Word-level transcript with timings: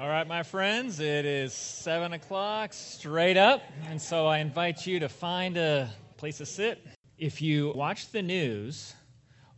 All 0.00 0.08
right, 0.08 0.26
my 0.26 0.42
friends, 0.42 1.00
it 1.00 1.26
is 1.26 1.52
7 1.52 2.14
o'clock 2.14 2.72
straight 2.72 3.36
up, 3.36 3.62
and 3.88 4.00
so 4.00 4.26
I 4.26 4.38
invite 4.38 4.86
you 4.86 4.98
to 5.00 5.08
find 5.08 5.58
a 5.58 5.90
place 6.16 6.38
to 6.38 6.46
sit. 6.46 6.84
If 7.18 7.42
you 7.42 7.72
watch 7.76 8.10
the 8.10 8.22
news 8.22 8.94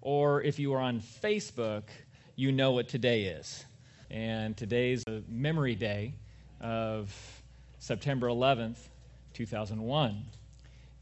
or 0.00 0.42
if 0.42 0.58
you 0.58 0.74
are 0.74 0.80
on 0.80 1.00
Facebook, 1.00 1.84
you 2.34 2.50
know 2.50 2.72
what 2.72 2.88
today 2.88 3.24
is. 3.26 3.64
And 4.10 4.56
today's 4.56 5.04
a 5.06 5.22
memory 5.28 5.76
day 5.76 6.14
of 6.60 7.14
September 7.78 8.26
11th, 8.26 8.78
2001. 9.34 10.24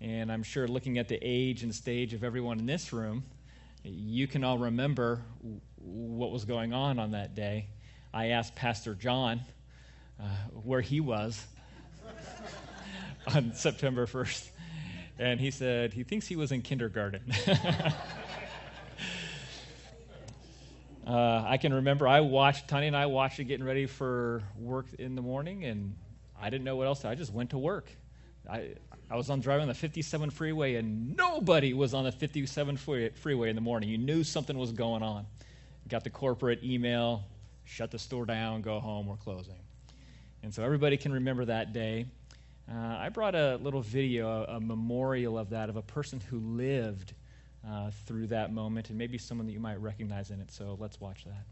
And 0.03 0.31
I'm 0.31 0.43
sure 0.43 0.69
looking 0.69 0.99
at 0.99 1.09
the 1.09 1.19
age 1.23 1.63
and 1.63 1.75
stage 1.75 2.13
of 2.13 2.23
everyone 2.23 2.59
in 2.59 2.67
this 2.67 2.93
room, 2.93 3.25
you 3.83 4.29
can 4.29 4.45
all 4.45 4.59
remember 4.59 5.23
what 5.77 6.31
was 6.31 6.45
going 6.45 6.75
on 6.75 6.99
on 6.99 7.13
that 7.13 7.35
day. 7.35 7.69
I 8.15 8.27
asked 8.27 8.55
Pastor 8.55 8.95
John 8.95 9.41
uh, 10.21 10.25
where 10.65 10.83
he 10.83 11.01
was 11.01 11.47
on 13.35 13.55
September 13.55 14.05
1st, 14.07 14.51
and 15.19 15.41
he 15.41 15.51
said 15.51 15.95
he 15.95 16.05
thinks 16.05 16.27
he 16.27 16.37
was 16.37 16.53
in 16.53 16.61
kindergarten. 16.61 17.23
uh, 21.07 21.45
I 21.47 21.57
can 21.57 21.73
remember 21.73 22.07
I 22.07 22.21
watched, 22.21 22.69
Tanya 22.69 22.89
and 22.89 22.97
I 22.97 23.07
watched 23.07 23.39
it 23.41 23.45
getting 23.45 23.65
ready 23.65 23.87
for 23.87 24.43
work 24.59 24.93
in 24.99 25.15
the 25.15 25.23
morning, 25.23 25.65
and 25.65 25.97
I 26.39 26.51
didn't 26.51 26.65
know 26.65 26.77
what 26.77 26.87
else. 26.87 27.01
to 27.01 27.09
I 27.09 27.15
just 27.15 27.33
went 27.33 27.49
to 27.51 27.59
work. 27.59 27.91
I, 28.51 28.75
I 29.11 29.17
was 29.17 29.31
on 29.31 29.41
driving 29.41 29.69
the 29.69 29.75
57 29.75 30.29
freeway, 30.29 30.75
and 30.75 31.17
nobody 31.17 31.73
was 31.73 31.95
on 31.95 32.05
the 32.05 32.13
57 32.13 32.77
freeway 32.77 33.49
in 33.49 33.55
the 33.55 33.63
morning. 33.63 33.89
You 33.89 33.97
knew 33.97 34.23
something 34.23 34.59
was 34.59 34.73
going 34.73 35.03
on. 35.03 35.25
Got 35.89 36.05
the 36.05 36.11
corporate 36.11 36.63
email, 36.63 37.25
shut 37.73 37.91
the 37.91 37.99
store 37.99 38.27
down, 38.27 38.61
go 38.61 38.79
home, 38.79 39.07
we're 39.07 39.17
closing. 39.17 39.59
And 40.43 40.53
so 40.53 40.63
everybody 40.63 40.99
can 40.99 41.11
remember 41.13 41.47
that 41.47 41.73
day. 41.73 42.05
Uh, 42.71 42.97
I 42.99 43.09
brought 43.09 43.35
a 43.35 43.57
little 43.57 43.81
video, 43.81 44.45
a, 44.45 44.57
a, 44.57 44.61
memorial 44.61 45.39
of 45.39 45.49
that, 45.51 45.71
of 45.71 45.77
a 45.77 45.83
person 45.83 46.21
who 46.21 46.39
lived 46.39 47.15
uh, 47.67 47.91
through 48.07 48.27
that 48.29 48.53
moment, 48.53 48.91
and 48.91 48.99
maybe 48.99 49.17
someone 49.17 49.47
that 49.47 49.53
you 49.53 49.61
might 49.61 49.81
recognize 49.81 50.31
in 50.31 50.41
it. 50.41 50.51
So 50.51 50.77
let's 50.79 51.01
watch 51.01 51.25
that. 51.25 51.47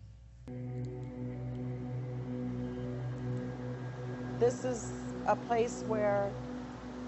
This 4.39 4.65
is 4.65 4.93
a 5.27 5.37
place 5.37 5.85
where 5.89 6.31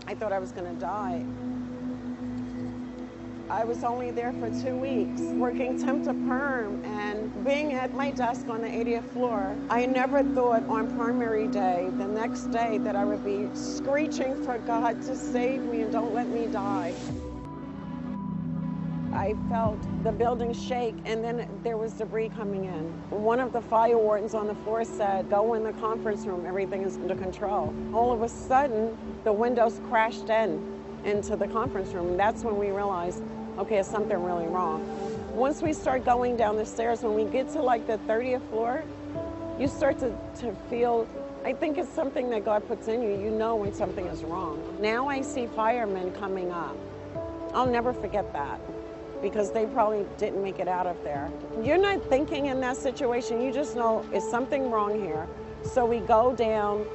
I 0.06 0.14
thought 0.14 0.32
I 0.32 0.38
was 0.38 0.52
going 0.52 0.72
to 0.72 0.80
die. 0.80 1.24
I 3.52 3.64
was 3.64 3.84
only 3.84 4.10
there 4.10 4.32
for 4.32 4.48
two 4.48 4.74
weeks, 4.74 5.20
working 5.20 5.78
temp 5.78 6.04
to 6.04 6.14
perm 6.14 6.82
and 6.86 7.44
being 7.44 7.74
at 7.74 7.92
my 7.92 8.10
desk 8.10 8.48
on 8.48 8.62
the 8.62 8.66
80th 8.66 9.12
floor. 9.12 9.54
I 9.68 9.84
never 9.84 10.22
thought 10.22 10.66
on 10.70 10.88
primary 10.96 11.48
day, 11.48 11.90
the 11.98 12.06
next 12.06 12.50
day, 12.50 12.78
that 12.78 12.96
I 12.96 13.04
would 13.04 13.22
be 13.22 13.50
screeching 13.52 14.42
for 14.42 14.56
God 14.56 15.02
to 15.02 15.14
save 15.14 15.60
me 15.60 15.82
and 15.82 15.92
don't 15.92 16.14
let 16.14 16.30
me 16.30 16.46
die. 16.46 16.94
I 19.12 19.34
felt 19.50 19.78
the 20.02 20.12
building 20.12 20.54
shake, 20.54 20.94
and 21.04 21.22
then 21.22 21.46
there 21.62 21.76
was 21.76 21.92
debris 21.92 22.30
coming 22.30 22.64
in. 22.64 22.84
One 23.10 23.38
of 23.38 23.52
the 23.52 23.60
fire 23.60 23.98
wardens 23.98 24.32
on 24.32 24.46
the 24.46 24.54
floor 24.54 24.82
said, 24.82 25.28
Go 25.28 25.52
in 25.52 25.62
the 25.62 25.74
conference 25.74 26.24
room, 26.24 26.46
everything 26.46 26.84
is 26.84 26.96
under 26.96 27.14
control. 27.14 27.74
All 27.92 28.12
of 28.12 28.22
a 28.22 28.30
sudden, 28.30 28.96
the 29.24 29.32
windows 29.32 29.78
crashed 29.90 30.30
in 30.30 30.80
into 31.04 31.36
the 31.36 31.48
conference 31.48 31.92
room. 31.92 32.16
That's 32.16 32.44
when 32.44 32.56
we 32.56 32.70
realized 32.70 33.22
okay, 33.58 33.78
is 33.78 33.86
something 33.86 34.22
really 34.22 34.46
wrong. 34.46 34.86
Once 35.34 35.62
we 35.62 35.72
start 35.72 36.04
going 36.04 36.36
down 36.36 36.56
the 36.56 36.66
stairs, 36.66 37.02
when 37.02 37.14
we 37.14 37.24
get 37.24 37.48
to 37.52 37.62
like 37.62 37.86
the 37.86 37.98
30th 37.98 38.46
floor, 38.50 38.84
you 39.58 39.68
start 39.68 39.98
to, 39.98 40.16
to 40.40 40.54
feel, 40.68 41.06
I 41.44 41.52
think 41.52 41.78
it's 41.78 41.92
something 41.92 42.30
that 42.30 42.44
God 42.44 42.66
puts 42.66 42.88
in 42.88 43.02
you. 43.02 43.10
You 43.10 43.30
know 43.30 43.56
when 43.56 43.72
something 43.72 44.06
is 44.06 44.24
wrong. 44.24 44.76
Now 44.80 45.08
I 45.08 45.22
see 45.22 45.46
firemen 45.46 46.12
coming 46.12 46.50
up. 46.50 46.76
I'll 47.54 47.66
never 47.66 47.92
forget 47.92 48.32
that 48.32 48.60
because 49.22 49.52
they 49.52 49.66
probably 49.66 50.04
didn't 50.18 50.42
make 50.42 50.58
it 50.58 50.68
out 50.68 50.86
of 50.86 51.02
there. 51.04 51.30
You're 51.62 51.78
not 51.78 52.04
thinking 52.08 52.46
in 52.46 52.60
that 52.60 52.76
situation, 52.76 53.40
you 53.40 53.52
just 53.52 53.76
know, 53.76 54.04
is 54.12 54.28
something 54.28 54.70
wrong 54.70 55.00
here? 55.00 55.28
So 55.62 55.86
we 55.86 56.00
go 56.00 56.34
down 56.34 56.86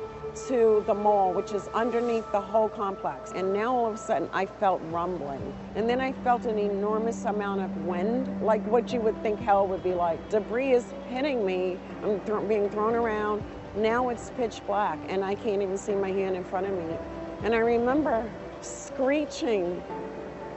to 0.47 0.83
the 0.85 0.93
mall, 0.93 1.33
which 1.33 1.53
is 1.53 1.67
underneath 1.73 2.31
the 2.31 2.41
whole 2.41 2.69
complex. 2.69 3.31
And 3.33 3.53
now 3.53 3.75
all 3.75 3.87
of 3.87 3.95
a 3.95 3.97
sudden 3.97 4.29
I 4.33 4.45
felt 4.45 4.81
rumbling. 4.89 5.53
And 5.75 5.89
then 5.89 5.99
I 5.99 6.11
felt 6.11 6.45
an 6.45 6.57
enormous 6.57 7.25
amount 7.25 7.61
of 7.61 7.75
wind, 7.85 8.41
like 8.41 8.65
what 8.67 8.93
you 8.93 9.01
would 9.01 9.21
think 9.23 9.39
hell 9.39 9.67
would 9.67 9.83
be 9.83 9.93
like. 9.93 10.29
Debris 10.29 10.71
is 10.71 10.85
hitting 11.09 11.45
me, 11.45 11.77
I'm 12.03 12.19
th- 12.21 12.47
being 12.47 12.69
thrown 12.69 12.95
around. 12.95 13.43
Now 13.75 14.09
it's 14.09 14.31
pitch 14.31 14.61
black 14.65 14.99
and 15.07 15.23
I 15.23 15.35
can't 15.35 15.61
even 15.61 15.77
see 15.77 15.95
my 15.95 16.11
hand 16.11 16.35
in 16.35 16.43
front 16.43 16.67
of 16.67 16.73
me. 16.73 16.95
And 17.43 17.53
I 17.53 17.59
remember 17.59 18.29
screeching, 18.61 19.81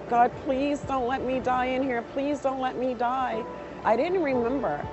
God, 0.09 0.33
please 0.45 0.81
don't 0.81 1.07
let 1.07 1.25
me 1.25 1.41
die 1.41 1.67
in 1.67 1.83
here. 1.83 2.03
Please 2.13 2.41
don't 2.41 2.61
let 2.61 2.77
me 2.77 2.95
die. 2.95 3.45
I 3.85 3.97
didn't 3.97 4.23
remember 4.23 4.87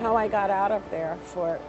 how 0.00 0.16
I 0.16 0.28
got 0.28 0.50
out 0.50 0.72
of 0.72 0.82
there 0.90 1.18
for 1.22 1.60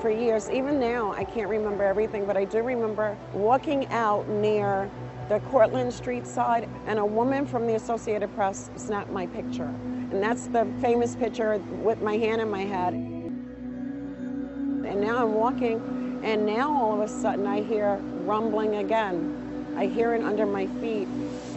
for 0.00 0.10
years. 0.10 0.48
Even 0.50 0.78
now, 0.78 1.12
I 1.12 1.24
can't 1.24 1.48
remember 1.48 1.84
everything, 1.84 2.24
but 2.24 2.36
I 2.36 2.44
do 2.44 2.62
remember 2.62 3.16
walking 3.32 3.86
out 3.88 4.28
near 4.28 4.90
the 5.28 5.40
Cortlandt 5.40 5.92
Street 5.92 6.26
side, 6.26 6.68
and 6.86 6.98
a 6.98 7.04
woman 7.04 7.46
from 7.46 7.66
the 7.66 7.74
Associated 7.74 8.34
Press 8.34 8.70
snapped 8.76 9.10
my 9.10 9.26
picture. 9.26 9.70
And 10.10 10.22
that's 10.22 10.46
the 10.46 10.66
famous 10.80 11.14
picture 11.14 11.58
with 11.58 12.00
my 12.00 12.16
hand 12.16 12.40
in 12.40 12.50
my 12.50 12.62
head. 12.62 12.94
And 12.94 15.00
now 15.00 15.22
I'm 15.22 15.34
walking, 15.34 16.20
and 16.24 16.46
now 16.46 16.72
all 16.72 16.94
of 16.94 17.00
a 17.00 17.12
sudden 17.12 17.46
I 17.46 17.62
hear 17.62 17.96
rumbling 18.24 18.76
again. 18.76 19.74
I 19.76 19.86
hear 19.86 20.14
it 20.14 20.22
under 20.22 20.46
my 20.46 20.66
feet. 20.80 21.08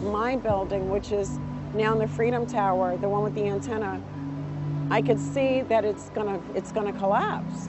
My 0.02 0.36
building, 0.36 0.90
which 0.90 1.12
is 1.12 1.38
now 1.74 1.92
in 1.92 1.98
the 1.98 2.08
Freedom 2.08 2.46
Tower, 2.46 2.98
the 2.98 3.08
one 3.08 3.22
with 3.22 3.34
the 3.34 3.46
antenna, 3.46 4.02
I 4.90 5.00
could 5.00 5.18
see 5.18 5.62
that 5.62 5.86
it's 5.86 6.10
gonna 6.10 6.38
it's 6.54 6.72
gonna 6.72 6.92
collapse. 6.92 7.68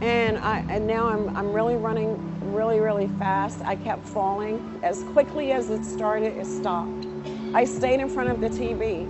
And, 0.00 0.38
I, 0.38 0.64
and 0.68 0.86
now 0.86 1.08
I'm, 1.08 1.36
I'm 1.36 1.52
really 1.52 1.76
running 1.76 2.16
really, 2.52 2.80
really 2.80 3.08
fast. 3.18 3.60
I 3.64 3.76
kept 3.76 4.06
falling. 4.08 4.80
As 4.82 5.02
quickly 5.12 5.52
as 5.52 5.70
it 5.70 5.84
started, 5.84 6.36
it 6.36 6.46
stopped. 6.46 7.06
I 7.54 7.64
stayed 7.64 8.00
in 8.00 8.08
front 8.08 8.30
of 8.30 8.40
the 8.40 8.48
TV 8.48 9.08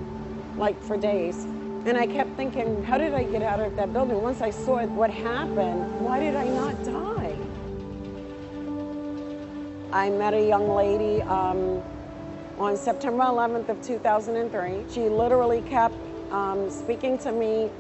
like 0.56 0.80
for 0.82 0.96
days. 0.96 1.44
And 1.86 1.96
I 1.96 2.06
kept 2.06 2.36
thinking, 2.36 2.82
how 2.84 2.98
did 2.98 3.14
I 3.14 3.24
get 3.24 3.42
out 3.42 3.60
of 3.60 3.74
that 3.76 3.92
building? 3.92 4.20
Once 4.20 4.42
I 4.42 4.50
saw 4.50 4.84
what 4.86 5.10
happened, 5.10 6.00
why 6.00 6.20
did 6.20 6.36
I 6.36 6.48
not 6.48 6.84
die? 6.84 7.36
I 9.92 10.10
met 10.10 10.34
a 10.34 10.46
young 10.46 10.68
lady 10.68 11.22
um, 11.22 11.82
on 12.58 12.76
September 12.76 13.24
11th 13.24 13.70
of 13.70 13.82
2003. 13.82 14.84
She 14.92 15.08
literally 15.08 15.62
kept 15.62 15.94
um, 16.30 16.70
speaking 16.70 17.16
to 17.18 17.32
me 17.32 17.70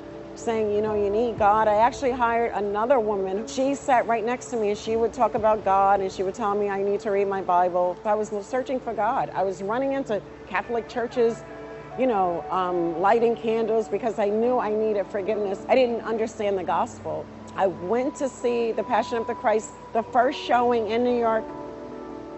saying, 0.40 0.70
you 0.70 0.80
know, 0.82 0.94
you 0.94 1.10
need 1.10 1.38
God. 1.38 1.68
I 1.68 1.76
actually 1.76 2.12
hired 2.12 2.52
another 2.54 2.98
woman. 2.98 3.46
She 3.46 3.74
sat 3.74 4.06
right 4.06 4.24
next 4.24 4.46
to 4.46 4.56
me 4.56 4.70
and 4.70 4.78
she 4.78 4.96
would 4.96 5.12
talk 5.12 5.34
about 5.34 5.64
God 5.64 6.00
and 6.00 6.10
she 6.10 6.22
would 6.22 6.34
tell 6.34 6.54
me 6.54 6.68
I 6.68 6.82
need 6.82 7.00
to 7.00 7.10
read 7.10 7.28
my 7.28 7.42
Bible. 7.42 8.00
I 8.04 8.14
was 8.14 8.30
searching 8.46 8.80
for 8.80 8.94
God. 8.94 9.30
I 9.34 9.42
was 9.42 9.62
running 9.62 9.92
into 9.92 10.22
Catholic 10.48 10.88
churches, 10.88 11.44
you 11.98 12.06
know, 12.06 12.44
um, 12.50 13.00
lighting 13.00 13.36
candles 13.36 13.88
because 13.88 14.18
I 14.18 14.28
knew 14.28 14.58
I 14.58 14.74
needed 14.74 15.06
forgiveness. 15.06 15.64
I 15.68 15.74
didn't 15.74 16.00
understand 16.02 16.58
the 16.58 16.64
gospel. 16.64 17.26
I 17.56 17.66
went 17.66 18.16
to 18.16 18.28
see 18.28 18.72
The 18.72 18.84
Passion 18.84 19.18
of 19.18 19.26
the 19.26 19.34
Christ, 19.34 19.70
the 19.92 20.02
first 20.02 20.38
showing 20.40 20.88
in 20.88 21.04
New 21.04 21.18
York, 21.18 21.44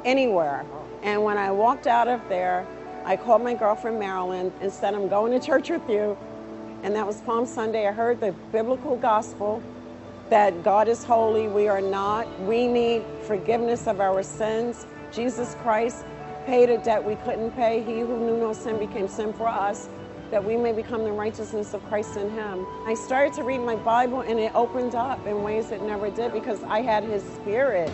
anywhere. 0.04 0.66
And 1.02 1.22
when 1.22 1.38
I 1.38 1.50
walked 1.52 1.86
out 1.86 2.08
of 2.08 2.20
there, 2.28 2.66
I 3.04 3.16
called 3.16 3.42
my 3.42 3.54
girlfriend 3.54 3.98
Marilyn 3.98 4.52
and 4.60 4.72
said, 4.72 4.94
I'm 4.94 5.08
going 5.08 5.38
to 5.38 5.44
church 5.44 5.70
with 5.70 5.88
you 5.88 6.16
and 6.82 6.94
that 6.96 7.06
was 7.06 7.20
Palm 7.22 7.46
Sunday. 7.46 7.86
I 7.88 7.92
heard 7.92 8.20
the 8.20 8.32
biblical 8.52 8.96
gospel 8.96 9.62
that 10.30 10.62
God 10.64 10.88
is 10.88 11.04
holy, 11.04 11.48
we 11.48 11.68
are 11.68 11.80
not. 11.82 12.26
We 12.40 12.66
need 12.66 13.04
forgiveness 13.26 13.86
of 13.86 14.00
our 14.00 14.22
sins. 14.22 14.86
Jesus 15.12 15.54
Christ 15.62 16.04
paid 16.46 16.70
a 16.70 16.78
debt 16.78 17.04
we 17.04 17.16
couldn't 17.16 17.52
pay. 17.52 17.82
He 17.82 18.00
who 18.00 18.18
knew 18.18 18.38
no 18.38 18.52
sin 18.52 18.78
became 18.78 19.08
sin 19.08 19.32
for 19.34 19.48
us, 19.48 19.88
that 20.30 20.42
we 20.44 20.56
may 20.56 20.72
become 20.72 21.04
the 21.04 21.12
righteousness 21.12 21.74
of 21.74 21.84
Christ 21.88 22.16
in 22.16 22.30
Him. 22.30 22.66
I 22.86 22.94
started 22.94 23.34
to 23.34 23.44
read 23.44 23.58
my 23.60 23.76
Bible 23.76 24.22
and 24.22 24.40
it 24.40 24.52
opened 24.54 24.94
up 24.94 25.26
in 25.26 25.42
ways 25.42 25.70
it 25.70 25.82
never 25.82 26.10
did 26.10 26.32
because 26.32 26.62
I 26.64 26.80
had 26.80 27.04
His 27.04 27.22
Spirit. 27.22 27.92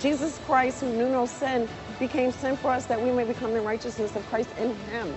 Jesus 0.00 0.38
Christ, 0.46 0.80
who 0.82 0.92
knew 0.92 1.08
no 1.08 1.26
sin, 1.26 1.68
became 1.98 2.30
sin 2.32 2.56
for 2.56 2.70
us 2.70 2.86
that 2.86 3.00
we 3.02 3.10
may 3.12 3.24
become 3.24 3.52
the 3.52 3.60
righteousness 3.60 4.14
of 4.16 4.24
Christ 4.28 4.50
in 4.58 4.74
Him. 4.90 5.14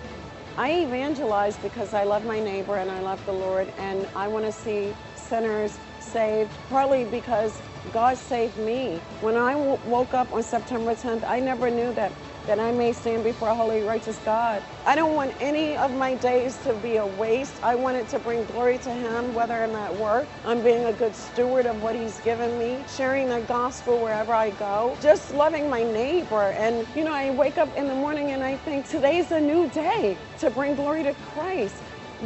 I 0.60 0.72
evangelize 0.82 1.58
because 1.58 1.94
I 1.94 2.04
love 2.04 2.26
my 2.26 2.42
neighbor 2.42 2.76
and 2.76 2.92
I 2.92 3.00
love 3.00 3.26
the 3.26 3.32
Lord, 3.32 3.72
and 3.78 4.10
I 4.14 4.28
want 4.28 4.44
to 4.46 4.52
see 4.52 4.94
sinners 5.16 5.80
saved, 6.02 6.52
partly 6.70 7.06
because 7.06 7.62
God 7.94 8.18
saved 8.18 8.58
me. 8.58 9.02
When 9.22 9.38
I 9.38 9.56
woke 9.56 10.14
up 10.14 10.34
on 10.34 10.44
September 10.44 10.92
10th, 10.96 11.24
I 11.26 11.40
never 11.40 11.72
knew 11.72 11.94
that 11.94 12.12
that 12.50 12.60
I 12.60 12.72
may 12.72 12.94
stand 12.94 13.24
before 13.24 13.50
a 13.50 13.54
holy, 13.56 13.84
righteous 13.84 14.18
God. 14.26 14.64
I 14.84 14.96
don't 14.96 15.14
want 15.14 15.36
any 15.40 15.78
of 15.78 15.92
my 15.94 16.16
days 16.16 16.58
to 16.64 16.74
be 16.74 16.96
a 16.96 17.06
waste. 17.06 17.64
I 17.64 17.76
want 17.76 17.96
it 17.96 18.08
to 18.08 18.18
bring 18.18 18.44
glory 18.46 18.80
to 18.80 18.92
Him, 18.92 19.36
whether 19.36 19.54
I'm 19.54 19.76
at 19.76 19.96
work, 19.96 20.28
I'm 20.44 20.64
being 20.64 20.86
a 20.86 20.92
good 20.92 21.14
steward 21.14 21.68
of 21.68 21.84
what 21.84 21.96
He's 21.96 22.20
given 22.22 22.58
me, 22.58 22.84
sharing 22.88 23.30
the 23.30 23.42
gospel 23.42 24.00
wherever 24.00 24.34
I 24.34 24.50
go, 24.50 24.98
just 25.00 25.32
loving 25.32 25.70
my 25.70 25.84
neighbor. 25.84 26.54
And, 26.54 26.88
you 26.96 27.04
know, 27.04 27.14
I 27.14 27.30
wake 27.30 27.60
up 27.60 27.78
in 27.78 27.88
the 27.88 27.94
morning 27.94 28.32
and 28.32 28.44
I 28.44 28.58
think 28.58 28.88
today's 28.90 29.32
a 29.32 29.40
new 29.40 29.70
day 29.70 30.18
to 30.40 30.50
bring 30.50 30.74
glory 30.74 31.04
to 31.04 31.14
Christ. 31.14 31.76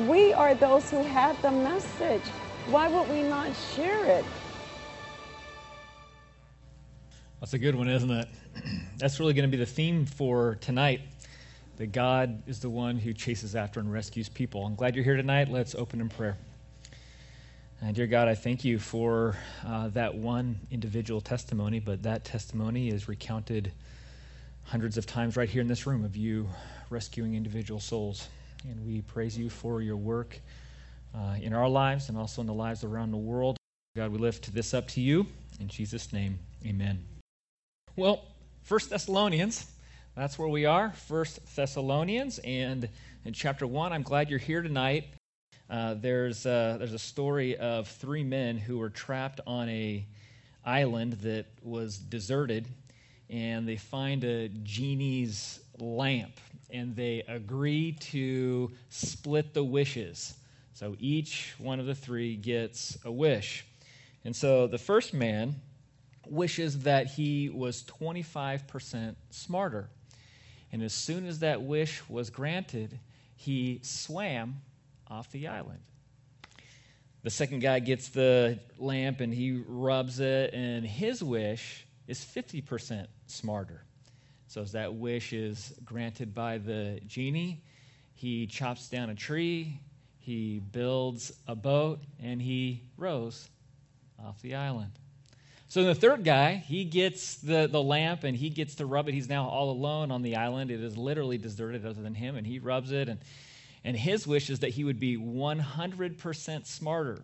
We 0.07 0.31
are 0.31 0.55
those 0.55 0.89
who 0.89 1.03
have 1.03 1.41
the 1.41 1.51
message. 1.51 2.25
Why 2.67 2.87
would 2.87 3.09
we 3.09 3.23
not 3.23 3.53
share 3.75 4.05
it? 4.05 4.23
That's 7.41 7.53
a 7.53 7.59
good 7.59 7.75
one, 7.75 7.89
isn't 7.89 8.09
it? 8.09 8.29
That's 8.97 9.19
really 9.19 9.33
going 9.33 9.50
to 9.50 9.55
be 9.55 9.57
the 9.57 9.65
theme 9.65 10.05
for 10.05 10.55
tonight 10.55 11.01
that 11.77 11.91
God 11.91 12.44
is 12.47 12.59
the 12.59 12.69
one 12.69 12.97
who 12.97 13.13
chases 13.13 13.55
after 13.55 13.79
and 13.79 13.91
rescues 13.91 14.29
people. 14.29 14.65
I'm 14.65 14.75
glad 14.75 14.95
you're 14.95 15.03
here 15.03 15.15
tonight. 15.15 15.50
Let's 15.50 15.75
open 15.75 16.01
in 16.01 16.09
prayer. 16.09 16.38
And 17.81 17.95
dear 17.95 18.07
God, 18.07 18.27
I 18.27 18.35
thank 18.35 18.63
you 18.63 18.79
for 18.79 19.35
uh, 19.65 19.89
that 19.89 20.15
one 20.15 20.59
individual 20.71 21.19
testimony, 21.19 21.79
but 21.79 22.03
that 22.03 22.23
testimony 22.23 22.89
is 22.89 23.07
recounted 23.07 23.71
hundreds 24.63 24.97
of 24.97 25.05
times 25.05 25.35
right 25.35 25.50
here 25.50 25.61
in 25.61 25.67
this 25.67 25.85
room 25.85 26.05
of 26.05 26.15
you 26.15 26.47
rescuing 26.89 27.35
individual 27.35 27.79
souls. 27.79 28.29
And 28.63 28.85
we 28.85 29.01
praise 29.01 29.38
you 29.38 29.50
for 29.50 29.81
your 29.81 29.97
work 29.97 30.39
uh, 31.13 31.35
in 31.41 31.53
our 31.53 31.67
lives 31.67 32.09
and 32.09 32.17
also 32.17 32.39
in 32.41 32.47
the 32.47 32.53
lives 32.53 32.83
around 32.83 33.11
the 33.11 33.17
world. 33.17 33.57
God, 33.97 34.11
we 34.11 34.17
lift 34.17 34.53
this 34.53 34.73
up 34.73 34.88
to 34.89 35.01
you. 35.01 35.25
In 35.59 35.67
Jesus' 35.67 36.13
name, 36.13 36.39
amen. 36.65 37.03
Well, 37.95 38.23
First 38.63 38.89
Thessalonians, 38.89 39.69
that's 40.15 40.39
where 40.39 40.48
we 40.48 40.63
are. 40.63 40.92
First 40.92 41.54
Thessalonians, 41.54 42.39
and 42.45 42.88
in 43.25 43.33
chapter 43.33 43.68
one, 43.68 43.92
I'm 43.92 44.04
glad 44.04 44.30
you're 44.30 44.39
here 44.39 44.62
tonight. 44.62 45.07
Uh, 45.69 45.95
there's 45.95 46.45
uh, 46.45 46.77
there's 46.80 46.94
a 46.94 47.00
story 47.00 47.57
of 47.57 47.89
three 47.89 48.24
men 48.24 48.57
who 48.57 48.77
were 48.77 48.89
trapped 48.89 49.42
on 49.45 49.68
a 49.68 50.06
island 50.65 51.13
that 51.24 51.48
was 51.62 51.98
deserted, 51.98 52.65
and 53.30 53.68
they 53.68 53.75
find 53.75 54.24
a 54.24 54.48
genie's 54.48 55.60
lamp, 55.77 56.39
and 56.69 56.95
they 56.95 57.21
agree 57.27 57.92
to 58.00 58.71
split 58.88 59.54
the 59.54 59.63
wishes. 59.63 60.36
So 60.74 60.95
each 61.01 61.54
one 61.57 61.81
of 61.81 61.86
the 61.86 61.95
three 61.95 62.38
gets 62.38 62.98
a 63.04 63.12
wish, 63.12 63.65
and 64.24 64.33
so 64.33 64.68
the 64.68 64.77
first 64.77 65.13
man 65.13 65.56
wishes 66.27 66.79
that 66.83 67.07
he 67.07 67.49
was 67.49 67.83
25% 67.83 69.15
smarter. 69.29 69.89
And 70.71 70.81
as 70.81 70.93
soon 70.93 71.27
as 71.27 71.39
that 71.39 71.61
wish 71.61 72.01
was 72.09 72.29
granted, 72.29 72.99
he 73.35 73.79
swam 73.83 74.61
off 75.07 75.31
the 75.31 75.47
island. 75.47 75.79
The 77.23 77.29
second 77.29 77.59
guy 77.59 77.79
gets 77.79 78.09
the 78.09 78.59
lamp 78.77 79.21
and 79.21 79.33
he 79.33 79.63
rubs 79.65 80.19
it, 80.19 80.53
and 80.53 80.85
his 80.85 81.23
wish 81.23 81.85
is 82.07 82.19
50% 82.19 83.07
smarter. 83.27 83.83
So, 84.47 84.61
as 84.61 84.73
that 84.73 84.93
wish 84.93 85.31
is 85.31 85.73
granted 85.85 86.35
by 86.35 86.57
the 86.57 86.99
genie, 87.07 87.63
he 88.13 88.45
chops 88.45 88.89
down 88.89 89.09
a 89.09 89.15
tree, 89.15 89.79
he 90.19 90.59
builds 90.59 91.31
a 91.47 91.55
boat, 91.55 92.01
and 92.21 92.41
he 92.41 92.83
rows 92.97 93.49
off 94.23 94.41
the 94.41 94.55
island. 94.55 94.91
So 95.68 95.83
the 95.83 95.95
third 95.95 96.24
guy, 96.24 96.56
he 96.56 96.86
gets 96.86 97.36
the, 97.36 97.68
the 97.68 97.81
lamp 97.81 98.24
and 98.24 98.38
he 98.38 98.50
gets 98.50 98.75
to 98.75 98.86
rub 98.86 99.07
it. 99.10 99.13
He's 99.13 99.30
now 99.30 99.48
all 99.48 99.71
alone 99.71 100.12
on 100.12 100.21
the 100.21 100.36
island. 100.36 100.69
It 100.69 100.81
is 100.81 100.98
literally 100.98 101.38
deserted 101.38 101.86
other 101.86 102.01
than 102.01 102.13
him, 102.13 102.36
and 102.36 102.45
he 102.45 102.60
rubs 102.60 102.92
it. 102.92 103.10
And, 103.10 103.19
and 103.83 103.98
his 103.98 104.27
wish 104.27 104.50
is 104.50 104.60
that 104.60 104.69
he 104.69 104.83
would 104.83 105.00
be 105.00 105.18
100% 105.18 106.68
smarter. 106.68 107.24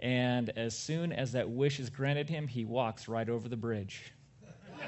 And 0.00 0.50
as 0.56 0.76
soon 0.76 1.12
as 1.12 1.32
that 1.32 1.50
wish 1.50 1.78
is 1.78 1.90
granted 1.90 2.30
him, 2.30 2.48
he 2.48 2.64
walks 2.64 3.08
right 3.08 3.28
over 3.28 3.48
the 3.48 3.56
bridge. 3.56 4.12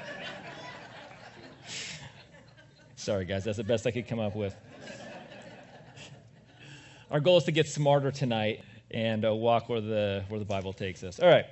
Sorry, 2.95 3.25
guys, 3.25 3.43
that's 3.43 3.57
the 3.57 3.63
best 3.63 3.87
I 3.87 3.91
could 3.91 4.07
come 4.07 4.19
up 4.19 4.35
with. 4.35 4.55
Our 7.11 7.19
goal 7.19 7.37
is 7.37 7.45
to 7.45 7.51
get 7.51 7.67
smarter 7.67 8.11
tonight 8.11 8.63
and 8.91 9.25
uh, 9.25 9.33
walk 9.33 9.67
where 9.67 9.81
the, 9.81 10.23
where 10.27 10.39
the 10.39 10.45
Bible 10.45 10.73
takes 10.73 11.03
us. 11.03 11.19
All 11.19 11.27
right. 11.27 11.45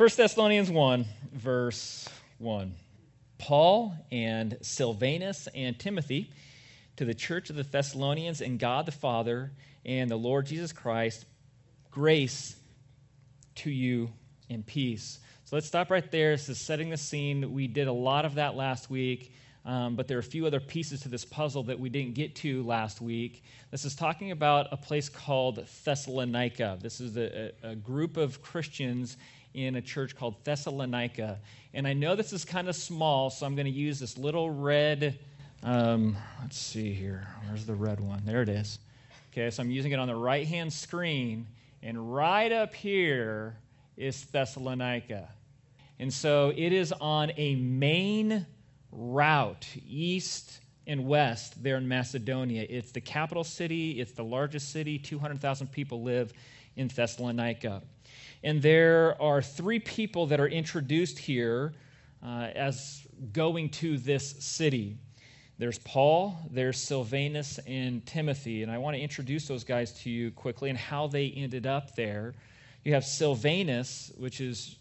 1 0.00 0.08
Thessalonians 0.16 0.70
1, 0.70 1.04
verse 1.34 2.08
1. 2.38 2.74
Paul 3.36 3.94
and 4.10 4.56
Silvanus 4.62 5.46
and 5.54 5.78
Timothy 5.78 6.30
to 6.96 7.04
the 7.04 7.12
church 7.12 7.50
of 7.50 7.56
the 7.56 7.64
Thessalonians 7.64 8.40
and 8.40 8.58
God 8.58 8.86
the 8.86 8.92
Father 8.92 9.52
and 9.84 10.10
the 10.10 10.16
Lord 10.16 10.46
Jesus 10.46 10.72
Christ, 10.72 11.26
grace 11.90 12.56
to 13.56 13.70
you 13.70 14.10
and 14.48 14.64
peace. 14.64 15.18
So 15.44 15.56
let's 15.56 15.66
stop 15.66 15.90
right 15.90 16.10
there. 16.10 16.30
This 16.30 16.48
is 16.48 16.56
setting 16.58 16.88
the 16.88 16.96
scene. 16.96 17.52
We 17.52 17.66
did 17.66 17.86
a 17.86 17.92
lot 17.92 18.24
of 18.24 18.36
that 18.36 18.56
last 18.56 18.88
week, 18.88 19.34
um, 19.66 19.96
but 19.96 20.08
there 20.08 20.16
are 20.16 20.20
a 20.20 20.22
few 20.22 20.46
other 20.46 20.60
pieces 20.60 21.02
to 21.02 21.10
this 21.10 21.26
puzzle 21.26 21.64
that 21.64 21.78
we 21.78 21.90
didn't 21.90 22.14
get 22.14 22.36
to 22.36 22.62
last 22.62 23.02
week. 23.02 23.44
This 23.70 23.84
is 23.84 23.94
talking 23.94 24.30
about 24.30 24.68
a 24.72 24.78
place 24.78 25.10
called 25.10 25.66
Thessalonica. 25.84 26.78
This 26.80 27.02
is 27.02 27.18
a, 27.18 27.52
a 27.62 27.76
group 27.76 28.16
of 28.16 28.40
Christians 28.40 29.18
in 29.54 29.76
a 29.76 29.82
church 29.82 30.16
called 30.16 30.42
Thessalonica. 30.44 31.38
And 31.74 31.86
I 31.86 31.92
know 31.92 32.14
this 32.16 32.32
is 32.32 32.44
kind 32.44 32.68
of 32.68 32.76
small, 32.76 33.30
so 33.30 33.46
I'm 33.46 33.54
going 33.54 33.66
to 33.66 33.72
use 33.72 33.98
this 33.98 34.16
little 34.16 34.50
red. 34.50 35.18
Um, 35.62 36.16
let's 36.40 36.58
see 36.58 36.92
here. 36.92 37.26
Where's 37.46 37.66
the 37.66 37.74
red 37.74 38.00
one? 38.00 38.22
There 38.24 38.42
it 38.42 38.48
is. 38.48 38.78
Okay, 39.32 39.50
so 39.50 39.62
I'm 39.62 39.70
using 39.70 39.92
it 39.92 39.98
on 39.98 40.08
the 40.08 40.14
right 40.14 40.46
hand 40.46 40.72
screen. 40.72 41.46
And 41.82 42.14
right 42.14 42.52
up 42.52 42.74
here 42.74 43.56
is 43.96 44.24
Thessalonica. 44.24 45.28
And 45.98 46.12
so 46.12 46.52
it 46.56 46.72
is 46.72 46.92
on 46.92 47.32
a 47.36 47.54
main 47.56 48.46
route, 48.90 49.66
east 49.86 50.60
and 50.86 51.06
west, 51.06 51.62
there 51.62 51.76
in 51.76 51.86
Macedonia. 51.86 52.66
It's 52.68 52.90
the 52.90 53.00
capital 53.00 53.44
city, 53.44 54.00
it's 54.00 54.12
the 54.12 54.24
largest 54.24 54.70
city. 54.70 54.98
200,000 54.98 55.70
people 55.70 56.02
live 56.02 56.32
in 56.80 56.88
Thessalonica. 56.88 57.82
And 58.42 58.62
there 58.62 59.20
are 59.20 59.42
three 59.42 59.78
people 59.78 60.26
that 60.26 60.40
are 60.40 60.48
introduced 60.48 61.18
here 61.18 61.74
uh, 62.24 62.48
as 62.54 63.06
going 63.32 63.68
to 63.68 63.98
this 63.98 64.42
city. 64.42 64.96
There's 65.58 65.78
Paul, 65.80 66.38
there's 66.50 66.78
Silvanus, 66.78 67.60
and 67.66 68.04
Timothy. 68.06 68.62
And 68.62 68.72
I 68.72 68.78
want 68.78 68.96
to 68.96 69.00
introduce 69.00 69.46
those 69.46 69.62
guys 69.62 69.92
to 70.02 70.10
you 70.10 70.30
quickly 70.30 70.70
and 70.70 70.78
how 70.78 71.06
they 71.06 71.28
ended 71.36 71.66
up 71.66 71.94
there. 71.94 72.32
You 72.82 72.94
have 72.94 73.04
Silvanus, 73.04 74.10
which 74.16 74.40
is, 74.40 74.76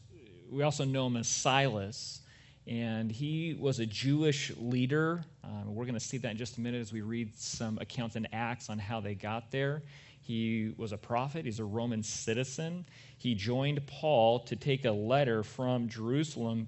we 0.49 0.63
also 0.63 0.85
know 0.85 1.07
him 1.07 1.17
as 1.17 1.27
Silas. 1.27 2.21
And 2.65 3.11
he 3.11 3.57
was 3.59 3.79
a 3.79 3.85
Jewish 3.85 4.53
leader. 4.57 5.25
Um, 5.43 5.75
we're 5.75 5.85
going 5.85 5.95
to 5.95 5.99
see 5.99 6.17
that 6.19 6.31
in 6.31 6.37
just 6.37 6.57
a 6.59 6.61
minute 6.61 6.79
as 6.79 6.93
we 6.93 7.01
read 7.01 7.35
some 7.35 7.77
accounts 7.81 8.15
in 8.15 8.25
Acts 8.31 8.69
on 8.69 8.79
how 8.79 9.01
they 9.01 9.15
got 9.15 9.51
there. 9.51 9.83
He 10.29 10.75
was 10.77 10.91
a 10.91 10.97
prophet, 10.97 11.45
he's 11.45 11.57
a 11.57 11.65
Roman 11.65 12.03
citizen. 12.03 12.85
He 13.17 13.33
joined 13.33 13.83
Paul 13.87 14.41
to 14.41 14.55
take 14.55 14.85
a 14.85 14.91
letter 14.91 15.41
from 15.41 15.89
Jerusalem 15.89 16.67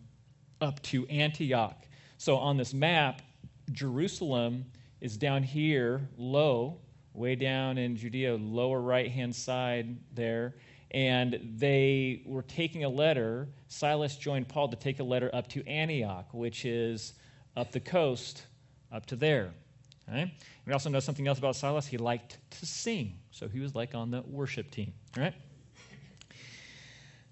up 0.61 0.81
to 0.81 1.05
Antioch. 1.09 1.85
So 2.17 2.37
on 2.37 2.57
this 2.57 2.73
map, 2.73 3.21
Jerusalem 3.71 4.65
is 4.99 5.15
down 5.15 5.43
here, 5.43 6.09
low, 6.17 6.79
way 7.13 7.35
down 7.35 7.77
in 7.77 7.95
Judea, 7.95 8.35
lower 8.35 8.81
right 8.81 9.11
hand 9.11 9.35
side 9.35 9.95
there. 10.11 10.55
And 10.89 11.39
they 11.59 12.23
were 12.25 12.41
taking 12.41 12.83
a 12.83 12.89
letter. 12.89 13.47
Silas 13.67 14.15
joined 14.15 14.47
Paul 14.47 14.69
to 14.69 14.75
take 14.75 14.99
a 14.99 15.03
letter 15.03 15.29
up 15.35 15.47
to 15.49 15.63
Antioch, 15.67 16.33
which 16.33 16.65
is 16.65 17.13
up 17.55 17.71
the 17.71 17.79
coast, 17.79 18.47
up 18.91 19.05
to 19.05 19.15
there. 19.15 19.53
Right? 20.07 20.31
We 20.65 20.73
also 20.73 20.89
know 20.89 20.99
something 20.99 21.27
else 21.27 21.39
about 21.39 21.55
Silas. 21.55 21.87
He 21.87 21.97
liked 21.97 22.37
to 22.59 22.65
sing. 22.65 23.17
So 23.31 23.47
he 23.47 23.59
was 23.59 23.75
like 23.75 23.95
on 23.95 24.11
the 24.11 24.21
worship 24.21 24.71
team. 24.71 24.93
Right? 25.17 25.33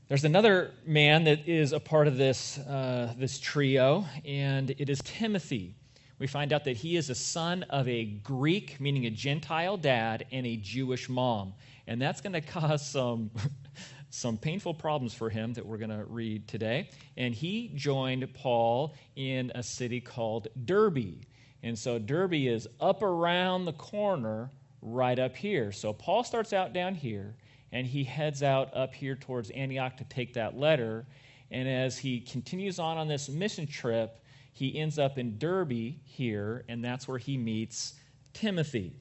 There's 0.07 0.23
another 0.23 0.71
man 0.87 1.25
that 1.25 1.47
is 1.47 1.71
a 1.71 1.79
part 1.79 2.07
of 2.07 2.17
this, 2.17 2.57
uh, 2.57 3.13
this 3.17 3.39
trio, 3.39 4.05
and 4.25 4.71
it 4.71 4.89
is 4.89 4.99
Timothy. 5.03 5.75
We 6.17 6.25
find 6.25 6.51
out 6.51 6.63
that 6.65 6.75
he 6.75 6.97
is 6.97 7.11
a 7.11 7.15
son 7.15 7.63
of 7.69 7.87
a 7.87 8.05
Greek, 8.05 8.81
meaning 8.81 9.05
a 9.05 9.11
Gentile 9.11 9.77
dad, 9.77 10.25
and 10.31 10.47
a 10.47 10.57
Jewish 10.57 11.09
mom. 11.09 11.53
And 11.85 12.01
that's 12.01 12.21
going 12.21 12.33
to 12.33 12.41
cause 12.41 12.85
some, 12.85 13.29
some 14.09 14.37
painful 14.37 14.73
problems 14.73 15.13
for 15.13 15.29
him 15.29 15.53
that 15.53 15.65
we're 15.65 15.77
going 15.77 15.91
to 15.91 16.05
read 16.05 16.47
today. 16.47 16.89
And 17.15 17.35
he 17.35 17.71
joined 17.75 18.33
Paul 18.33 18.95
in 19.15 19.51
a 19.53 19.61
city 19.61 20.01
called 20.01 20.47
Derbe. 20.65 21.23
And 21.63 21.77
so 21.77 21.99
Derbe 21.99 22.33
is 22.33 22.67
up 22.79 23.03
around 23.03 23.65
the 23.65 23.73
corner 23.73 24.49
right 24.81 25.19
up 25.19 25.35
here. 25.35 25.71
So 25.71 25.91
Paul 25.91 26.23
starts 26.23 26.53
out 26.53 26.73
down 26.73 26.95
here 26.95 27.35
and 27.71 27.85
he 27.85 28.03
heads 28.03 28.43
out 28.43 28.75
up 28.75 28.93
here 28.93 29.15
towards 29.15 29.49
Antioch 29.51 29.97
to 29.97 30.03
take 30.05 30.33
that 30.33 30.57
letter. 30.57 31.05
And 31.51 31.67
as 31.67 31.97
he 31.97 32.19
continues 32.21 32.79
on 32.79 32.97
on 32.97 33.07
this 33.07 33.29
mission 33.29 33.67
trip, 33.67 34.23
he 34.53 34.77
ends 34.77 34.99
up 34.99 35.17
in 35.17 35.37
Derbe 35.37 35.93
here, 36.03 36.65
and 36.67 36.83
that's 36.83 37.07
where 37.07 37.17
he 37.17 37.37
meets 37.37 37.93
Timothy. 38.33 38.93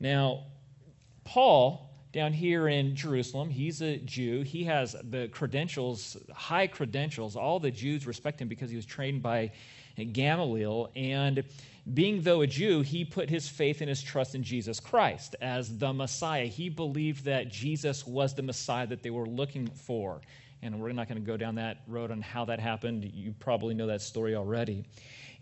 Now, 0.00 0.44
Paul, 1.24 1.90
down 2.12 2.32
here 2.32 2.68
in 2.68 2.96
Jerusalem, 2.96 3.50
he's 3.50 3.82
a 3.82 3.98
Jew. 3.98 4.42
He 4.42 4.64
has 4.64 4.96
the 5.10 5.28
credentials, 5.28 6.16
high 6.34 6.66
credentials. 6.66 7.36
All 7.36 7.60
the 7.60 7.70
Jews 7.70 8.06
respect 8.06 8.40
him 8.40 8.48
because 8.48 8.70
he 8.70 8.76
was 8.76 8.86
trained 8.86 9.22
by 9.22 9.52
Gamaliel. 10.12 10.90
And 10.96 11.44
being 11.94 12.20
though 12.22 12.40
a 12.40 12.46
Jew, 12.46 12.80
he 12.80 13.04
put 13.04 13.30
his 13.30 13.48
faith 13.48 13.80
and 13.80 13.88
his 13.88 14.02
trust 14.02 14.34
in 14.34 14.42
Jesus 14.42 14.80
Christ 14.80 15.36
as 15.40 15.78
the 15.78 15.92
Messiah. 15.92 16.46
He 16.46 16.68
believed 16.68 17.24
that 17.24 17.48
Jesus 17.48 18.06
was 18.06 18.34
the 18.34 18.42
Messiah 18.42 18.86
that 18.88 19.02
they 19.02 19.10
were 19.10 19.26
looking 19.26 19.68
for. 19.68 20.20
And 20.62 20.80
we're 20.80 20.92
not 20.92 21.08
going 21.08 21.20
to 21.20 21.26
go 21.26 21.36
down 21.36 21.54
that 21.56 21.82
road 21.86 22.10
on 22.10 22.20
how 22.20 22.44
that 22.46 22.58
happened. 22.58 23.04
You 23.14 23.34
probably 23.38 23.74
know 23.74 23.86
that 23.86 24.02
story 24.02 24.34
already. 24.34 24.84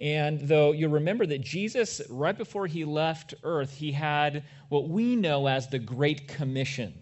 And 0.01 0.41
though 0.41 0.73
you 0.73 0.89
remember 0.89 1.25
that 1.27 1.41
Jesus, 1.41 2.03
right 2.11 2.37
before 2.37 2.67
he 2.67 2.85
left 2.85 3.35
earth, 3.43 3.73
he 3.73 3.93
had 3.93 4.45
what 4.69 4.89
we 4.89 5.17
know 5.17 5.47
as 5.47 5.69
the 5.69 5.79
Great 5.79 6.29
Commission 6.29 6.93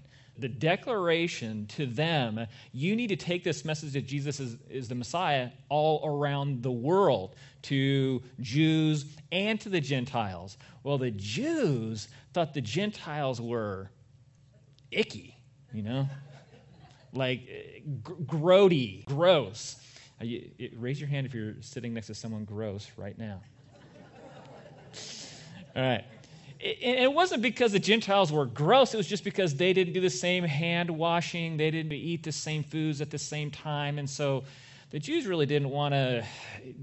the 0.42 0.48
declaration 0.48 1.64
to 1.68 1.86
them 1.86 2.46
you 2.72 2.96
need 2.96 3.06
to 3.06 3.16
take 3.16 3.44
this 3.44 3.64
message 3.64 3.92
that 3.92 4.06
Jesus 4.06 4.40
is, 4.40 4.56
is 4.68 4.88
the 4.88 4.94
Messiah 4.94 5.50
all 5.68 6.02
around 6.04 6.62
the 6.62 6.70
world 6.70 7.36
to 7.62 8.20
Jews 8.40 9.06
and 9.30 9.60
to 9.60 9.68
the 9.68 9.80
Gentiles. 9.80 10.58
Well, 10.82 10.98
the 10.98 11.12
Jews 11.12 12.08
thought 12.34 12.54
the 12.54 12.60
Gentiles 12.60 13.40
were 13.40 13.88
icky, 14.90 15.38
you 15.72 15.82
know? 15.82 16.08
like 17.14 17.46
g- 17.46 18.12
grody, 18.24 19.04
gross. 19.04 19.76
Uh, 20.20 20.24
you, 20.24 20.50
raise 20.76 21.00
your 21.00 21.08
hand 21.08 21.24
if 21.24 21.32
you're 21.32 21.54
sitting 21.60 21.94
next 21.94 22.08
to 22.08 22.14
someone 22.14 22.44
gross 22.44 22.90
right 22.96 23.16
now. 23.16 23.40
All 25.76 25.82
right 25.82 26.04
it 26.64 27.12
wasn't 27.12 27.42
because 27.42 27.72
the 27.72 27.80
Gentiles 27.80 28.30
were 28.30 28.46
gross, 28.46 28.94
it 28.94 28.96
was 28.96 29.08
just 29.08 29.24
because 29.24 29.54
they 29.54 29.72
didn't 29.72 29.94
do 29.94 30.00
the 30.00 30.10
same 30.10 30.44
hand 30.44 30.88
washing, 30.88 31.56
they 31.56 31.70
didn't 31.70 31.92
eat 31.92 32.22
the 32.22 32.32
same 32.32 32.62
foods 32.62 33.00
at 33.00 33.10
the 33.10 33.18
same 33.18 33.50
time. 33.50 33.98
And 33.98 34.08
so 34.08 34.44
the 34.90 34.98
Jews 35.00 35.26
really 35.26 35.46
didn't 35.46 35.70
want 35.70 35.94
to 35.94 36.24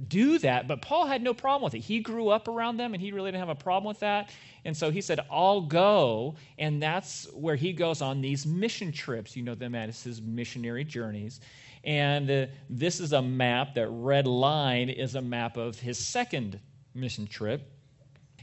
do 0.07 0.37
that, 0.39 0.67
but 0.67 0.81
Paul 0.81 1.05
had 1.05 1.21
no 1.21 1.33
problem 1.33 1.63
with 1.63 1.75
it. 1.75 1.79
He 1.79 1.99
grew 1.99 2.29
up 2.29 2.47
around 2.47 2.77
them 2.77 2.93
and 2.93 3.01
he 3.01 3.11
really 3.11 3.31
didn't 3.31 3.47
have 3.47 3.49
a 3.49 3.55
problem 3.55 3.87
with 3.87 3.99
that. 3.99 4.31
And 4.65 4.75
so 4.75 4.91
he 4.91 4.99
said, 4.99 5.21
I'll 5.31 5.61
go. 5.61 6.35
And 6.57 6.81
that's 6.81 7.27
where 7.33 7.55
he 7.55 7.71
goes 7.71 8.01
on 8.01 8.19
these 8.19 8.45
mission 8.45 8.91
trips. 8.91 9.35
You 9.35 9.43
know 9.43 9.55
them 9.55 9.75
as 9.75 10.03
his 10.03 10.21
missionary 10.21 10.83
journeys. 10.83 11.39
And 11.83 12.29
uh, 12.29 12.45
this 12.69 12.99
is 12.99 13.13
a 13.13 13.21
map, 13.21 13.75
that 13.75 13.87
red 13.89 14.27
line 14.27 14.89
is 14.89 15.15
a 15.15 15.21
map 15.21 15.55
of 15.55 15.79
his 15.79 15.97
second 15.97 16.59
mission 16.95 17.27
trip. 17.27 17.78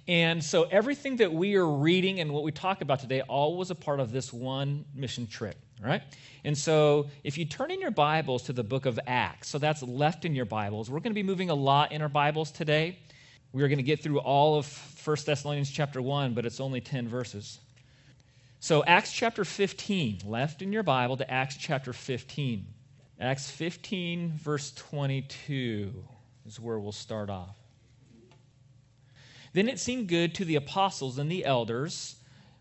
And 0.09 0.43
so 0.43 0.65
everything 0.65 1.17
that 1.17 1.33
we 1.33 1.57
are 1.57 1.67
reading 1.67 2.21
and 2.21 2.33
what 2.33 2.45
we 2.45 2.53
talk 2.53 2.81
about 2.81 3.01
today 3.01 3.23
all 3.23 3.57
was 3.57 3.71
a 3.71 3.75
part 3.75 3.99
of 3.99 4.13
this 4.13 4.33
one 4.33 4.85
mission 4.95 5.27
trip, 5.27 5.57
right? 5.83 6.03
And 6.45 6.57
so 6.57 7.09
if 7.25 7.37
you 7.37 7.45
turn 7.45 7.73
in 7.73 7.81
your 7.81 7.91
Bibles 7.91 8.45
to 8.45 8.53
the 8.53 8.63
book 8.63 8.87
of 8.87 9.01
Acts, 9.09 9.49
so 9.49 9.59
that's 9.59 9.83
left 9.83 10.25
in 10.25 10.35
your 10.35 10.45
Bibles, 10.45 10.89
we're 10.89 11.01
going 11.01 11.11
to 11.11 11.15
be 11.15 11.25
moving 11.25 11.51
a 11.51 11.55
lot 11.55 11.91
in 11.91 12.03
our 12.03 12.09
Bibles 12.09 12.53
today. 12.53 13.01
We're 13.53 13.67
going 13.67 13.79
to 13.79 13.83
get 13.83 14.01
through 14.01 14.21
all 14.21 14.57
of 14.57 14.67
1 15.05 15.17
Thessalonians 15.27 15.71
chapter 15.71 16.01
1, 16.01 16.35
but 16.35 16.47
it's 16.47 16.61
only 16.61 16.81
10 16.81 17.09
verses. 17.09 17.59
So 18.61 18.85
Acts 18.85 19.13
chapter 19.13 19.45
15, 19.45 20.21
left 20.25 20.63
in 20.63 20.73
your 20.73 20.85
Bible 20.85 21.17
to 21.17 21.29
Acts 21.29 21.57
chapter 21.57 21.93
15. 21.93 22.65
Acts 23.19 23.51
15, 23.51 24.35
verse 24.37 24.73
22 24.73 25.93
is 26.47 26.61
where 26.61 26.79
we'll 26.79 26.93
start 26.93 27.29
off. 27.29 27.56
Then 29.57 29.71
it 29.71 29.81
seemed 29.81 30.09
good 30.09 30.35
to 30.35 30.45
the 30.45 30.57
apostles 30.57 31.17
and 31.17 31.33
the 31.33 31.43
elders 31.47 32.17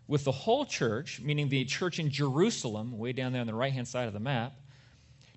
with 0.08 0.24
the 0.24 0.32
whole 0.32 0.64
church, 0.64 1.20
meaning 1.20 1.50
the 1.50 1.66
church 1.66 1.98
in 1.98 2.08
Jerusalem, 2.08 2.96
way 2.96 3.12
down 3.12 3.32
there 3.32 3.42
on 3.42 3.46
the 3.46 3.52
right 3.52 3.70
hand 3.70 3.86
side 3.86 4.06
of 4.08 4.14
the 4.14 4.18
map, 4.18 4.54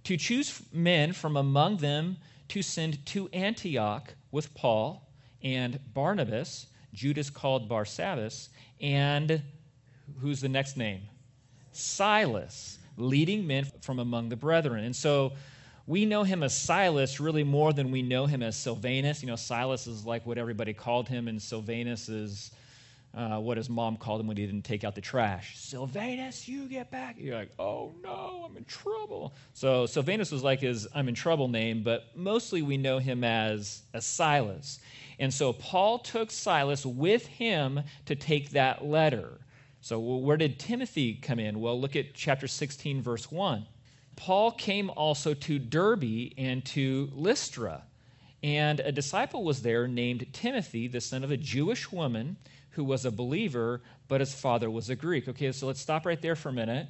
to 0.06 0.16
choose 0.16 0.62
men 0.72 1.12
from 1.12 1.36
among 1.36 1.76
them 1.76 2.16
to 2.48 2.62
send 2.62 3.06
to 3.08 3.28
Antioch 3.34 4.14
with 4.32 4.56
Paul 4.56 5.12
and 5.44 5.78
Barnabas, 5.94 6.68
Judas 6.94 7.30
called 7.30 7.68
Barsabbas, 7.68 8.48
and 8.80 9.42
who's 10.22 10.40
the 10.40 10.48
next 10.48 10.78
name? 10.78 11.02
Silas, 11.74 12.80
leading 12.96 13.46
men 13.46 13.68
from 13.82 14.00
among 14.00 14.30
the 14.30 14.38
brethren. 14.38 14.86
And 14.86 14.96
so 14.96 15.34
we 15.90 16.06
know 16.06 16.22
him 16.22 16.44
as 16.44 16.56
Silas 16.56 17.20
really 17.20 17.44
more 17.44 17.74
than 17.74 17.90
we 17.90 18.04
know 18.04 18.28
him 18.28 18.44
as 18.44 18.56
Silvanus. 18.56 19.24
You 19.24 19.28
know, 19.28 19.36
Silas 19.36 19.88
is 19.88 20.06
like 20.06 20.24
what 20.24 20.38
everybody 20.38 20.72
called 20.72 21.10
him, 21.10 21.28
and 21.28 21.42
Silvanus 21.42 22.10
is 22.10 22.52
uh, 23.16 23.40
what 23.40 23.58
his 23.58 23.72
mom 23.72 23.98
called 23.98 24.22
him 24.22 24.28
when 24.28 24.38
he 24.38 24.46
didn't 24.46 24.66
take 24.66 24.84
out 24.84 24.94
the 24.94 25.02
trash. 25.02 25.58
Silvanus, 25.58 26.48
you 26.48 26.70
get 26.70 26.92
back. 26.92 27.16
You're 27.18 27.34
like, 27.34 27.50
oh 27.58 27.92
no, 28.04 28.46
I'm 28.48 28.56
in 28.56 28.66
trouble. 28.66 29.34
So 29.56 29.88
Silvanus 29.88 30.32
was 30.32 30.44
like 30.44 30.60
his 30.60 30.88
I'm 30.94 31.10
in 31.10 31.16
trouble 31.16 31.48
name, 31.48 31.82
but 31.82 32.16
mostly 32.16 32.62
we 32.62 32.78
know 32.78 33.00
him 33.00 33.24
as, 33.24 33.82
as 33.96 34.06
Silas. 34.06 34.82
And 35.18 35.34
so 35.34 35.54
Paul 35.54 35.98
took 35.98 36.30
Silas 36.30 36.86
with 36.86 37.26
him 37.26 37.82
to 38.06 38.16
take 38.16 38.52
that 38.52 38.86
letter. 38.86 39.40
So 39.82 40.00
where 40.00 40.38
did 40.38 40.60
Timothy 40.60 41.16
come 41.16 41.40
in? 41.40 41.60
Well, 41.60 41.82
look 41.82 41.96
at 41.96 42.14
chapter 42.14 42.48
16, 42.48 43.02
verse 43.02 43.32
1. 43.32 43.66
Paul 44.20 44.52
came 44.52 44.90
also 44.90 45.34
to 45.34 45.58
Derbe 45.58 46.34
and 46.38 46.64
to 46.66 47.10
Lystra. 47.14 47.84
And 48.44 48.82
a 48.82 48.92
disciple 48.92 49.46
was 49.46 49.62
there 49.62 49.88
named 49.88 50.28
Timothy, 50.34 50.90
the 50.90 51.00
son 51.00 51.24
of 51.24 51.32
a 51.32 51.38
Jewish 51.38 51.90
woman 51.90 52.36
who 52.72 52.84
was 52.84 53.06
a 53.06 53.12
believer, 53.12 53.82
but 54.10 54.20
his 54.20 54.34
father 54.34 54.70
was 54.70 54.90
a 54.90 54.96
Greek. 54.96 55.30
Okay, 55.30 55.54
so 55.54 55.68
let's 55.68 55.80
stop 55.80 56.06
right 56.06 56.22
there 56.22 56.36
for 56.36 56.50
a 56.50 56.54
minute. 56.54 56.88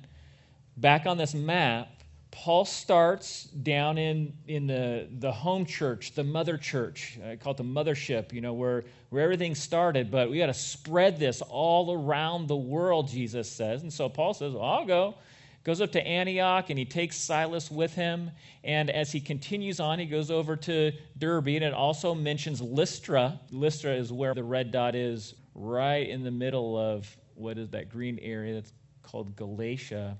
Back 0.78 1.06
on 1.06 1.18
this 1.18 1.36
map, 1.36 1.90
Paul 2.32 2.66
starts 2.66 3.44
down 3.44 4.00
in, 4.00 4.34
in 4.48 4.66
the, 4.66 5.08
the 5.20 5.32
home 5.32 5.68
church, 5.68 6.14
the 6.14 6.24
mother 6.24 6.58
church. 6.58 7.20
I 7.24 7.36
call 7.36 7.52
it 7.52 7.58
the 7.58 7.64
mothership, 7.64 8.34
you 8.34 8.42
know, 8.42 8.54
where, 8.54 8.86
where 9.12 9.24
everything 9.24 9.54
started, 9.54 10.10
but 10.10 10.32
we 10.32 10.40
got 10.40 10.48
to 10.48 10.54
spread 10.56 11.20
this 11.20 11.44
all 11.44 11.94
around 11.94 12.48
the 12.48 12.58
world, 12.58 13.08
Jesus 13.08 13.48
says. 13.48 13.84
And 13.84 13.94
so 13.94 14.10
Paul 14.10 14.34
says, 14.34 14.54
well, 14.54 14.64
I'll 14.64 14.86
go 14.86 15.16
goes 15.64 15.82
up 15.82 15.92
to 15.92 16.06
Antioch 16.06 16.70
and 16.70 16.80
he 16.80 16.86
takes 16.86 17.18
Silas 17.18 17.70
with 17.70 17.94
him. 17.94 18.32
And 18.64 18.90
as 18.90 19.12
he 19.12 19.20
continues 19.20 19.80
on, 19.80 20.00
he 20.00 20.06
goes 20.06 20.32
over 20.32 20.56
to 20.56 20.92
Derbe 21.18 21.50
and 21.50 21.64
it 21.64 21.74
also 21.74 22.16
mentions 22.16 22.62
Lystra. 22.62 23.40
Lystra 23.52 23.94
is 23.94 24.12
where 24.12 24.34
the 24.34 24.44
red 24.44 24.72
dot 24.72 24.96
is, 24.96 25.36
right 25.56 26.08
in 26.08 26.24
the 26.24 26.32
middle 26.32 26.78
of 26.78 27.16
what 27.36 27.58
is 27.58 27.70
that 27.70 27.90
green 27.90 28.20
area 28.20 28.54
that's 28.54 28.74
called 29.04 29.36
Galatia. 29.36 30.18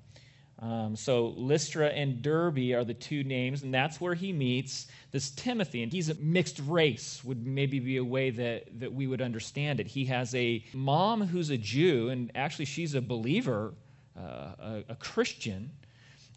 Um, 0.62 0.96
so 0.96 1.28
Lystra 1.38 1.88
and 1.88 2.22
Derbe 2.22 2.74
are 2.74 2.84
the 2.84 2.94
two 2.94 3.24
names, 3.24 3.64
and 3.64 3.74
that's 3.74 4.02
where 4.02 4.14
he 4.14 4.34
meets 4.34 4.88
this 5.12 5.30
Timothy. 5.32 5.84
And 5.84 5.92
he's 5.92 6.10
a 6.10 6.16
mixed 6.16 6.60
race, 6.66 7.24
would 7.24 7.46
maybe 7.46 7.80
be 7.80 7.96
a 7.98 8.04
way 8.04 8.30
that, 8.32 8.80
that 8.80 8.92
we 8.92 9.08
would 9.08 9.22
understand 9.22 9.80
it. 9.80 9.88
He 9.88 10.04
has 10.06 10.36
a 10.36 10.64
mom 10.74 11.22
who's 11.22 11.50
a 11.50 11.58
Jew, 11.58 12.10
and 12.10 12.30
actually 12.36 12.66
she's 12.66 12.94
a 12.94 13.02
believer 13.02 13.74
uh, 14.20 14.52
a, 14.60 14.84
a 14.90 14.96
Christian, 14.96 15.72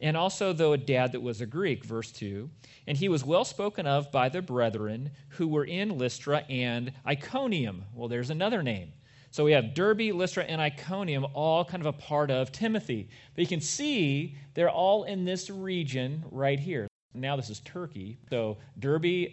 and 0.02 0.16
also, 0.16 0.52
though, 0.52 0.72
a 0.72 0.78
dad 0.78 1.12
that 1.12 1.22
was 1.22 1.40
a 1.40 1.46
Greek, 1.46 1.84
verse 1.84 2.10
2. 2.10 2.50
And 2.88 2.98
he 2.98 3.08
was 3.08 3.24
well 3.24 3.44
spoken 3.44 3.86
of 3.86 4.10
by 4.10 4.28
the 4.28 4.42
brethren 4.42 5.10
who 5.28 5.46
were 5.46 5.64
in 5.64 5.96
Lystra 5.96 6.38
and 6.50 6.92
Iconium. 7.06 7.84
Well, 7.94 8.08
there's 8.08 8.30
another 8.30 8.64
name. 8.64 8.92
So 9.30 9.44
we 9.44 9.52
have 9.52 9.74
Derbe, 9.74 10.12
Lystra, 10.12 10.42
and 10.44 10.60
Iconium, 10.60 11.24
all 11.34 11.64
kind 11.64 11.80
of 11.80 11.86
a 11.86 11.92
part 11.92 12.32
of 12.32 12.50
Timothy. 12.50 13.08
But 13.34 13.42
you 13.42 13.46
can 13.46 13.60
see 13.60 14.36
they're 14.54 14.68
all 14.68 15.04
in 15.04 15.24
this 15.24 15.48
region 15.48 16.24
right 16.32 16.58
here. 16.58 16.88
Now 17.14 17.36
this 17.36 17.48
is 17.48 17.60
Turkey. 17.60 18.18
So 18.28 18.58
Derbe, 18.80 19.28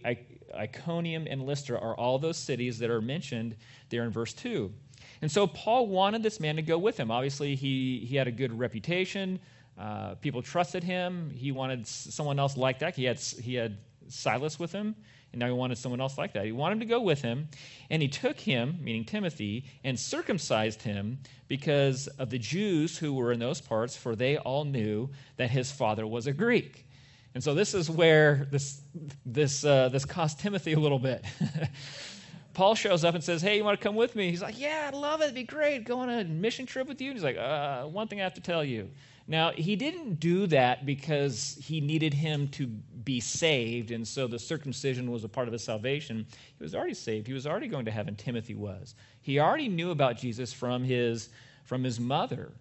Iconium, 0.55 1.27
and 1.27 1.45
Lystra 1.45 1.79
are 1.79 1.95
all 1.95 2.19
those 2.19 2.37
cities 2.37 2.77
that 2.79 2.91
are 2.91 3.01
mentioned 3.01 3.55
there 3.89 4.03
in 4.03 4.11
verse 4.11 4.33
2. 4.33 4.71
And 5.21 5.31
so 5.31 5.47
Paul 5.47 5.87
wanted 5.87 6.23
this 6.23 6.39
man 6.39 6.55
to 6.55 6.61
go 6.61 6.77
with 6.77 6.97
him. 6.97 7.11
Obviously, 7.11 7.55
he, 7.55 8.05
he 8.07 8.15
had 8.15 8.27
a 8.27 8.31
good 8.31 8.57
reputation. 8.57 9.39
Uh, 9.77 10.15
people 10.15 10.41
trusted 10.41 10.83
him. 10.83 11.29
He 11.29 11.51
wanted 11.51 11.87
someone 11.87 12.39
else 12.39 12.57
like 12.57 12.79
that. 12.79 12.95
He 12.95 13.05
had, 13.05 13.19
he 13.19 13.55
had 13.55 13.77
Silas 14.09 14.59
with 14.59 14.71
him, 14.71 14.95
and 15.31 15.39
now 15.39 15.47
he 15.47 15.53
wanted 15.53 15.77
someone 15.77 16.01
else 16.01 16.17
like 16.17 16.33
that. 16.33 16.45
He 16.45 16.51
wanted 16.51 16.79
to 16.81 16.85
go 16.85 16.99
with 16.99 17.21
him, 17.21 17.47
and 17.89 18.01
he 18.01 18.07
took 18.07 18.39
him, 18.39 18.77
meaning 18.81 19.05
Timothy, 19.05 19.65
and 19.83 19.97
circumcised 19.97 20.81
him 20.81 21.19
because 21.47 22.07
of 22.07 22.29
the 22.29 22.39
Jews 22.39 22.97
who 22.97 23.13
were 23.13 23.31
in 23.31 23.39
those 23.39 23.61
parts, 23.61 23.95
for 23.95 24.15
they 24.15 24.37
all 24.37 24.65
knew 24.65 25.09
that 25.37 25.49
his 25.49 25.71
father 25.71 26.05
was 26.05 26.27
a 26.27 26.33
Greek. 26.33 26.85
And 27.35 27.43
so 27.43 27.53
this 27.53 27.73
is 27.73 27.89
where 27.89 28.47
this, 28.51 28.81
this, 29.25 29.63
uh, 29.63 29.89
this 29.89 30.03
cost 30.03 30.39
Timothy 30.39 30.73
a 30.73 30.79
little 30.79 30.99
bit. 30.99 31.23
Paul 32.59 32.75
shows 32.75 33.05
up 33.05 33.15
and 33.15 33.23
says, 33.23 33.41
Hey, 33.41 33.55
you 33.55 33.63
want 33.63 33.79
to 33.79 33.81
come 33.81 33.95
with 33.95 34.17
me? 34.17 34.29
He's 34.29 34.41
like, 34.41 34.59
Yeah, 34.59 34.89
I'd 34.89 34.93
love 34.93 35.21
it. 35.21 35.25
It'd 35.25 35.35
be 35.35 35.43
great. 35.45 35.85
Go 35.85 35.99
on 35.99 36.09
a 36.09 36.25
mission 36.25 36.65
trip 36.65 36.89
with 36.89 36.99
you. 36.99 37.09
And 37.11 37.17
he's 37.17 37.23
like, 37.23 37.37
uh, 37.37 37.83
One 37.85 38.09
thing 38.09 38.19
I 38.19 38.23
have 38.23 38.33
to 38.33 38.41
tell 38.41 38.65
you 38.65 38.89
Now, 39.29 39.51
he 39.51 39.77
didn't 39.77 40.19
do 40.19 40.45
that 40.47 40.85
because 40.85 41.57
he 41.61 41.79
needed 41.79 42.13
him 42.13 42.49
to 42.49 42.67
be 42.67 43.21
saved, 43.21 43.91
and 43.91 44.05
so 44.05 44.27
the 44.27 44.37
circumcision 44.37 45.09
was 45.09 45.23
a 45.23 45.29
part 45.29 45.47
of 45.47 45.53
his 45.53 45.63
salvation. 45.63 46.25
He 46.57 46.61
was 46.61 46.75
already 46.75 46.95
saved. 46.95 47.27
He 47.27 47.33
was 47.33 47.47
already 47.47 47.69
going 47.69 47.85
to 47.85 47.91
heaven. 47.91 48.17
Timothy 48.17 48.55
was. 48.55 48.93
He 49.21 49.39
already 49.39 49.69
knew 49.69 49.91
about 49.91 50.17
Jesus 50.17 50.51
from 50.51 50.83
his, 50.83 51.29
from 51.63 51.81
his 51.81 51.97
mother. 51.97 52.51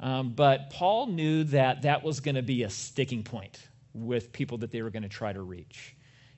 Um, 0.00 0.30
but 0.30 0.70
Paul 0.70 1.08
knew 1.08 1.44
that 1.44 1.82
that 1.82 2.02
was 2.02 2.20
going 2.20 2.36
to 2.36 2.42
be 2.42 2.62
a 2.62 2.70
sticking 2.70 3.22
point 3.22 3.68
with 3.92 4.32
people 4.32 4.56
that 4.56 4.70
they 4.70 4.80
were 4.80 4.88
going 4.88 5.02
to 5.02 5.10
try 5.10 5.34
to 5.34 5.42
reach. 5.42 5.94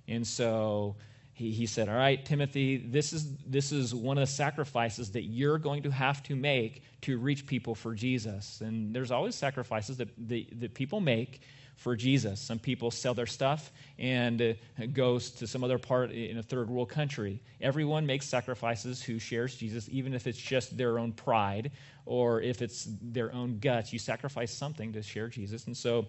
And 0.09 0.27
so 0.27 0.97
he, 1.35 1.51
he 1.51 1.67
said, 1.67 1.89
All 1.89 1.97
right, 1.97 2.25
Timothy, 2.25 2.77
this 2.77 3.13
is, 3.13 3.37
this 3.39 3.73
is 3.73 3.93
one 3.93 4.17
of 4.19 4.23
the 4.23 4.33
sacrifices 4.33 5.11
that 5.13 5.25
you're 5.25 5.59
going 5.59 5.83
to 5.83 5.91
have 5.91 6.23
to 6.25 6.37
make 6.37 6.83
to 7.03 7.19
reach 7.19 7.45
people 7.45 7.75
for 7.75 7.93
Jesus. 7.93 8.61
And 8.61 8.95
there's 8.95 9.11
always 9.11 9.35
sacrifices 9.35 9.97
that, 9.97 10.09
that, 10.29 10.61
that 10.61 10.75
people 10.75 11.01
make 11.01 11.43
for 11.77 11.97
Jesus. 11.97 12.41
Some 12.41 12.61
people 12.61 12.93
sell 12.93 13.15
their 13.15 13.27
stuff 13.27 13.73
and 13.99 14.41
uh, 14.41 14.87
goes 14.93 15.33
to 15.33 15.47
some 15.49 15.65
other 15.65 15.77
part 15.77 16.13
in 16.13 16.39
a 16.39 16.43
third 16.43 16.71
world 16.71 16.89
country. 16.89 17.43
Everyone 17.61 18.07
makes 18.07 18.27
sacrifices 18.27 19.03
who 19.03 19.19
shares 19.19 19.57
Jesus, 19.57 19.89
even 19.91 20.15
if 20.15 20.29
it's 20.29 20.39
just 20.39 20.77
their 20.77 21.01
own 21.01 21.13
pride 21.13 21.73
or 22.07 22.43
if 22.43 22.63
it's 22.63 22.87
their 23.03 23.35
own 23.35 23.59
guts. 23.59 23.93
You 23.93 23.99
sacrifice 23.99 24.53
something 24.53 24.93
to 24.93 25.03
share 25.03 25.27
Jesus. 25.27 25.67
And 25.67 25.77
so 25.77 26.07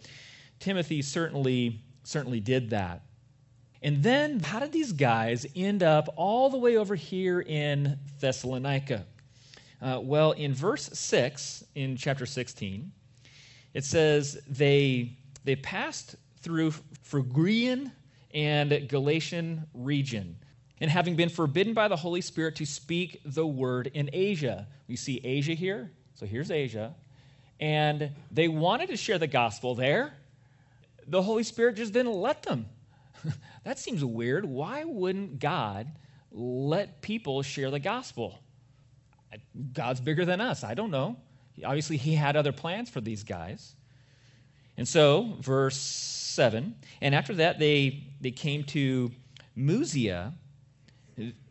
Timothy 0.59 1.01
certainly 1.01 1.81
certainly 2.03 2.39
did 2.39 2.69
that. 2.69 3.01
And 3.81 4.01
then, 4.01 4.39
how 4.39 4.59
did 4.59 4.71
these 4.71 4.93
guys 4.93 5.45
end 5.55 5.83
up 5.83 6.13
all 6.15 6.49
the 6.49 6.57
way 6.57 6.77
over 6.77 6.95
here 6.95 7.41
in 7.41 7.99
Thessalonica? 8.19 9.05
Uh, 9.81 9.99
well, 10.01 10.31
in 10.31 10.53
verse 10.53 10.89
6 10.93 11.63
in 11.75 11.97
chapter 11.97 12.25
16, 12.25 12.91
it 13.73 13.83
says 13.83 14.39
they, 14.47 15.17
they 15.43 15.55
passed 15.55 16.15
through 16.41 16.73
Phrygian 17.03 17.91
and 18.33 18.87
Galatian 18.89 19.65
region, 19.73 20.37
and 20.81 20.89
having 20.89 21.15
been 21.15 21.29
forbidden 21.29 21.73
by 21.73 21.87
the 21.87 21.95
Holy 21.95 22.21
Spirit 22.21 22.55
to 22.57 22.65
speak 22.65 23.21
the 23.25 23.45
word 23.45 23.91
in 23.93 24.09
Asia. 24.11 24.67
We 24.87 24.95
see 24.95 25.21
Asia 25.23 25.53
here, 25.53 25.91
so 26.15 26.25
here's 26.25 26.51
Asia. 26.51 26.93
And 27.59 28.11
they 28.31 28.47
wanted 28.47 28.87
to 28.89 28.97
share 28.97 29.17
the 29.17 29.27
gospel 29.27 29.75
there. 29.75 30.13
The 31.07 31.21
Holy 31.21 31.43
Spirit 31.43 31.75
just 31.77 31.93
didn't 31.93 32.13
let 32.13 32.43
them. 32.43 32.65
that 33.63 33.79
seems 33.79 34.03
weird. 34.03 34.45
Why 34.45 34.83
wouldn't 34.83 35.39
God 35.39 35.87
let 36.31 37.01
people 37.01 37.41
share 37.41 37.71
the 37.71 37.79
gospel? 37.79 38.39
God's 39.73 39.99
bigger 39.99 40.25
than 40.25 40.41
us. 40.41 40.63
I 40.63 40.73
don't 40.73 40.91
know. 40.91 41.17
Obviously, 41.63 41.97
he 41.97 42.15
had 42.15 42.35
other 42.35 42.51
plans 42.51 42.89
for 42.89 43.01
these 43.01 43.23
guys. 43.23 43.75
And 44.77 44.87
so, 44.87 45.37
verse 45.39 45.77
7 45.77 46.75
and 47.01 47.15
after 47.15 47.35
that, 47.35 47.59
they, 47.59 48.03
they 48.19 48.31
came 48.31 48.63
to 48.65 49.11
Mysia. 49.55 50.33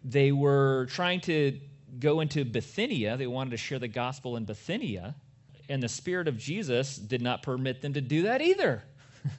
They 0.04 0.33
were 0.33 0.87
trying 0.90 1.21
to 1.23 1.59
go 1.99 2.21
into 2.21 2.45
Bithynia. 2.45 3.16
They 3.16 3.26
wanted 3.26 3.50
to 3.50 3.57
share 3.57 3.78
the 3.78 3.88
gospel 3.88 4.37
in 4.37 4.45
Bithynia. 4.45 5.14
And 5.71 5.83
the 5.83 5.88
Spirit 5.88 6.28
of 6.28 6.37
Jesus 6.37 6.97
did 6.97 7.23
not 7.23 7.43
permit 7.43 7.81
them 7.81 7.95
to 7.95 8.02
do 8.02 8.23
that 8.23 8.43
either. 8.43 8.83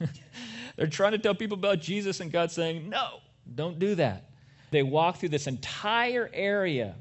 They're 0.76 0.86
trying 0.86 1.12
to 1.12 1.18
tell 1.18 1.34
people 1.34 1.58
about 1.58 1.80
Jesus, 1.80 2.20
and 2.20 2.30
God's 2.30 2.52
saying, 2.52 2.88
no, 2.88 3.20
don't 3.54 3.78
do 3.78 3.94
that. 3.96 4.30
They 4.70 4.82
walk 4.82 5.18
through 5.18 5.30
this 5.30 5.46
entire 5.46 6.30
area 6.32 6.94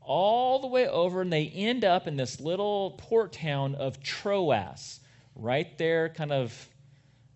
all 0.00 0.58
the 0.60 0.66
way 0.66 0.88
over, 0.88 1.22
and 1.22 1.32
they 1.32 1.46
end 1.46 1.84
up 1.84 2.06
in 2.06 2.16
this 2.16 2.40
little 2.40 2.92
port 2.98 3.32
town 3.32 3.74
of 3.76 4.02
Troas, 4.02 5.00
right 5.34 5.76
there, 5.78 6.08
kind 6.08 6.32
of 6.32 6.68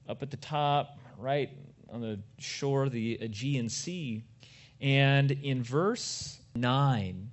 up 0.09 0.23
at 0.23 0.31
the 0.31 0.37
top, 0.37 0.99
right 1.17 1.50
on 1.91 2.00
the 2.00 2.19
shore 2.38 2.85
of 2.85 2.93
the 2.93 3.15
Aegean 3.21 3.69
Sea. 3.69 4.23
And 4.81 5.31
in 5.31 5.62
verse 5.62 6.41
9, 6.55 7.31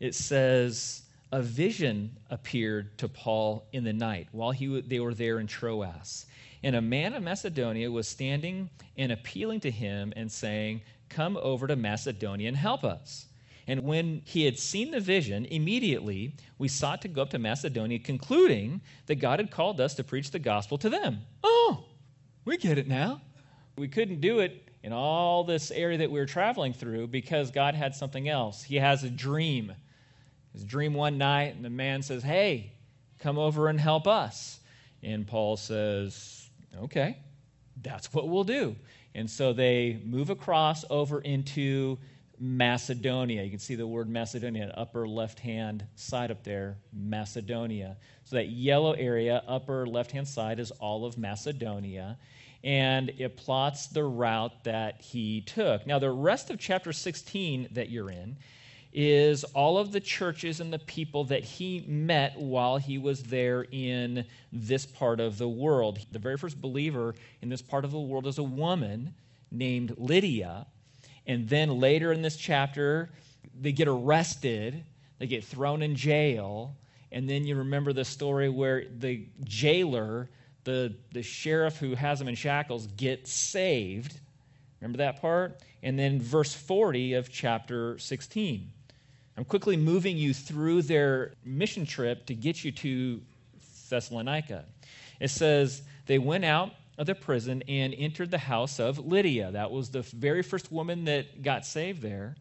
it 0.00 0.14
says, 0.14 1.02
A 1.32 1.42
vision 1.42 2.16
appeared 2.30 2.96
to 2.98 3.08
Paul 3.08 3.66
in 3.72 3.84
the 3.84 3.92
night 3.92 4.28
while 4.32 4.52
he, 4.52 4.80
they 4.80 5.00
were 5.00 5.14
there 5.14 5.40
in 5.40 5.46
Troas. 5.46 6.26
And 6.64 6.74
a 6.76 6.80
man 6.80 7.12
of 7.12 7.22
Macedonia 7.22 7.90
was 7.90 8.08
standing 8.08 8.70
and 8.96 9.12
appealing 9.12 9.60
to 9.60 9.70
him 9.70 10.14
and 10.16 10.32
saying, 10.32 10.80
Come 11.10 11.36
over 11.36 11.66
to 11.66 11.76
Macedonia 11.76 12.48
and 12.48 12.56
help 12.56 12.84
us. 12.84 13.26
And 13.66 13.84
when 13.84 14.22
he 14.24 14.46
had 14.46 14.58
seen 14.58 14.90
the 14.90 14.98
vision, 14.98 15.44
immediately 15.44 16.34
we 16.56 16.68
sought 16.68 17.02
to 17.02 17.08
go 17.08 17.20
up 17.20 17.30
to 17.30 17.38
Macedonia, 17.38 17.98
concluding 17.98 18.80
that 19.06 19.16
God 19.16 19.40
had 19.40 19.50
called 19.50 19.78
us 19.78 19.92
to 19.96 20.04
preach 20.04 20.30
the 20.30 20.38
gospel 20.38 20.78
to 20.78 20.88
them. 20.88 21.20
Oh, 21.42 21.84
we 22.46 22.56
get 22.56 22.78
it 22.78 22.88
now. 22.88 23.20
We 23.76 23.86
couldn't 23.86 24.22
do 24.22 24.38
it 24.38 24.70
in 24.82 24.92
all 24.94 25.44
this 25.44 25.70
area 25.70 25.98
that 25.98 26.10
we 26.10 26.18
were 26.18 26.26
traveling 26.26 26.72
through 26.72 27.08
because 27.08 27.50
God 27.50 27.74
had 27.74 27.94
something 27.94 28.26
else. 28.26 28.62
He 28.62 28.76
has 28.76 29.04
a 29.04 29.10
dream. 29.10 29.74
His 30.54 30.64
dream 30.64 30.94
one 30.94 31.18
night, 31.18 31.56
and 31.56 31.64
the 31.64 31.70
man 31.70 32.00
says, 32.00 32.22
Hey, 32.22 32.72
come 33.18 33.38
over 33.38 33.68
and 33.68 33.78
help 33.78 34.06
us. 34.06 34.60
And 35.02 35.26
Paul 35.26 35.58
says, 35.58 36.43
Okay, 36.82 37.16
that's 37.82 38.12
what 38.12 38.28
we'll 38.28 38.44
do. 38.44 38.76
And 39.14 39.30
so 39.30 39.52
they 39.52 40.00
move 40.04 40.30
across 40.30 40.84
over 40.90 41.20
into 41.20 41.98
Macedonia. 42.38 43.42
You 43.42 43.50
can 43.50 43.58
see 43.58 43.74
the 43.74 43.86
word 43.86 44.08
Macedonia, 44.08 44.72
upper 44.76 45.06
left 45.06 45.38
hand 45.38 45.86
side 45.94 46.30
up 46.30 46.42
there, 46.42 46.78
Macedonia. 46.92 47.96
So 48.24 48.36
that 48.36 48.48
yellow 48.48 48.92
area, 48.92 49.42
upper 49.46 49.86
left 49.86 50.10
hand 50.10 50.26
side, 50.26 50.58
is 50.58 50.70
all 50.72 51.04
of 51.04 51.16
Macedonia. 51.16 52.18
And 52.64 53.10
it 53.18 53.36
plots 53.36 53.86
the 53.86 54.04
route 54.04 54.64
that 54.64 55.00
he 55.00 55.42
took. 55.42 55.86
Now, 55.86 55.98
the 55.98 56.10
rest 56.10 56.50
of 56.50 56.58
chapter 56.58 56.92
16 56.92 57.68
that 57.72 57.90
you're 57.90 58.10
in 58.10 58.36
is 58.94 59.42
all 59.42 59.76
of 59.76 59.90
the 59.90 59.98
churches 59.98 60.60
and 60.60 60.72
the 60.72 60.78
people 60.78 61.24
that 61.24 61.42
he 61.42 61.84
met 61.88 62.38
while 62.38 62.76
he 62.76 62.96
was 62.96 63.24
there 63.24 63.66
in 63.72 64.24
this 64.52 64.86
part 64.86 65.18
of 65.18 65.36
the 65.36 65.48
world. 65.48 65.98
The 66.12 66.20
very 66.20 66.36
first 66.36 66.60
believer 66.60 67.16
in 67.42 67.48
this 67.48 67.60
part 67.60 67.84
of 67.84 67.90
the 67.90 67.98
world 67.98 68.28
is 68.28 68.38
a 68.38 68.44
woman 68.44 69.12
named 69.50 69.94
Lydia. 69.98 70.66
And 71.26 71.48
then 71.48 71.80
later 71.80 72.12
in 72.12 72.22
this 72.22 72.36
chapter, 72.36 73.10
they 73.60 73.72
get 73.72 73.88
arrested, 73.88 74.84
they 75.18 75.26
get 75.26 75.44
thrown 75.44 75.82
in 75.82 75.96
jail. 75.96 76.76
And 77.10 77.28
then 77.28 77.44
you 77.44 77.56
remember 77.56 77.92
the 77.92 78.04
story 78.04 78.48
where 78.48 78.84
the 78.98 79.26
jailer, 79.42 80.30
the, 80.62 80.94
the 81.12 81.22
sheriff 81.22 81.78
who 81.78 81.96
has 81.96 82.20
them 82.20 82.28
in 82.28 82.36
shackles, 82.36 82.86
gets 82.86 83.32
saved. 83.32 84.20
Remember 84.80 84.98
that 84.98 85.20
part? 85.20 85.60
And 85.82 85.98
then 85.98 86.20
verse 86.20 86.54
40 86.54 87.14
of 87.14 87.28
chapter 87.30 87.98
16. 87.98 88.70
I'm 89.36 89.44
quickly 89.44 89.76
moving 89.76 90.16
you 90.16 90.32
through 90.32 90.82
their 90.82 91.32
mission 91.44 91.86
trip 91.86 92.26
to 92.26 92.34
get 92.34 92.64
you 92.64 92.70
to 92.72 93.20
Thessalonica. 93.90 94.64
It 95.20 95.28
says, 95.28 95.82
They 96.06 96.18
went 96.18 96.44
out 96.44 96.72
of 96.98 97.06
the 97.06 97.14
prison 97.14 97.62
and 97.66 97.94
entered 97.94 98.30
the 98.30 98.38
house 98.38 98.78
of 98.78 98.98
Lydia. 98.98 99.50
That 99.50 99.70
was 99.70 99.90
the 99.90 100.02
very 100.02 100.42
first 100.42 100.70
woman 100.70 101.04
that 101.06 101.42
got 101.42 101.66
saved 101.66 102.00
there. 102.00 102.36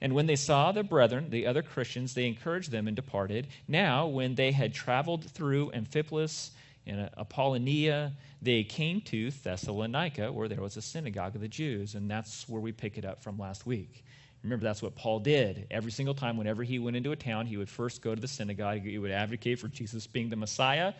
And 0.00 0.12
when 0.12 0.26
they 0.26 0.36
saw 0.36 0.72
the 0.72 0.82
brethren, 0.82 1.30
the 1.30 1.46
other 1.46 1.62
Christians, 1.62 2.12
they 2.12 2.26
encouraged 2.26 2.70
them 2.70 2.88
and 2.88 2.96
departed. 2.96 3.46
Now, 3.66 4.06
when 4.06 4.34
they 4.34 4.52
had 4.52 4.74
traveled 4.74 5.30
through 5.30 5.70
Amphipolis 5.70 6.50
and 6.86 7.08
Apollonia, 7.16 8.12
they 8.42 8.64
came 8.64 9.00
to 9.02 9.30
Thessalonica, 9.30 10.30
where 10.30 10.48
there 10.48 10.60
was 10.60 10.76
a 10.76 10.82
synagogue 10.82 11.34
of 11.36 11.40
the 11.40 11.48
Jews. 11.48 11.94
And 11.94 12.10
that's 12.10 12.46
where 12.46 12.60
we 12.60 12.72
pick 12.72 12.98
it 12.98 13.06
up 13.06 13.22
from 13.22 13.38
last 13.38 13.64
week. 13.64 14.04
Remember, 14.44 14.62
that's 14.62 14.82
what 14.82 14.94
Paul 14.94 15.20
did. 15.20 15.66
Every 15.70 15.90
single 15.90 16.14
time, 16.14 16.36
whenever 16.36 16.62
he 16.62 16.78
went 16.78 16.96
into 16.96 17.12
a 17.12 17.16
town, 17.16 17.46
he 17.46 17.56
would 17.56 17.68
first 17.68 18.02
go 18.02 18.14
to 18.14 18.20
the 18.20 18.28
synagogue. 18.28 18.82
He 18.82 18.98
would 18.98 19.10
advocate 19.10 19.58
for 19.58 19.68
Jesus 19.68 20.06
being 20.06 20.28
the 20.28 20.36
Messiah. 20.36 20.92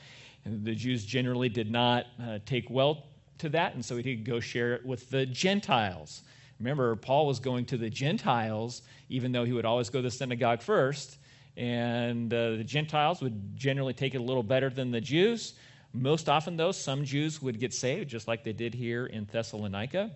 And 0.46 0.64
the 0.64 0.74
Jews 0.74 1.04
generally 1.04 1.50
did 1.50 1.70
not 1.70 2.06
uh, 2.22 2.38
take 2.46 2.70
well 2.70 3.04
to 3.38 3.50
that, 3.50 3.74
and 3.74 3.84
so 3.84 3.96
he'd 3.96 4.24
go 4.24 4.40
share 4.40 4.74
it 4.74 4.86
with 4.86 5.10
the 5.10 5.26
Gentiles. 5.26 6.22
Remember, 6.58 6.96
Paul 6.96 7.26
was 7.26 7.38
going 7.38 7.66
to 7.66 7.76
the 7.76 7.90
Gentiles, 7.90 8.82
even 9.10 9.32
though 9.32 9.44
he 9.44 9.52
would 9.52 9.64
always 9.66 9.90
go 9.90 9.98
to 9.98 10.02
the 10.02 10.10
synagogue 10.10 10.62
first. 10.62 11.18
And 11.56 12.32
uh, 12.32 12.52
the 12.52 12.64
Gentiles 12.64 13.20
would 13.20 13.56
generally 13.56 13.92
take 13.92 14.14
it 14.14 14.18
a 14.18 14.22
little 14.22 14.42
better 14.42 14.70
than 14.70 14.90
the 14.90 15.00
Jews. 15.00 15.54
Most 15.92 16.28
often, 16.28 16.56
though, 16.56 16.72
some 16.72 17.04
Jews 17.04 17.42
would 17.42 17.60
get 17.60 17.74
saved, 17.74 18.08
just 18.08 18.26
like 18.26 18.42
they 18.42 18.52
did 18.52 18.74
here 18.74 19.06
in 19.06 19.28
Thessalonica. 19.30 20.10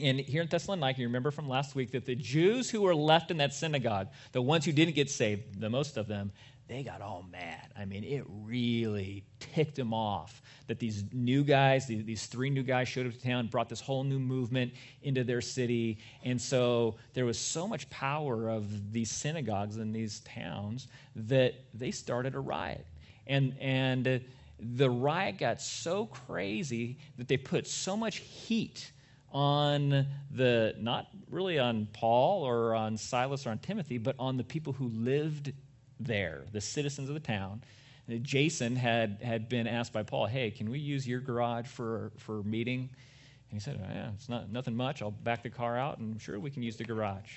And 0.00 0.20
here 0.20 0.42
in 0.42 0.48
Thessalonica, 0.48 1.00
you 1.00 1.06
remember 1.06 1.30
from 1.30 1.48
last 1.48 1.74
week 1.74 1.90
that 1.92 2.06
the 2.06 2.14
Jews 2.14 2.70
who 2.70 2.82
were 2.82 2.94
left 2.94 3.30
in 3.30 3.36
that 3.38 3.52
synagogue, 3.52 4.08
the 4.32 4.42
ones 4.42 4.64
who 4.64 4.72
didn't 4.72 4.94
get 4.94 5.10
saved, 5.10 5.60
the 5.60 5.70
most 5.70 5.96
of 5.96 6.06
them, 6.06 6.32
they 6.68 6.82
got 6.82 7.00
all 7.00 7.24
mad. 7.32 7.72
I 7.76 7.86
mean, 7.86 8.04
it 8.04 8.24
really 8.28 9.24
ticked 9.40 9.74
them 9.74 9.94
off 9.94 10.42
that 10.66 10.78
these 10.78 11.02
new 11.12 11.42
guys, 11.42 11.86
these 11.86 12.26
three 12.26 12.50
new 12.50 12.62
guys 12.62 12.88
showed 12.88 13.06
up 13.06 13.14
to 13.14 13.20
town, 13.20 13.46
brought 13.46 13.70
this 13.70 13.80
whole 13.80 14.04
new 14.04 14.18
movement 14.18 14.74
into 15.02 15.24
their 15.24 15.40
city. 15.40 15.98
And 16.24 16.40
so 16.40 16.96
there 17.14 17.24
was 17.24 17.38
so 17.38 17.66
much 17.66 17.88
power 17.88 18.50
of 18.50 18.92
these 18.92 19.10
synagogues 19.10 19.78
in 19.78 19.92
these 19.92 20.20
towns 20.20 20.88
that 21.16 21.54
they 21.72 21.90
started 21.90 22.34
a 22.34 22.40
riot. 22.40 22.86
And, 23.26 23.56
and 23.58 24.22
the 24.60 24.90
riot 24.90 25.38
got 25.38 25.62
so 25.62 26.06
crazy 26.06 26.98
that 27.16 27.28
they 27.28 27.38
put 27.38 27.66
so 27.66 27.96
much 27.96 28.18
heat 28.18 28.92
on 29.32 30.06
the, 30.30 30.74
not 30.78 31.08
really 31.30 31.58
on 31.58 31.86
Paul 31.92 32.42
or 32.42 32.74
on 32.74 32.96
Silas 32.96 33.46
or 33.46 33.50
on 33.50 33.58
Timothy, 33.58 33.98
but 33.98 34.14
on 34.18 34.36
the 34.36 34.44
people 34.44 34.72
who 34.72 34.88
lived 34.88 35.52
there, 36.00 36.44
the 36.52 36.60
citizens 36.60 37.08
of 37.08 37.14
the 37.14 37.20
town. 37.20 37.62
Jason 38.22 38.74
had, 38.74 39.18
had 39.22 39.48
been 39.48 39.66
asked 39.66 39.92
by 39.92 40.02
Paul, 40.02 40.26
hey, 40.26 40.50
can 40.50 40.70
we 40.70 40.78
use 40.78 41.06
your 41.06 41.20
garage 41.20 41.66
for, 41.66 42.10
for 42.16 42.42
meeting? 42.42 42.88
And 43.50 43.52
he 43.52 43.60
said, 43.60 43.78
oh, 43.82 43.92
yeah, 43.92 44.10
it's 44.14 44.30
not, 44.30 44.50
nothing 44.50 44.74
much. 44.74 45.02
I'll 45.02 45.10
back 45.10 45.42
the 45.42 45.50
car 45.50 45.76
out 45.76 45.98
and 45.98 46.14
I'm 46.14 46.18
sure 46.18 46.38
we 46.38 46.50
can 46.50 46.62
use 46.62 46.76
the 46.76 46.84
garage. 46.84 47.36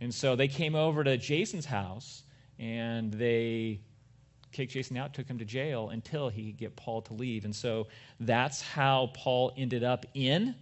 And 0.00 0.12
so 0.12 0.34
they 0.34 0.48
came 0.48 0.74
over 0.74 1.04
to 1.04 1.16
Jason's 1.16 1.66
house 1.66 2.24
and 2.58 3.12
they 3.12 3.80
kicked 4.50 4.72
Jason 4.72 4.96
out, 4.96 5.14
took 5.14 5.28
him 5.28 5.38
to 5.38 5.44
jail 5.44 5.90
until 5.90 6.28
he 6.28 6.50
could 6.50 6.58
get 6.58 6.76
Paul 6.76 7.02
to 7.02 7.14
leave. 7.14 7.44
And 7.44 7.54
so 7.54 7.86
that's 8.20 8.60
how 8.60 9.10
Paul 9.14 9.52
ended 9.56 9.84
up 9.84 10.04
in 10.14 10.54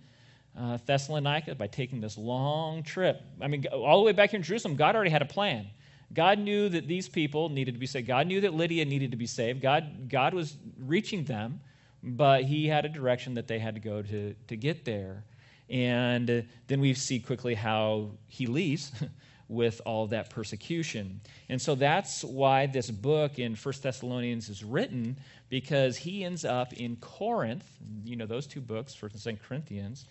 uh, 0.60 0.78
Thessalonica 0.84 1.54
by 1.54 1.66
taking 1.66 2.00
this 2.00 2.18
long 2.18 2.82
trip. 2.82 3.22
I 3.40 3.48
mean, 3.48 3.66
all 3.72 3.98
the 3.98 4.04
way 4.04 4.12
back 4.12 4.30
here 4.30 4.38
in 4.38 4.42
Jerusalem, 4.42 4.76
God 4.76 4.94
already 4.94 5.10
had 5.10 5.22
a 5.22 5.26
plan. 5.26 5.66
God 6.12 6.38
knew 6.38 6.68
that 6.68 6.86
these 6.86 7.08
people 7.08 7.48
needed 7.48 7.74
to 7.74 7.80
be 7.80 7.86
saved. 7.86 8.06
God 8.06 8.26
knew 8.26 8.40
that 8.42 8.52
Lydia 8.52 8.84
needed 8.84 9.12
to 9.12 9.16
be 9.16 9.26
saved. 9.26 9.62
God, 9.62 10.08
God 10.08 10.34
was 10.34 10.56
reaching 10.78 11.24
them, 11.24 11.60
but 12.02 12.44
He 12.44 12.66
had 12.66 12.84
a 12.84 12.88
direction 12.88 13.34
that 13.34 13.46
they 13.46 13.58
had 13.58 13.74
to 13.76 13.80
go 13.80 14.02
to, 14.02 14.34
to 14.48 14.56
get 14.56 14.84
there. 14.84 15.24
And 15.68 16.46
then 16.66 16.80
we 16.80 16.94
see 16.94 17.20
quickly 17.20 17.54
how 17.54 18.10
He 18.26 18.46
leaves. 18.46 18.92
with 19.48 19.80
all 19.84 20.06
that 20.06 20.30
persecution. 20.30 21.20
And 21.48 21.60
so 21.60 21.74
that's 21.74 22.22
why 22.22 22.66
this 22.66 22.88
book 22.88 23.40
in 23.40 23.56
First 23.56 23.82
Thessalonians 23.82 24.48
is 24.48 24.62
written, 24.62 25.16
because 25.48 25.96
he 25.96 26.22
ends 26.24 26.44
up 26.44 26.72
in 26.74 26.94
Corinth, 27.00 27.64
you 28.04 28.14
know, 28.14 28.26
those 28.26 28.46
two 28.46 28.60
books, 28.60 28.94
First 28.94 29.14
and 29.14 29.20
Second 29.20 29.40
Corinthians, 29.42 30.06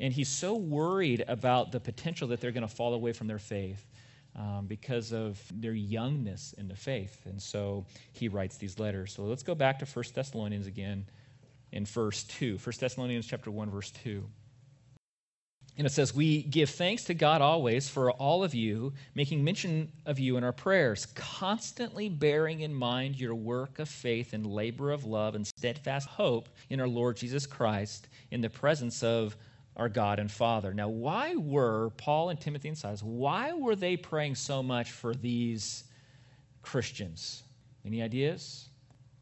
and 0.00 0.12
he's 0.12 0.28
so 0.28 0.54
worried 0.54 1.24
about 1.28 1.72
the 1.72 1.80
potential 1.80 2.28
that 2.28 2.40
they're 2.40 2.52
going 2.52 2.66
to 2.66 2.74
fall 2.74 2.94
away 2.94 3.12
from 3.12 3.26
their 3.26 3.38
faith 3.38 3.84
um, 4.36 4.66
because 4.66 5.12
of 5.12 5.40
their 5.52 5.72
youngness 5.72 6.54
in 6.58 6.68
the 6.68 6.76
faith. 6.76 7.26
And 7.26 7.40
so 7.42 7.84
he 8.12 8.28
writes 8.28 8.56
these 8.56 8.78
letters. 8.78 9.12
So 9.12 9.24
let's 9.24 9.42
go 9.42 9.54
back 9.54 9.78
to 9.80 9.86
1 9.86 10.04
Thessalonians 10.14 10.66
again 10.66 11.06
in 11.72 11.84
verse 11.84 12.24
2. 12.24 12.58
1 12.58 12.74
Thessalonians 12.78 13.26
chapter 13.26 13.50
1, 13.50 13.70
verse 13.70 13.90
2. 13.90 14.24
And 15.76 15.86
it 15.86 15.90
says, 15.90 16.14
We 16.14 16.42
give 16.42 16.70
thanks 16.70 17.04
to 17.04 17.14
God 17.14 17.40
always 17.40 17.88
for 17.88 18.10
all 18.10 18.42
of 18.42 18.52
you, 18.52 18.92
making 19.14 19.44
mention 19.44 19.92
of 20.06 20.18
you 20.18 20.36
in 20.36 20.42
our 20.42 20.52
prayers, 20.52 21.06
constantly 21.14 22.08
bearing 22.08 22.60
in 22.60 22.74
mind 22.74 23.18
your 23.18 23.34
work 23.34 23.78
of 23.78 23.88
faith 23.88 24.32
and 24.32 24.44
labor 24.44 24.90
of 24.90 25.04
love 25.04 25.36
and 25.36 25.46
steadfast 25.46 26.08
hope 26.08 26.48
in 26.68 26.80
our 26.80 26.88
Lord 26.88 27.16
Jesus 27.16 27.46
Christ 27.46 28.08
in 28.32 28.40
the 28.40 28.50
presence 28.50 29.04
of 29.04 29.36
our 29.78 29.88
God 29.88 30.18
and 30.18 30.30
Father. 30.30 30.74
Now, 30.74 30.88
why 30.88 31.36
were 31.36 31.90
Paul 31.96 32.30
and 32.30 32.40
Timothy 32.40 32.68
and 32.68 32.76
Silas, 32.76 33.02
why 33.02 33.52
were 33.52 33.76
they 33.76 33.96
praying 33.96 34.34
so 34.34 34.62
much 34.62 34.90
for 34.90 35.14
these 35.14 35.84
Christians? 36.62 37.44
Any 37.86 38.02
ideas? 38.02 38.68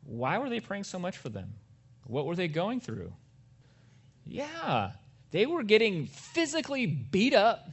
Why 0.05 0.39
were 0.39 0.49
they 0.49 0.61
praying 0.61 0.85
so 0.85 0.99
much 0.99 1.19
for 1.19 1.29
them? 1.29 1.53
What 2.07 2.25
were 2.25 2.37
they 2.37 2.49
going 2.49 2.81
through? 2.81 3.13
Yeah, 4.25 4.93
they 5.31 5.45
were 5.45 5.63
getting 5.63 6.07
physically 6.07 6.87
beat 6.87 7.35
up, 7.35 7.69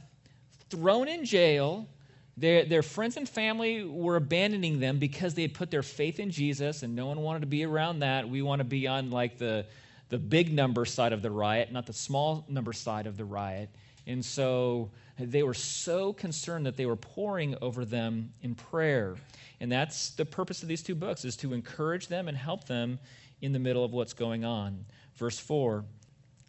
thrown 0.68 1.08
in 1.08 1.24
jail. 1.24 1.88
Their, 2.36 2.64
their 2.64 2.82
friends 2.82 3.16
and 3.16 3.28
family 3.28 3.84
were 3.84 4.16
abandoning 4.16 4.80
them 4.80 4.98
because 4.98 5.34
they 5.34 5.42
had 5.42 5.54
put 5.54 5.70
their 5.70 5.82
faith 5.82 6.20
in 6.20 6.30
Jesus, 6.30 6.82
and 6.82 6.94
no 6.94 7.06
one 7.06 7.20
wanted 7.20 7.40
to 7.40 7.46
be 7.46 7.64
around 7.64 8.00
that. 8.00 8.28
We 8.28 8.42
want 8.42 8.60
to 8.60 8.64
be 8.64 8.86
on 8.86 9.10
like 9.10 9.38
the, 9.38 9.66
the 10.14 10.18
big 10.18 10.52
number 10.52 10.84
side 10.84 11.12
of 11.12 11.22
the 11.22 11.30
riot, 11.30 11.72
not 11.72 11.86
the 11.86 11.92
small 11.92 12.44
number 12.48 12.72
side 12.72 13.08
of 13.08 13.16
the 13.16 13.24
riot. 13.24 13.68
And 14.06 14.24
so 14.24 14.92
they 15.18 15.42
were 15.42 15.54
so 15.54 16.12
concerned 16.12 16.66
that 16.66 16.76
they 16.76 16.86
were 16.86 16.94
pouring 16.94 17.56
over 17.60 17.84
them 17.84 18.32
in 18.40 18.54
prayer. 18.54 19.16
And 19.58 19.72
that's 19.72 20.10
the 20.10 20.24
purpose 20.24 20.62
of 20.62 20.68
these 20.68 20.84
two 20.84 20.94
books 20.94 21.24
is 21.24 21.36
to 21.38 21.52
encourage 21.52 22.06
them 22.06 22.28
and 22.28 22.36
help 22.36 22.68
them 22.68 23.00
in 23.42 23.52
the 23.52 23.58
middle 23.58 23.84
of 23.84 23.92
what's 23.92 24.12
going 24.12 24.44
on. 24.44 24.84
Verse 25.16 25.36
4, 25.36 25.84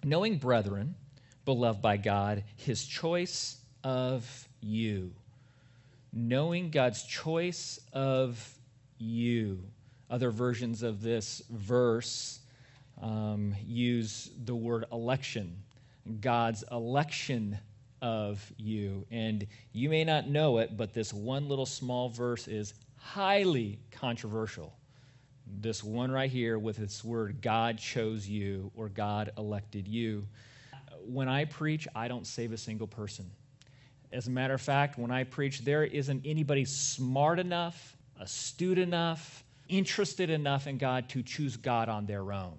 knowing 0.03 0.37
brethren, 0.37 0.93
beloved 1.43 1.81
by 1.81 1.97
God, 1.97 2.43
his 2.57 2.85
choice 2.85 3.57
of 3.83 4.47
you. 4.61 5.11
Knowing 6.13 6.69
God's 6.69 7.01
choice 7.01 7.79
of 7.93 8.59
you. 8.99 9.63
Other 10.07 10.29
versions 10.29 10.83
of 10.83 11.01
this 11.01 11.41
verse 11.49 12.41
um, 13.01 13.55
use 13.65 14.31
the 14.45 14.55
word 14.55 14.85
election, 14.91 15.57
God's 16.21 16.63
election 16.71 17.57
of 18.01 18.53
you. 18.57 19.05
And 19.11 19.47
you 19.71 19.89
may 19.89 20.03
not 20.03 20.27
know 20.27 20.59
it, 20.59 20.77
but 20.77 20.93
this 20.93 21.13
one 21.13 21.47
little 21.49 21.65
small 21.65 22.09
verse 22.09 22.47
is 22.47 22.73
highly 22.97 23.79
controversial. 23.91 24.77
This 25.47 25.83
one 25.83 26.11
right 26.11 26.29
here 26.29 26.57
with 26.57 26.79
its 26.79 27.03
word, 27.03 27.41
God 27.41 27.77
chose 27.77 28.27
you 28.27 28.71
or 28.75 28.89
God 28.89 29.31
elected 29.37 29.87
you. 29.87 30.27
When 31.05 31.29
I 31.29 31.45
preach, 31.45 31.87
I 31.95 32.07
don't 32.07 32.25
save 32.25 32.51
a 32.51 32.57
single 32.57 32.87
person. 32.87 33.29
As 34.11 34.27
a 34.27 34.31
matter 34.31 34.53
of 34.53 34.61
fact, 34.61 34.97
when 34.97 35.11
I 35.11 35.23
preach, 35.23 35.59
there 35.59 35.83
isn't 35.83 36.25
anybody 36.25 36.65
smart 36.65 37.39
enough, 37.39 37.95
astute 38.19 38.77
enough, 38.77 39.43
interested 39.67 40.29
enough 40.29 40.67
in 40.67 40.77
God 40.77 41.09
to 41.09 41.21
choose 41.21 41.57
God 41.57 41.89
on 41.89 42.05
their 42.05 42.31
own. 42.31 42.57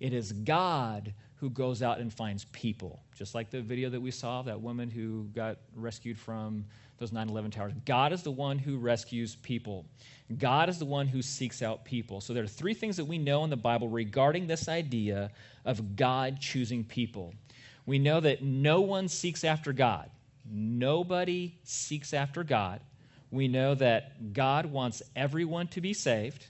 It 0.00 0.12
is 0.12 0.32
God 0.32 1.12
who 1.36 1.50
goes 1.50 1.82
out 1.82 1.98
and 2.00 2.12
finds 2.12 2.44
people. 2.46 3.00
Just 3.14 3.34
like 3.34 3.50
the 3.50 3.62
video 3.62 3.88
that 3.90 4.00
we 4.00 4.10
saw, 4.10 4.40
of 4.40 4.46
that 4.46 4.60
woman 4.60 4.90
who 4.90 5.24
got 5.34 5.58
rescued 5.74 6.18
from 6.18 6.64
those 6.98 7.12
9 7.12 7.30
11 7.30 7.50
towers. 7.50 7.72
God 7.86 8.12
is 8.12 8.22
the 8.22 8.30
one 8.30 8.58
who 8.58 8.76
rescues 8.76 9.36
people. 9.36 9.86
God 10.38 10.68
is 10.68 10.78
the 10.78 10.84
one 10.84 11.06
who 11.06 11.22
seeks 11.22 11.62
out 11.62 11.84
people. 11.84 12.20
So 12.20 12.34
there 12.34 12.44
are 12.44 12.48
three 12.48 12.74
things 12.74 12.98
that 12.98 13.06
we 13.06 13.16
know 13.16 13.42
in 13.44 13.50
the 13.50 13.56
Bible 13.56 13.88
regarding 13.88 14.46
this 14.46 14.68
idea 14.68 15.30
of 15.64 15.96
God 15.96 16.40
choosing 16.40 16.84
people. 16.84 17.34
We 17.86 17.98
know 17.98 18.20
that 18.20 18.42
no 18.42 18.82
one 18.82 19.08
seeks 19.08 19.44
after 19.44 19.72
God, 19.72 20.10
nobody 20.44 21.54
seeks 21.64 22.12
after 22.12 22.44
God. 22.44 22.80
We 23.30 23.48
know 23.48 23.74
that 23.76 24.32
God 24.32 24.66
wants 24.66 25.02
everyone 25.14 25.68
to 25.68 25.80
be 25.80 25.94
saved. 25.94 26.46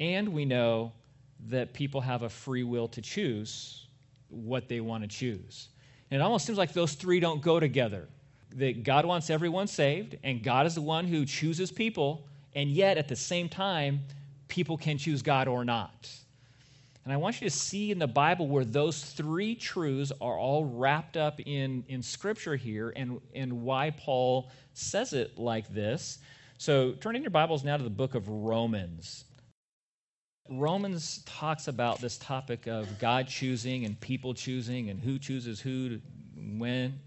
And 0.00 0.32
we 0.32 0.44
know 0.44 0.92
that 1.48 1.72
people 1.72 2.00
have 2.00 2.22
a 2.22 2.28
free 2.28 2.62
will 2.62 2.88
to 2.88 3.00
choose 3.00 3.86
what 4.28 4.68
they 4.68 4.80
want 4.80 5.02
to 5.02 5.08
choose. 5.08 5.68
And 6.10 6.20
it 6.20 6.24
almost 6.24 6.46
seems 6.46 6.58
like 6.58 6.72
those 6.72 6.94
three 6.94 7.20
don't 7.20 7.42
go 7.42 7.58
together. 7.58 8.08
That 8.56 8.84
God 8.84 9.06
wants 9.06 9.30
everyone 9.30 9.66
saved, 9.66 10.16
and 10.22 10.42
God 10.42 10.66
is 10.66 10.74
the 10.74 10.82
one 10.82 11.06
who 11.06 11.24
chooses 11.24 11.72
people, 11.72 12.26
and 12.54 12.70
yet 12.70 12.98
at 12.98 13.08
the 13.08 13.16
same 13.16 13.48
time, 13.48 14.00
people 14.48 14.76
can 14.76 14.98
choose 14.98 15.22
God 15.22 15.48
or 15.48 15.64
not. 15.64 16.10
And 17.04 17.12
I 17.12 17.16
want 17.16 17.40
you 17.40 17.48
to 17.48 17.54
see 17.54 17.90
in 17.90 17.98
the 17.98 18.06
Bible 18.06 18.46
where 18.46 18.64
those 18.64 19.02
three 19.02 19.54
truths 19.56 20.12
are 20.20 20.38
all 20.38 20.64
wrapped 20.64 21.16
up 21.16 21.40
in, 21.40 21.82
in 21.88 22.02
Scripture 22.02 22.54
here 22.54 22.92
and, 22.94 23.20
and 23.34 23.62
why 23.62 23.90
Paul 23.90 24.50
says 24.74 25.12
it 25.12 25.36
like 25.36 25.72
this. 25.72 26.18
So 26.58 26.92
turn 26.92 27.16
in 27.16 27.22
your 27.22 27.30
Bibles 27.30 27.64
now 27.64 27.76
to 27.76 27.82
the 27.82 27.90
book 27.90 28.14
of 28.14 28.28
Romans. 28.28 29.24
Romans 30.60 31.22
talks 31.24 31.68
about 31.68 32.00
this 32.00 32.18
topic 32.18 32.66
of 32.66 32.98
God 32.98 33.28
choosing 33.28 33.84
and 33.84 33.98
people 34.00 34.34
choosing 34.34 34.90
and 34.90 35.00
who 35.00 35.18
chooses 35.18 35.60
who 35.60 35.88
to, 35.88 36.00
when. 36.36 36.98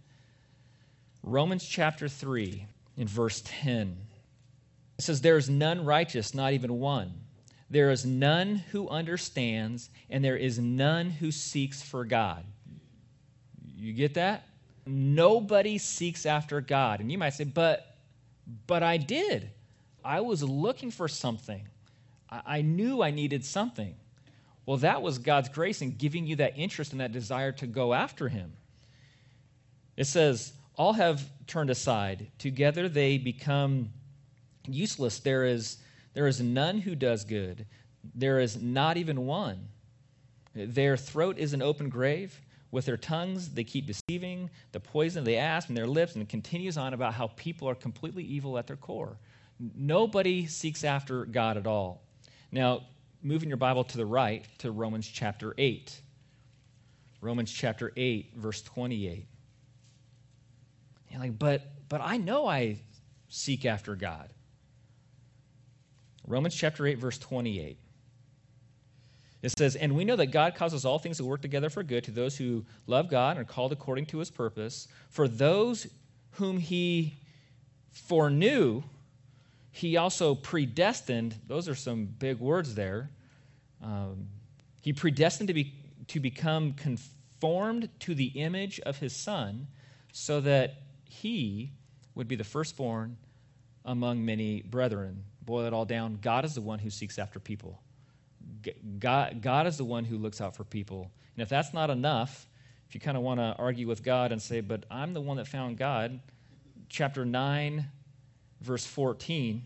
Romans 1.21 1.65
chapter 1.65 2.07
3 2.07 2.65
in 2.97 3.07
verse 3.07 3.41
10. 3.45 3.97
It 4.97 5.01
says, 5.01 5.21
There 5.21 5.37
is 5.37 5.49
none 5.49 5.85
righteous, 5.85 6.33
not 6.33 6.53
even 6.53 6.79
one. 6.79 7.13
There 7.69 7.91
is 7.91 8.05
none 8.05 8.57
who 8.71 8.87
understands, 8.89 9.89
and 10.09 10.23
there 10.23 10.37
is 10.37 10.59
none 10.59 11.09
who 11.09 11.31
seeks 11.31 11.81
for 11.81 12.05
God. 12.05 12.43
You 13.75 13.93
get 13.93 14.13
that? 14.13 14.47
Nobody 14.85 15.77
seeks 15.77 16.25
after 16.25 16.61
God. 16.61 16.99
And 16.99 17.11
you 17.11 17.17
might 17.17 17.33
say, 17.33 17.43
But 17.43 17.95
but 18.67 18.83
I 18.83 18.97
did. 18.97 19.49
I 20.03 20.21
was 20.21 20.43
looking 20.43 20.91
for 20.91 21.07
something. 21.07 21.67
I 22.29 22.61
knew 22.61 23.01
I 23.01 23.11
needed 23.11 23.45
something. 23.45 23.95
Well, 24.65 24.77
that 24.77 25.01
was 25.01 25.19
God's 25.19 25.49
grace 25.49 25.81
in 25.81 25.91
giving 25.91 26.25
you 26.25 26.37
that 26.37 26.57
interest 26.57 26.91
and 26.91 27.01
that 27.01 27.11
desire 27.11 27.51
to 27.53 27.67
go 27.67 27.93
after 27.93 28.29
Him. 28.29 28.53
It 29.95 30.05
says, 30.05 30.53
All 30.75 30.93
have 30.93 31.23
turned 31.47 31.69
aside. 31.69 32.27
Together 32.39 32.89
they 32.89 33.17
become 33.17 33.89
useless. 34.67 35.19
There 35.19 35.45
is, 35.45 35.77
there 36.13 36.27
is 36.27 36.41
none 36.41 36.79
who 36.79 36.95
does 36.95 37.23
good, 37.23 37.65
there 38.15 38.39
is 38.39 38.61
not 38.61 38.97
even 38.97 39.25
one. 39.25 39.67
Their 40.53 40.95
throat 40.95 41.37
is 41.37 41.53
an 41.53 41.61
open 41.61 41.89
grave. 41.89 42.39
With 42.71 42.85
their 42.85 42.97
tongues, 42.97 43.49
they 43.49 43.63
keep 43.63 43.85
deceiving. 43.87 44.49
The 44.71 44.79
poison 44.79 45.23
they 45.23 45.37
ask 45.37 45.67
from 45.67 45.75
their 45.75 45.87
lips, 45.87 46.13
and 46.13 46.21
it 46.21 46.29
continues 46.29 46.77
on 46.77 46.93
about 46.93 47.13
how 47.13 47.27
people 47.35 47.69
are 47.69 47.75
completely 47.75 48.23
evil 48.23 48.57
at 48.57 48.67
their 48.67 48.75
core. 48.75 49.17
Nobody 49.75 50.45
seeks 50.47 50.83
after 50.83 51.25
God 51.25 51.57
at 51.57 51.67
all. 51.67 52.04
Now, 52.55 52.83
moving 53.21 53.49
your 53.49 53.57
Bible 53.57 53.83
to 53.83 53.97
the 53.97 54.05
right 54.05 54.45
to 54.59 54.71
Romans 54.71 55.05
chapter 55.05 55.53
8. 55.57 55.93
Romans 57.19 57.51
chapter 57.51 57.91
8, 57.97 58.31
verse 58.37 58.61
28. 58.61 59.27
You're 61.09 61.19
like, 61.19 61.37
but, 61.37 61.63
but 61.89 61.99
I 61.99 62.15
know 62.15 62.47
I 62.47 62.79
seek 63.27 63.65
after 63.65 63.97
God. 63.97 64.29
Romans 66.25 66.55
chapter 66.55 66.87
8, 66.87 66.97
verse 66.97 67.17
28. 67.17 67.77
It 69.41 69.57
says, 69.57 69.75
And 69.75 69.93
we 69.93 70.05
know 70.05 70.15
that 70.15 70.27
God 70.27 70.55
causes 70.55 70.85
all 70.85 70.97
things 70.97 71.17
to 71.17 71.25
work 71.25 71.41
together 71.41 71.69
for 71.69 71.83
good 71.83 72.05
to 72.05 72.11
those 72.11 72.37
who 72.37 72.63
love 72.87 73.09
God 73.09 73.35
and 73.35 73.41
are 73.41 73.51
called 73.51 73.73
according 73.73 74.05
to 74.05 74.19
his 74.19 74.31
purpose. 74.31 74.87
For 75.09 75.27
those 75.27 75.87
whom 76.31 76.59
he 76.59 77.17
foreknew, 77.91 78.81
he 79.75 79.97
also 79.97 80.35
predestined. 80.35 81.35
Those 81.47 81.67
are 81.67 81.75
some 81.75 82.05
big 82.05 82.39
words 82.39 82.75
there. 82.75 83.09
Um, 83.83 84.29
he 84.79 84.93
predestined 84.93 85.49
to, 85.49 85.53
be, 85.53 85.73
to 86.07 86.21
become 86.21 86.71
conformed 86.71 87.89
to 87.99 88.15
the 88.15 88.27
image 88.27 88.79
of 88.79 88.97
his 88.97 89.13
son 89.13 89.67
so 90.13 90.39
that 90.39 90.75
he 91.03 91.73
would 92.15 92.29
be 92.29 92.37
the 92.37 92.43
firstborn 92.45 93.17
among 93.83 94.23
many 94.23 94.61
brethren. 94.61 95.25
Boil 95.41 95.65
it 95.65 95.73
all 95.73 95.83
down. 95.83 96.19
God 96.21 96.45
is 96.45 96.55
the 96.55 96.61
one 96.61 96.79
who 96.79 96.89
seeks 96.89 97.19
after 97.19 97.37
people. 97.37 97.81
God, 98.97 99.41
God 99.41 99.67
is 99.67 99.75
the 99.75 99.83
one 99.83 100.05
who 100.05 100.17
looks 100.17 100.39
out 100.39 100.55
for 100.55 100.63
people. 100.63 101.11
And 101.35 101.43
if 101.43 101.49
that's 101.49 101.73
not 101.73 101.89
enough, 101.89 102.47
if 102.87 102.95
you 102.95 103.01
kind 103.01 103.17
of 103.17 103.23
want 103.23 103.41
to 103.41 103.53
argue 103.59 103.89
with 103.89 104.03
God 104.03 104.31
and 104.31 104.41
say, 104.41 104.61
but 104.61 104.85
I'm 104.89 105.13
the 105.13 105.19
one 105.19 105.35
that 105.35 105.49
found 105.49 105.77
God, 105.77 106.21
chapter 106.87 107.25
9, 107.25 107.85
verse 108.65 108.85
14, 108.85 109.45
you 109.45 109.53
kind 109.53 109.63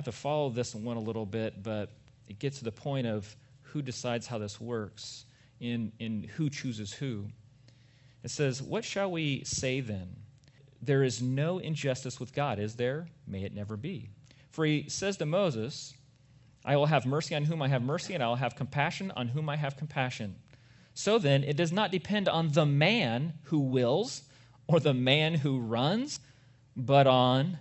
of 0.00 0.04
have 0.04 0.04
to 0.06 0.12
follow 0.12 0.50
this 0.50 0.74
one 0.74 0.96
a 0.96 1.00
little 1.00 1.26
bit, 1.26 1.62
but 1.62 1.90
it 2.28 2.38
gets 2.38 2.58
to 2.58 2.64
the 2.64 2.72
point 2.72 3.06
of 3.06 3.34
who 3.62 3.80
decides 3.80 4.26
how 4.26 4.38
this 4.38 4.60
works, 4.60 5.24
in, 5.60 5.92
in 5.98 6.24
who 6.36 6.50
chooses 6.50 6.92
who. 6.92 7.26
It 8.22 8.30
says, 8.30 8.60
What 8.60 8.84
shall 8.84 9.10
we 9.10 9.44
say 9.44 9.80
then? 9.80 10.16
There 10.82 11.04
is 11.04 11.22
no 11.22 11.58
injustice 11.58 12.18
with 12.18 12.34
God, 12.34 12.58
is 12.58 12.74
there? 12.74 13.06
May 13.26 13.44
it 13.44 13.54
never 13.54 13.76
be. 13.76 14.10
For 14.50 14.64
he 14.64 14.86
says 14.88 15.16
to 15.18 15.26
Moses, 15.26 15.94
I 16.64 16.76
will 16.76 16.86
have 16.86 17.06
mercy 17.06 17.34
on 17.34 17.44
whom 17.44 17.62
I 17.62 17.68
have 17.68 17.82
mercy, 17.82 18.14
and 18.14 18.22
I 18.22 18.28
will 18.28 18.36
have 18.36 18.56
compassion 18.56 19.12
on 19.16 19.28
whom 19.28 19.48
I 19.48 19.56
have 19.56 19.76
compassion. 19.76 20.36
So 20.94 21.18
then, 21.18 21.44
it 21.44 21.56
does 21.56 21.72
not 21.72 21.90
depend 21.90 22.28
on 22.28 22.52
the 22.52 22.66
man 22.66 23.34
who 23.44 23.60
wills 23.60 24.22
or 24.66 24.78
the 24.78 24.94
man 24.94 25.34
who 25.34 25.58
runs, 25.58 26.20
but 26.76 27.06
on 27.06 27.58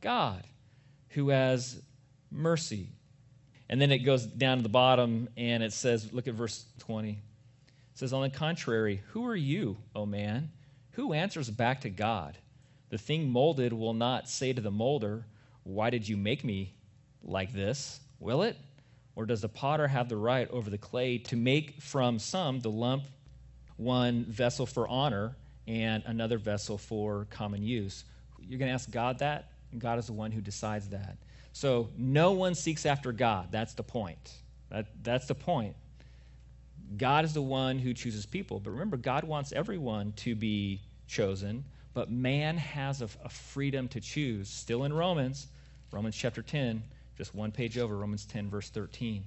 God 0.00 0.44
who 1.10 1.30
has 1.30 1.80
mercy. 2.30 2.88
And 3.68 3.80
then 3.80 3.90
it 3.90 3.98
goes 3.98 4.24
down 4.24 4.58
to 4.58 4.62
the 4.62 4.68
bottom 4.68 5.28
and 5.36 5.62
it 5.62 5.72
says, 5.72 6.12
look 6.12 6.28
at 6.28 6.34
verse 6.34 6.64
20. 6.80 7.10
It 7.10 7.18
says, 7.94 8.12
On 8.12 8.22
the 8.22 8.30
contrary, 8.30 9.02
who 9.08 9.26
are 9.26 9.36
you, 9.36 9.76
O 9.94 10.06
man? 10.06 10.50
Who 10.92 11.12
answers 11.12 11.50
back 11.50 11.80
to 11.82 11.90
God? 11.90 12.38
The 12.90 12.98
thing 12.98 13.28
molded 13.28 13.72
will 13.72 13.94
not 13.94 14.28
say 14.28 14.52
to 14.52 14.60
the 14.60 14.70
molder, 14.70 15.26
Why 15.64 15.90
did 15.90 16.08
you 16.08 16.16
make 16.16 16.44
me 16.44 16.74
like 17.22 17.52
this? 17.52 18.00
Will 18.20 18.42
it? 18.42 18.56
Or 19.16 19.26
does 19.26 19.40
the 19.40 19.48
potter 19.48 19.88
have 19.88 20.08
the 20.08 20.16
right 20.16 20.48
over 20.50 20.70
the 20.70 20.78
clay 20.78 21.18
to 21.18 21.36
make 21.36 21.82
from 21.82 22.20
some 22.20 22.60
the 22.60 22.70
lump 22.70 23.04
one 23.76 24.24
vessel 24.24 24.64
for 24.64 24.86
honor 24.86 25.36
and 25.66 26.04
another 26.06 26.38
vessel 26.38 26.78
for 26.78 27.26
common 27.30 27.62
use? 27.62 28.04
You're 28.40 28.60
going 28.60 28.68
to 28.68 28.74
ask 28.74 28.90
God 28.90 29.18
that, 29.18 29.50
and 29.72 29.80
God 29.80 29.98
is 29.98 30.06
the 30.06 30.12
one 30.12 30.32
who 30.32 30.40
decides 30.40 30.88
that. 30.88 31.16
So 31.52 31.88
no 31.96 32.32
one 32.32 32.54
seeks 32.54 32.86
after 32.86 33.12
God. 33.12 33.48
That's 33.50 33.74
the 33.74 33.82
point. 33.82 34.32
That, 34.70 34.86
that's 35.02 35.26
the 35.26 35.34
point. 35.34 35.74
God 36.96 37.24
is 37.24 37.34
the 37.34 37.42
one 37.42 37.78
who 37.78 37.92
chooses 37.92 38.26
people. 38.26 38.60
But 38.60 38.70
remember, 38.70 38.96
God 38.96 39.24
wants 39.24 39.52
everyone 39.52 40.12
to 40.16 40.34
be 40.34 40.80
chosen, 41.06 41.64
but 41.94 42.10
man 42.10 42.56
has 42.56 43.02
a, 43.02 43.08
a 43.24 43.28
freedom 43.28 43.88
to 43.88 44.00
choose. 44.00 44.48
Still 44.48 44.84
in 44.84 44.92
Romans, 44.92 45.48
Romans 45.90 46.16
chapter 46.16 46.42
10, 46.42 46.82
just 47.16 47.34
one 47.34 47.50
page 47.50 47.76
over, 47.76 47.96
Romans 47.96 48.24
10, 48.26 48.48
verse 48.48 48.70
13. 48.70 49.24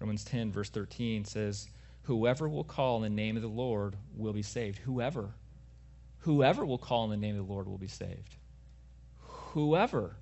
Romans 0.00 0.24
10, 0.24 0.50
verse 0.50 0.70
13 0.70 1.24
says, 1.24 1.68
Whoever 2.02 2.48
will 2.48 2.64
call 2.64 2.96
in 2.96 3.02
the 3.02 3.22
name 3.22 3.36
of 3.36 3.42
the 3.42 3.48
Lord 3.48 3.94
will 4.16 4.32
be 4.32 4.42
saved. 4.42 4.78
Whoever. 4.78 5.30
Whoever 6.20 6.64
will 6.64 6.78
call 6.78 7.04
in 7.04 7.10
the 7.10 7.16
name 7.16 7.38
of 7.38 7.46
the 7.46 7.52
Lord 7.52 7.68
will 7.68 7.78
be 7.78 7.88
saved. 7.88 8.36
Whoever. 9.52 10.16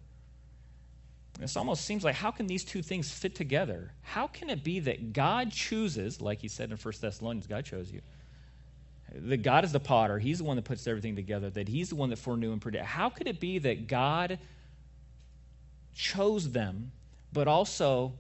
This 1.38 1.56
almost 1.56 1.84
seems 1.84 2.04
like 2.04 2.14
how 2.14 2.30
can 2.30 2.46
these 2.46 2.64
two 2.64 2.82
things 2.82 3.10
fit 3.10 3.34
together? 3.34 3.92
How 4.02 4.26
can 4.26 4.50
it 4.50 4.62
be 4.62 4.80
that 4.80 5.12
God 5.12 5.52
chooses, 5.52 6.20
like 6.20 6.40
he 6.40 6.48
said 6.48 6.70
in 6.70 6.76
1 6.76 6.94
Thessalonians, 7.00 7.46
God 7.46 7.64
chose 7.64 7.90
you? 7.90 8.02
That 9.12 9.38
God 9.38 9.64
is 9.64 9.72
the 9.72 9.80
potter, 9.80 10.18
he's 10.18 10.38
the 10.38 10.44
one 10.44 10.56
that 10.56 10.64
puts 10.64 10.86
everything 10.86 11.16
together, 11.16 11.50
that 11.50 11.68
he's 11.68 11.88
the 11.88 11.96
one 11.96 12.10
that 12.10 12.18
foreknew 12.18 12.52
and 12.52 12.60
predicted. 12.60 12.86
How 12.86 13.08
could 13.08 13.26
it 13.26 13.40
be 13.40 13.58
that 13.58 13.88
God 13.88 14.38
chose 15.94 16.50
them, 16.50 16.92
but 17.32 17.48
also 17.48 18.12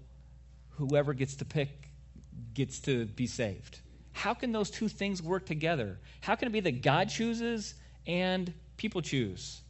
whoever 0.70 1.14
gets 1.14 1.36
to 1.36 1.44
pick 1.44 1.70
gets 2.54 2.80
to 2.80 3.06
be 3.06 3.26
saved. 3.26 3.80
How 4.12 4.34
can 4.34 4.52
those 4.52 4.70
two 4.70 4.88
things 4.88 5.22
work 5.22 5.46
together? 5.46 5.98
How 6.20 6.34
can 6.34 6.48
it 6.48 6.52
be 6.52 6.60
that 6.60 6.82
God 6.82 7.08
chooses 7.08 7.74
and 8.06 8.52
people 8.76 9.02
choose? 9.02 9.60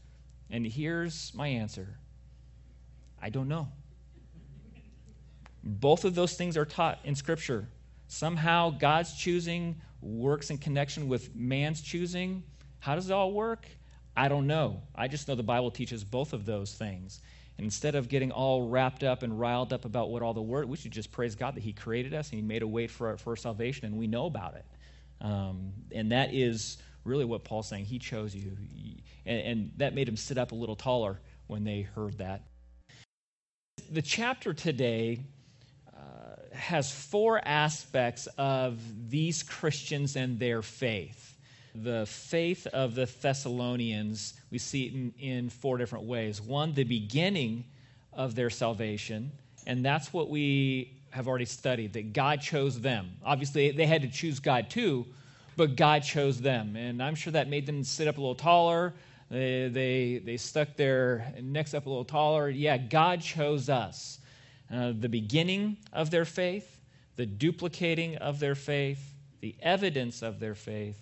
And 0.50 0.66
here's 0.66 1.32
my 1.34 1.48
answer 1.48 1.96
I 3.22 3.30
don't 3.30 3.48
know. 3.48 3.68
Both 5.62 6.04
of 6.04 6.14
those 6.14 6.34
things 6.36 6.56
are 6.56 6.64
taught 6.64 7.00
in 7.04 7.14
Scripture. 7.14 7.68
Somehow 8.08 8.70
God's 8.70 9.14
choosing 9.14 9.80
works 10.00 10.50
in 10.50 10.58
connection 10.58 11.08
with 11.08 11.34
man's 11.36 11.82
choosing. 11.82 12.42
How 12.78 12.94
does 12.94 13.10
it 13.10 13.12
all 13.12 13.32
work? 13.32 13.66
I 14.16 14.28
don't 14.28 14.46
know. 14.46 14.82
I 14.94 15.06
just 15.06 15.28
know 15.28 15.34
the 15.34 15.42
Bible 15.42 15.70
teaches 15.70 16.02
both 16.02 16.32
of 16.32 16.46
those 16.46 16.72
things. 16.72 17.20
And 17.58 17.66
instead 17.66 17.94
of 17.94 18.08
getting 18.08 18.32
all 18.32 18.68
wrapped 18.68 19.04
up 19.04 19.22
and 19.22 19.38
riled 19.38 19.72
up 19.74 19.84
about 19.84 20.10
what 20.10 20.22
all 20.22 20.32
the 20.32 20.40
word, 20.40 20.66
we 20.66 20.78
should 20.78 20.92
just 20.92 21.12
praise 21.12 21.34
God 21.34 21.54
that 21.56 21.62
He 21.62 21.74
created 21.74 22.14
us 22.14 22.30
and 22.30 22.40
He 22.40 22.42
made 22.42 22.62
a 22.62 22.66
way 22.66 22.86
for 22.86 23.08
our, 23.08 23.16
for 23.18 23.30
our 23.30 23.36
salvation, 23.36 23.84
and 23.84 23.96
we 23.96 24.06
know 24.06 24.24
about 24.24 24.54
it. 24.54 24.64
Um, 25.20 25.72
and 25.92 26.10
that 26.12 26.32
is 26.32 26.78
really 27.04 27.24
what 27.24 27.44
Paul's 27.44 27.68
saying. 27.68 27.84
He 27.86 27.98
chose 27.98 28.34
you. 28.34 28.56
And, 29.26 29.40
and 29.40 29.72
that 29.76 29.94
made 29.94 30.08
him 30.08 30.16
sit 30.16 30.38
up 30.38 30.52
a 30.52 30.54
little 30.54 30.76
taller 30.76 31.20
when 31.46 31.64
they 31.64 31.82
heard 31.82 32.18
that. 32.18 32.42
The 33.90 34.02
chapter 34.02 34.52
today 34.52 35.20
uh, 35.88 36.54
has 36.54 36.92
four 36.92 37.40
aspects 37.44 38.28
of 38.38 38.80
these 39.10 39.42
Christians 39.42 40.16
and 40.16 40.38
their 40.38 40.62
faith 40.62 41.30
the 41.74 42.06
faith 42.06 42.66
of 42.68 42.94
the 42.94 43.06
Thessalonians, 43.06 44.34
we 44.50 44.58
see 44.58 44.86
it 44.86 44.92
in, 44.94 45.14
in 45.18 45.50
four 45.50 45.78
different 45.78 46.04
ways. 46.06 46.40
One, 46.40 46.74
the 46.74 46.84
beginning 46.84 47.64
of 48.12 48.34
their 48.34 48.50
salvation, 48.50 49.32
and 49.66 49.84
that's 49.84 50.12
what 50.12 50.28
we 50.28 51.00
have 51.10 51.28
already 51.28 51.44
studied 51.44 51.92
that 51.92 52.12
God 52.12 52.40
chose 52.40 52.80
them. 52.80 53.16
Obviously, 53.24 53.70
they 53.72 53.86
had 53.86 54.02
to 54.02 54.08
choose 54.08 54.40
God 54.40 54.70
too, 54.70 55.06
but 55.60 55.76
God 55.76 56.02
chose 56.02 56.40
them. 56.40 56.74
And 56.74 57.02
I'm 57.02 57.14
sure 57.14 57.34
that 57.34 57.50
made 57.50 57.66
them 57.66 57.84
sit 57.84 58.08
up 58.08 58.16
a 58.16 58.20
little 58.20 58.34
taller. 58.34 58.94
They, 59.30 59.68
they, 59.68 60.22
they 60.24 60.38
stuck 60.38 60.74
their 60.74 61.34
necks 61.42 61.74
up 61.74 61.84
a 61.84 61.88
little 61.90 62.06
taller. 62.06 62.48
Yeah, 62.48 62.78
God 62.78 63.20
chose 63.20 63.68
us. 63.68 64.20
Uh, 64.72 64.94
the 64.98 65.08
beginning 65.10 65.76
of 65.92 66.10
their 66.10 66.24
faith, 66.24 66.80
the 67.16 67.26
duplicating 67.26 68.16
of 68.16 68.40
their 68.40 68.54
faith, 68.54 69.12
the 69.42 69.54
evidence 69.60 70.22
of 70.22 70.40
their 70.40 70.54
faith, 70.54 70.98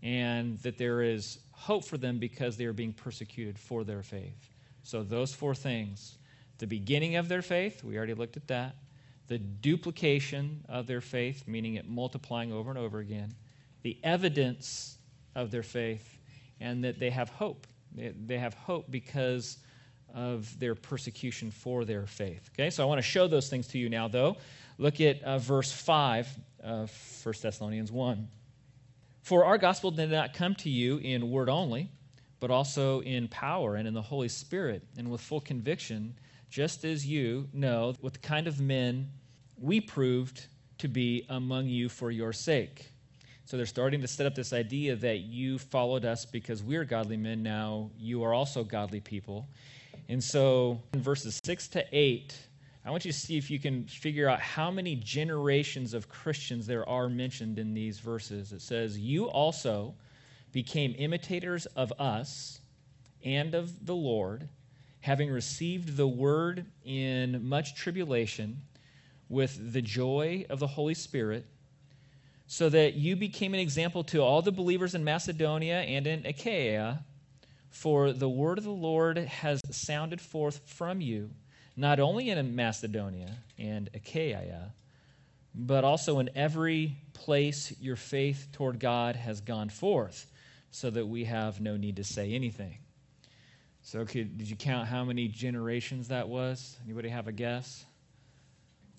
and 0.00 0.60
that 0.60 0.78
there 0.78 1.02
is 1.02 1.40
hope 1.50 1.84
for 1.84 1.98
them 1.98 2.18
because 2.20 2.56
they 2.56 2.66
are 2.66 2.72
being 2.72 2.92
persecuted 2.92 3.58
for 3.58 3.82
their 3.82 4.04
faith. 4.04 4.48
So, 4.84 5.02
those 5.02 5.34
four 5.34 5.56
things 5.56 6.18
the 6.58 6.68
beginning 6.68 7.16
of 7.16 7.28
their 7.28 7.42
faith, 7.42 7.82
we 7.82 7.96
already 7.96 8.14
looked 8.14 8.36
at 8.36 8.46
that, 8.46 8.76
the 9.26 9.38
duplication 9.38 10.64
of 10.68 10.86
their 10.86 11.00
faith, 11.00 11.48
meaning 11.48 11.74
it 11.74 11.88
multiplying 11.88 12.52
over 12.52 12.70
and 12.70 12.78
over 12.78 13.00
again, 13.00 13.34
the 13.88 13.96
evidence 14.04 14.98
of 15.34 15.50
their 15.50 15.62
faith, 15.62 16.18
and 16.60 16.84
that 16.84 16.98
they 16.98 17.08
have 17.08 17.30
hope. 17.30 17.66
They, 17.94 18.36
have 18.36 18.52
hope 18.52 18.84
because 18.90 19.56
of 20.14 20.58
their 20.60 20.74
persecution 20.74 21.50
for 21.50 21.86
their 21.86 22.04
faith. 22.04 22.50
Okay, 22.52 22.68
so 22.68 22.82
I 22.82 22.86
want 22.86 22.98
to 22.98 23.02
show 23.02 23.26
those 23.26 23.48
things 23.48 23.66
to 23.68 23.78
you 23.78 23.88
now, 23.88 24.06
though. 24.06 24.36
Look 24.76 25.00
at 25.00 25.22
uh, 25.22 25.38
verse 25.38 25.72
5 25.72 26.28
of 26.64 27.20
1 27.22 27.34
Thessalonians 27.40 27.90
1. 27.90 28.28
For 29.22 29.46
our 29.46 29.56
gospel 29.56 29.90
did 29.90 30.10
not 30.10 30.34
come 30.34 30.54
to 30.56 30.68
you 30.68 30.98
in 30.98 31.30
word 31.30 31.48
only, 31.48 31.88
but 32.40 32.50
also 32.50 33.00
in 33.00 33.26
power 33.28 33.76
and 33.76 33.88
in 33.88 33.94
the 33.94 34.02
Holy 34.02 34.28
Spirit 34.28 34.82
and 34.98 35.10
with 35.10 35.22
full 35.22 35.40
conviction, 35.40 36.14
just 36.50 36.84
as 36.84 37.06
you 37.06 37.48
know 37.54 37.94
what 38.02 38.20
kind 38.20 38.48
of 38.48 38.60
men 38.60 39.08
we 39.58 39.80
proved 39.80 40.46
to 40.76 40.88
be 40.88 41.24
among 41.30 41.68
you 41.68 41.88
for 41.88 42.10
your 42.10 42.34
sake. 42.34 42.92
So 43.48 43.56
they're 43.56 43.64
starting 43.64 44.02
to 44.02 44.06
set 44.06 44.26
up 44.26 44.34
this 44.34 44.52
idea 44.52 44.94
that 44.96 45.20
you 45.20 45.58
followed 45.58 46.04
us 46.04 46.26
because 46.26 46.62
we're 46.62 46.84
godly 46.84 47.16
men. 47.16 47.42
Now 47.42 47.90
you 47.98 48.22
are 48.22 48.34
also 48.34 48.62
godly 48.62 49.00
people. 49.00 49.48
And 50.10 50.22
so 50.22 50.82
in 50.92 51.00
verses 51.00 51.40
6 51.42 51.68
to 51.68 51.86
8, 51.90 52.38
I 52.84 52.90
want 52.90 53.06
you 53.06 53.10
to 53.10 53.18
see 53.18 53.38
if 53.38 53.50
you 53.50 53.58
can 53.58 53.86
figure 53.86 54.28
out 54.28 54.38
how 54.38 54.70
many 54.70 54.96
generations 54.96 55.94
of 55.94 56.10
Christians 56.10 56.66
there 56.66 56.86
are 56.86 57.08
mentioned 57.08 57.58
in 57.58 57.72
these 57.72 58.00
verses. 58.00 58.52
It 58.52 58.60
says, 58.60 58.98
You 58.98 59.30
also 59.30 59.94
became 60.52 60.94
imitators 60.98 61.64
of 61.64 61.90
us 61.98 62.60
and 63.24 63.54
of 63.54 63.86
the 63.86 63.96
Lord, 63.96 64.46
having 65.00 65.30
received 65.30 65.96
the 65.96 66.06
word 66.06 66.66
in 66.84 67.48
much 67.48 67.76
tribulation 67.76 68.60
with 69.30 69.72
the 69.72 69.80
joy 69.80 70.44
of 70.50 70.58
the 70.58 70.66
Holy 70.66 70.92
Spirit, 70.92 71.46
so 72.50 72.70
that 72.70 72.94
you 72.94 73.14
became 73.14 73.52
an 73.52 73.60
example 73.60 74.02
to 74.02 74.20
all 74.20 74.40
the 74.40 74.50
believers 74.50 74.94
in 74.94 75.04
Macedonia 75.04 75.80
and 75.80 76.06
in 76.06 76.24
Achaia. 76.24 77.04
For 77.68 78.12
the 78.14 78.28
word 78.28 78.56
of 78.56 78.64
the 78.64 78.70
Lord 78.70 79.18
has 79.18 79.60
sounded 79.70 80.18
forth 80.18 80.62
from 80.64 81.02
you, 81.02 81.30
not 81.76 82.00
only 82.00 82.30
in 82.30 82.56
Macedonia 82.56 83.36
and 83.58 83.90
Achaia, 83.92 84.72
but 85.54 85.84
also 85.84 86.20
in 86.20 86.30
every 86.34 86.96
place 87.12 87.76
your 87.80 87.96
faith 87.96 88.48
toward 88.52 88.80
God 88.80 89.14
has 89.14 89.42
gone 89.42 89.68
forth, 89.68 90.26
so 90.70 90.88
that 90.88 91.06
we 91.06 91.24
have 91.24 91.60
no 91.60 91.76
need 91.76 91.96
to 91.96 92.04
say 92.04 92.32
anything. 92.32 92.78
So, 93.82 94.06
could, 94.06 94.38
did 94.38 94.48
you 94.48 94.56
count 94.56 94.88
how 94.88 95.04
many 95.04 95.28
generations 95.28 96.08
that 96.08 96.28
was? 96.28 96.78
Anybody 96.86 97.10
have 97.10 97.28
a 97.28 97.32
guess? 97.32 97.84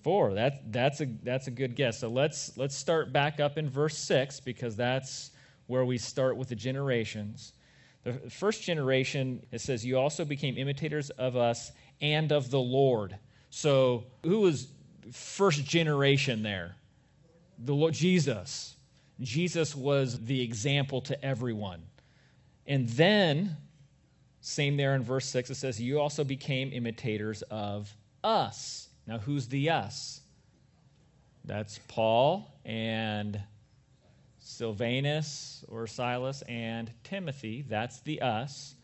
Four. 0.02 0.34
That, 0.34 0.72
that's, 0.72 1.00
a, 1.00 1.06
that's 1.22 1.46
a 1.46 1.50
good 1.50 1.76
guess. 1.76 1.98
So 1.98 2.08
let's, 2.08 2.56
let's 2.56 2.74
start 2.74 3.12
back 3.12 3.38
up 3.38 3.58
in 3.58 3.68
verse 3.68 3.96
6 3.98 4.40
because 4.40 4.76
that's 4.76 5.32
where 5.66 5.84
we 5.84 5.98
start 5.98 6.36
with 6.36 6.48
the 6.48 6.54
generations. 6.54 7.52
The 8.04 8.14
first 8.30 8.62
generation, 8.62 9.44
it 9.52 9.60
says, 9.60 9.84
You 9.84 9.98
also 9.98 10.24
became 10.24 10.56
imitators 10.56 11.10
of 11.10 11.36
us 11.36 11.72
and 12.00 12.32
of 12.32 12.50
the 12.50 12.58
Lord. 12.58 13.16
So 13.50 14.04
who 14.22 14.40
was 14.40 14.68
first 15.12 15.64
generation 15.64 16.42
there? 16.42 16.76
The 17.58 17.74
Lord 17.74 17.92
Jesus. 17.92 18.76
Jesus 19.20 19.76
was 19.76 20.24
the 20.24 20.40
example 20.40 21.02
to 21.02 21.24
everyone. 21.24 21.82
And 22.66 22.88
then, 22.90 23.56
same 24.40 24.76
there 24.76 24.94
in 24.94 25.02
verse 25.02 25.26
6, 25.26 25.50
it 25.50 25.56
says, 25.56 25.80
You 25.80 26.00
also 26.00 26.24
became 26.24 26.72
imitators 26.72 27.42
of 27.42 27.94
us. 28.24 28.89
Now, 29.10 29.18
who's 29.18 29.48
the 29.48 29.70
us? 29.70 30.20
That's 31.44 31.80
Paul 31.88 32.48
and 32.64 33.42
Silvanus 34.38 35.64
or 35.66 35.88
Silas 35.88 36.44
and 36.48 36.92
Timothy. 37.02 37.64
That's 37.68 37.98
the 38.02 38.22
us. 38.22 38.76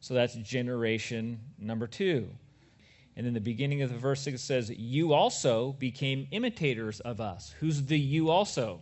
So 0.00 0.14
that's 0.14 0.36
generation 0.36 1.38
number 1.58 1.86
two. 1.86 2.30
And 3.14 3.26
in 3.26 3.34
the 3.34 3.42
beginning 3.42 3.82
of 3.82 3.90
the 3.90 3.98
verse, 3.98 4.26
it 4.26 4.40
says, 4.40 4.70
You 4.70 5.12
also 5.12 5.72
became 5.72 6.28
imitators 6.30 7.00
of 7.00 7.20
us. 7.20 7.54
Who's 7.60 7.82
the 7.82 7.98
you 7.98 8.30
also? 8.30 8.80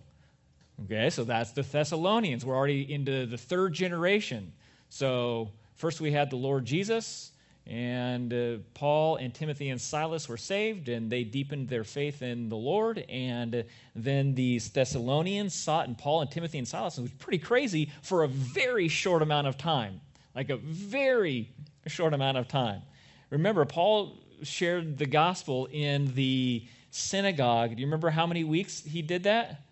Okay, 0.85 1.11
so 1.11 1.25
that's 1.25 1.51
the 1.51 1.63
Thessalonians. 1.63 2.47
We're 2.47 2.55
already 2.55 2.93
into 2.93 3.27
the 3.27 3.39
third 3.39 3.73
generation. 3.73 4.53
So 4.89 5.51
first 5.75 6.01
we 6.01 6.13
had 6.13 6.31
the 6.31 6.37
Lord 6.37 6.65
Jesus, 6.65 7.33
and 7.67 8.33
uh, 8.33 8.57
Paul 8.75 9.17
and 9.17 9.33
Timothy 9.33 9.71
and 9.71 9.81
Silas 9.81 10.29
were 10.29 10.37
saved, 10.37 10.89
and 10.89 11.11
they 11.11 11.23
deepened 11.23 11.69
their 11.69 11.85
faith 11.85 12.23
in 12.23 12.49
the 12.49 12.57
Lord. 12.57 13.05
And 13.09 13.55
uh, 13.55 13.63
then 13.95 14.35
these 14.35 14.69
Thessalonians 14.69 15.55
sought 15.55 15.87
in 15.87 15.95
Paul 15.95 16.23
and 16.23 16.31
Timothy 16.31 16.59
and 16.59 16.67
Silas. 16.67 16.99
It 16.99 17.03
was 17.03 17.13
pretty 17.13 17.39
crazy 17.39 17.91
for 18.03 18.25
a 18.25 18.29
very 18.29 18.89
short 18.89 19.23
amount 19.23 19.47
of 19.47 19.57
time, 19.57 20.01
like 20.35 20.51
a 20.51 20.57
very 20.57 21.51
short 21.87 22.15
amount 22.15 22.37
of 22.37 22.49
time. 22.49 22.83
Remember, 23.31 23.65
Paul 23.65 24.19
shared 24.43 24.99
the 24.99 25.07
gospel 25.07 25.69
in 25.71 26.13
the 26.15 26.67
synagogue. 26.91 27.77
Do 27.77 27.81
you 27.81 27.87
remember 27.87 28.11
how 28.11 28.27
many 28.27 28.45
weeks 28.45 28.83
he 28.83 29.03
did 29.03 29.23
that? 29.23 29.63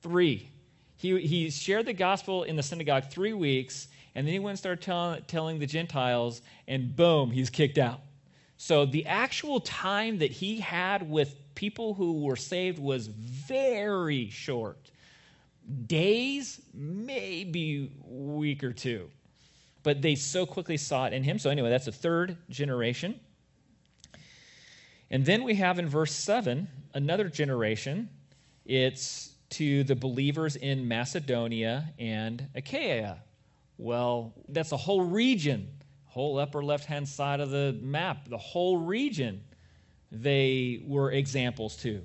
Three. 0.00 0.48
He, 0.96 1.20
he 1.26 1.50
shared 1.50 1.86
the 1.86 1.92
gospel 1.92 2.44
in 2.44 2.56
the 2.56 2.62
synagogue 2.62 3.10
three 3.10 3.32
weeks, 3.32 3.88
and 4.14 4.26
then 4.26 4.32
he 4.32 4.38
went 4.38 4.50
and 4.50 4.58
started 4.58 4.82
tell, 4.82 5.18
telling 5.26 5.58
the 5.58 5.66
Gentiles, 5.66 6.42
and 6.68 6.94
boom, 6.94 7.30
he's 7.30 7.50
kicked 7.50 7.78
out. 7.78 8.00
So 8.56 8.86
the 8.86 9.06
actual 9.06 9.60
time 9.60 10.18
that 10.18 10.30
he 10.30 10.60
had 10.60 11.08
with 11.08 11.36
people 11.54 11.94
who 11.94 12.22
were 12.22 12.36
saved 12.36 12.78
was 12.78 13.08
very 13.08 14.30
short. 14.30 14.90
Days, 15.86 16.60
maybe 16.72 17.90
week 18.04 18.62
or 18.62 18.72
two. 18.72 19.10
But 19.82 20.02
they 20.02 20.14
so 20.14 20.46
quickly 20.46 20.76
saw 20.76 21.06
it 21.06 21.12
in 21.12 21.22
him. 21.22 21.38
So, 21.38 21.50
anyway, 21.50 21.70
that's 21.70 21.86
a 21.86 21.92
third 21.92 22.36
generation. 22.48 23.20
And 25.10 25.24
then 25.24 25.44
we 25.44 25.54
have 25.56 25.78
in 25.78 25.88
verse 25.88 26.12
7 26.12 26.66
another 26.94 27.28
generation. 27.28 28.08
It's 28.64 29.32
to 29.50 29.84
the 29.84 29.94
believers 29.94 30.56
in 30.56 30.88
Macedonia 30.88 31.92
and 31.98 32.48
Achaia. 32.54 33.22
Well, 33.78 34.32
that's 34.48 34.72
a 34.72 34.76
whole 34.76 35.02
region, 35.02 35.68
whole 36.06 36.38
upper 36.38 36.62
left 36.62 36.84
hand 36.84 37.08
side 37.08 37.40
of 37.40 37.50
the 37.50 37.76
map, 37.80 38.28
the 38.28 38.38
whole 38.38 38.78
region 38.78 39.42
they 40.12 40.80
were 40.86 41.10
examples 41.10 41.76
to. 41.78 42.02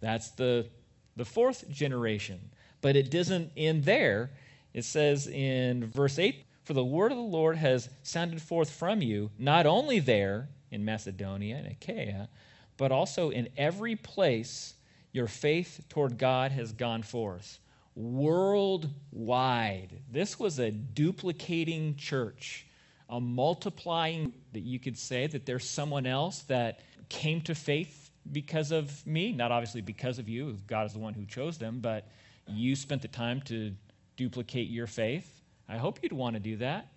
That's 0.00 0.30
the, 0.30 0.68
the 1.16 1.24
fourth 1.24 1.68
generation. 1.68 2.38
But 2.80 2.94
it 2.94 3.10
doesn't 3.10 3.50
end 3.56 3.84
there. 3.84 4.30
It 4.72 4.84
says 4.84 5.26
in 5.26 5.90
verse 5.90 6.18
8 6.18 6.44
For 6.64 6.74
the 6.74 6.84
word 6.84 7.10
of 7.10 7.18
the 7.18 7.24
Lord 7.24 7.56
has 7.56 7.88
sounded 8.04 8.40
forth 8.40 8.70
from 8.70 9.02
you, 9.02 9.30
not 9.38 9.66
only 9.66 9.98
there 9.98 10.48
in 10.70 10.84
Macedonia 10.84 11.56
and 11.56 11.66
Achaia, 11.66 12.28
but 12.76 12.92
also 12.92 13.30
in 13.30 13.48
every 13.56 13.96
place 13.96 14.74
your 15.10 15.26
faith 15.26 15.84
toward 15.88 16.16
God 16.16 16.52
has 16.52 16.72
gone 16.72 17.02
forth 17.02 17.58
worldwide. 17.98 19.90
This 20.08 20.38
was 20.38 20.60
a 20.60 20.70
duplicating 20.70 21.96
church, 21.96 22.64
a 23.08 23.20
multiplying, 23.20 24.32
that 24.52 24.60
you 24.60 24.78
could 24.78 24.96
say 24.96 25.26
that 25.26 25.44
there's 25.44 25.68
someone 25.68 26.06
else 26.06 26.42
that 26.42 26.80
came 27.08 27.40
to 27.40 27.56
faith 27.56 28.12
because 28.30 28.70
of 28.70 29.04
me, 29.04 29.32
not 29.32 29.50
obviously 29.50 29.80
because 29.80 30.20
of 30.20 30.28
you, 30.28 30.56
God 30.68 30.86
is 30.86 30.92
the 30.92 31.00
one 31.00 31.12
who 31.12 31.24
chose 31.24 31.58
them, 31.58 31.80
but 31.80 32.06
you 32.46 32.76
spent 32.76 33.02
the 33.02 33.08
time 33.08 33.40
to 33.42 33.74
duplicate 34.16 34.68
your 34.68 34.86
faith. 34.86 35.42
I 35.68 35.76
hope 35.76 35.98
you'd 36.02 36.12
want 36.12 36.34
to 36.34 36.40
do 36.40 36.56
that. 36.58 36.92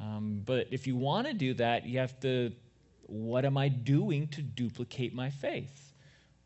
Um, 0.00 0.42
but 0.44 0.66
if 0.72 0.86
you 0.88 0.96
want 0.96 1.28
to 1.28 1.32
do 1.32 1.54
that, 1.54 1.86
you 1.86 2.00
have 2.00 2.18
to, 2.20 2.50
what 3.06 3.44
am 3.44 3.56
I 3.56 3.68
doing 3.68 4.26
to 4.28 4.42
duplicate 4.42 5.14
my 5.14 5.30
faith? 5.30 5.92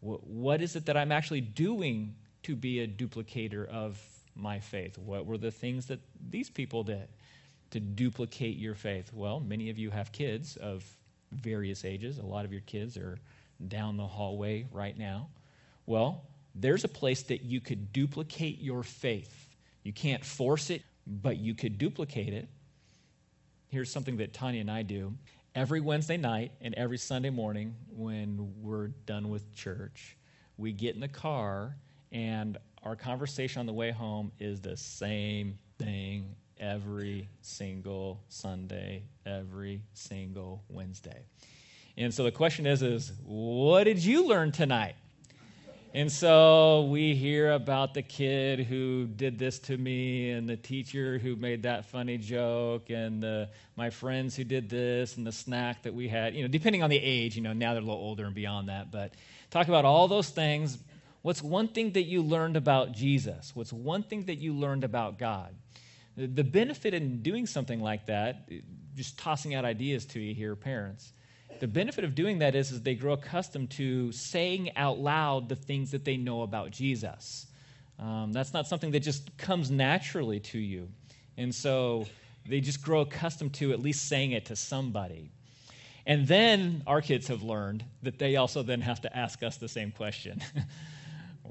What, 0.01 0.27
what 0.27 0.61
is 0.61 0.77
it 0.77 0.85
that 0.87 0.96
I'm 0.96 1.11
actually 1.11 1.40
doing 1.40 2.14
to 2.44 2.57
be 2.57 2.81
a 2.81 2.88
duplicator 2.88 3.66
of 3.68 4.01
my 4.35 4.61
faith? 4.61 4.98
What 4.98 5.27
were 5.27 5.38
the 5.38 5.51
things 5.51 5.87
that 5.87 6.01
these 6.31 6.51
people 6.51 6.85
did 6.85 7.09
to 7.70 7.81
duplicate 7.81 8.57
your 8.57 8.74
faith? 8.74 9.12
Well, 9.12 9.40
many 9.40 9.70
of 9.70 9.79
you 9.79 9.90
have 9.90 10.12
kids 10.12 10.57
of 10.57 10.85
various 11.33 11.85
ages. 11.85 12.18
A 12.18 12.27
lot 12.27 12.44
of 12.44 12.53
your 12.53 12.62
kids 12.62 12.96
are 12.96 13.18
down 13.66 13.96
the 13.96 14.07
hallway 14.07 14.66
right 14.72 14.96
now. 14.96 15.29
Well, 15.87 16.24
there's 16.55 16.85
a 16.85 16.88
place 16.88 17.22
that 17.24 17.42
you 17.42 17.61
could 17.61 17.92
duplicate 17.92 18.61
your 18.61 18.83
faith. 18.83 19.48
You 19.83 19.92
can't 19.92 20.24
force 20.24 20.70
it, 20.70 20.83
but 21.07 21.38
you 21.38 21.55
could 21.55 21.79
duplicate 21.79 22.33
it. 22.33 22.48
Here's 23.68 23.90
something 23.90 24.16
that 24.18 24.33
Tanya 24.33 24.61
and 24.61 24.70
I 24.70 24.83
do 24.83 25.14
every 25.55 25.81
Wednesday 25.81 26.16
night 26.16 26.53
and 26.61 26.74
every 26.74 26.98
Sunday 26.98 27.31
morning 27.31 27.74
when 27.90 28.53
we're 28.61 28.88
done 28.88 29.29
with 29.29 29.55
church. 29.55 30.16
We 30.57 30.72
get 30.72 30.94
in 30.94 31.01
the 31.01 31.09
car 31.09 31.77
and 32.12 32.59
our 32.83 32.97
conversation 32.97 33.61
on 33.61 33.66
the 33.66 33.73
way 33.73 33.90
home 33.90 34.33
is 34.38 34.61
the 34.61 34.77
same 34.77 35.59
thing 35.79 36.35
every 36.59 37.29
single 37.40 38.21
Sunday, 38.29 39.03
every 39.27 39.83
single 39.94 40.62
Wednesday. 40.68 41.23
And 41.97 42.12
so 42.14 42.25
the 42.25 42.33
question 42.33 42.66
is 42.66 42.83
is 42.83 43.12
what 43.25 43.85
did 43.85 43.99
you 43.99 44.27
learn 44.27 44.53
tonight? 44.53 44.94
And 45.94 46.12
so 46.12 46.83
we 46.90 47.14
hear 47.14 47.53
about 47.53 47.94
the 47.94 48.03
kid 48.03 48.61
who 48.61 49.07
did 49.07 49.38
this 49.38 49.59
to 49.61 49.77
me, 49.79 50.31
and 50.33 50.47
the 50.47 50.57
teacher 50.57 51.18
who 51.18 51.35
made 51.35 51.62
that 51.62 51.87
funny 51.87 52.18
joke, 52.18 52.90
and 52.90 53.23
the, 53.23 53.49
my 53.75 53.88
friends 53.88 54.37
who 54.37 54.44
did 54.44 54.68
this, 54.68 55.16
and 55.16 55.27
the 55.27 55.33
snack 55.33 55.83
that 55.85 55.94
we 55.94 56.07
had. 56.07 56.35
You 56.35 56.42
know, 56.42 56.49
depending 56.49 56.83
on 56.83 56.90
the 56.90 56.99
age, 56.99 57.37
you 57.37 57.42
know, 57.42 57.55
now 57.55 57.73
they're 57.73 57.83
a 57.83 57.85
little 57.85 58.01
older 58.01 58.26
and 58.26 58.35
beyond 58.35 58.68
that. 58.68 58.93
But 58.93 59.14
talk 59.51 59.68
about 59.68 59.87
all 59.87 60.09
those 60.09 60.28
things, 60.28 60.76
What's 61.29 61.43
one 61.43 61.68
thing 61.68 61.93
that 61.93 62.05
you 62.05 62.22
learned 62.22 62.57
about 62.57 62.93
Jesus? 62.93 63.51
What's 63.55 63.70
one 63.70 64.03
thing 64.03 64.24
that 64.24 64.37
you 64.37 64.55
learned 64.55 64.83
about 64.83 65.18
God? 65.18 65.55
The 66.16 66.43
benefit 66.43 66.95
in 66.95 67.20
doing 67.20 67.45
something 67.47 67.83
like 67.83 68.07
that, 68.07 68.49
just 68.95 69.18
tossing 69.18 69.55
out 69.55 69.62
ideas 69.66 70.07
to 70.07 70.20
you 70.20 70.35
here, 70.35 70.57
parents, 70.57 71.12
the 71.61 71.68
benefit 71.68 72.05
of 72.05 72.14
doing 72.14 72.39
that 72.39 72.55
is, 72.55 72.72
is 72.72 72.81
they 72.81 72.95
grow 72.95 73.12
accustomed 73.12 73.68
to 73.72 74.11
saying 74.11 74.74
out 74.74 75.01
loud 75.01 75.51
the 75.51 75.55
things 75.55 75.91
that 75.91 76.03
they 76.03 76.16
know 76.16 76.41
about 76.41 76.70
Jesus. 76.70 77.47
Um, 77.99 78.33
that's 78.33 78.55
not 78.55 78.66
something 78.66 78.91
that 78.93 79.01
just 79.01 79.37
comes 79.37 79.70
naturally 79.70 80.41
to 80.41 80.59
you. 80.59 80.89
And 81.37 81.55
so 81.55 82.07
they 82.47 82.62
just 82.62 82.81
grow 82.81 83.03
accustomed 83.03 83.53
to 83.57 83.72
at 83.72 83.81
least 83.81 84.09
saying 84.09 84.33
it 84.33 84.47
to 84.47 84.57
somebody. 84.57 85.31
And 86.07 86.26
then 86.26 86.83
our 86.87 87.03
kids 87.03 87.29
have 87.29 87.43
learned 87.43 87.85
that 88.03 88.18
they 88.18 88.37
also 88.37 88.62
then 88.62 88.81
have 88.81 89.03
to 89.03 89.14
ask 89.14 89.43
us 89.43 89.59
the 89.59 89.68
same 89.68 89.91
question 89.91 90.41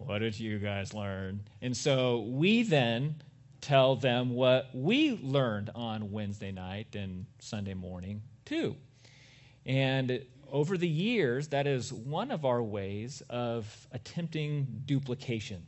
What 0.05 0.19
did 0.19 0.39
you 0.39 0.59
guys 0.59 0.93
learn? 0.93 1.41
And 1.61 1.75
so 1.75 2.21
we 2.21 2.63
then 2.63 3.15
tell 3.61 3.95
them 3.95 4.29
what 4.29 4.69
we 4.73 5.19
learned 5.21 5.71
on 5.75 6.11
Wednesday 6.11 6.51
night 6.51 6.95
and 6.95 7.25
Sunday 7.39 7.73
morning, 7.73 8.21
too. 8.45 8.75
And 9.65 10.23
over 10.49 10.77
the 10.77 10.87
years, 10.87 11.49
that 11.49 11.67
is 11.67 11.91
one 11.91 12.31
of 12.31 12.45
our 12.45 12.61
ways 12.61 13.21
of 13.29 13.87
attempting 13.91 14.83
duplication. 14.85 15.65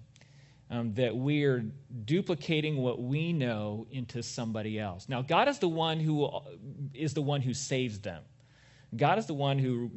Um, 0.71 0.93
that 0.93 1.15
we 1.15 1.45
are 1.45 1.65
duplicating 2.05 2.77
what 2.77 3.01
we 3.01 3.33
know 3.33 3.87
into 3.89 4.21
somebody 4.21 4.79
else. 4.79 5.09
Now, 5.09 5.23
God 5.23 5.47
is 5.47 5.57
the 5.57 5.67
one 5.67 5.99
who 5.99 6.29
is 6.93 7.15
the 7.15 7.23
one 7.23 7.41
who 7.41 7.55
saves 7.55 7.97
them. 7.99 8.21
God 8.95 9.17
is 9.17 9.25
the 9.25 9.33
one 9.33 9.57
who 9.57 9.89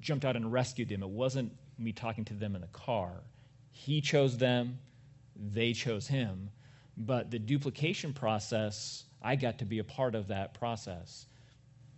jumped 0.00 0.24
out 0.24 0.34
and 0.34 0.52
rescued 0.52 0.88
them. 0.88 1.04
It 1.04 1.08
wasn't 1.08 1.52
me 1.78 1.92
talking 1.92 2.24
to 2.24 2.34
them 2.34 2.56
in 2.56 2.62
the 2.62 2.66
car. 2.68 3.12
He 3.78 4.00
chose 4.00 4.36
them, 4.36 4.80
they 5.36 5.72
chose 5.72 6.08
him. 6.08 6.50
But 6.96 7.30
the 7.30 7.38
duplication 7.38 8.12
process, 8.12 9.04
I 9.22 9.36
got 9.36 9.56
to 9.60 9.64
be 9.64 9.78
a 9.78 9.84
part 9.84 10.16
of 10.16 10.26
that 10.28 10.52
process. 10.52 11.26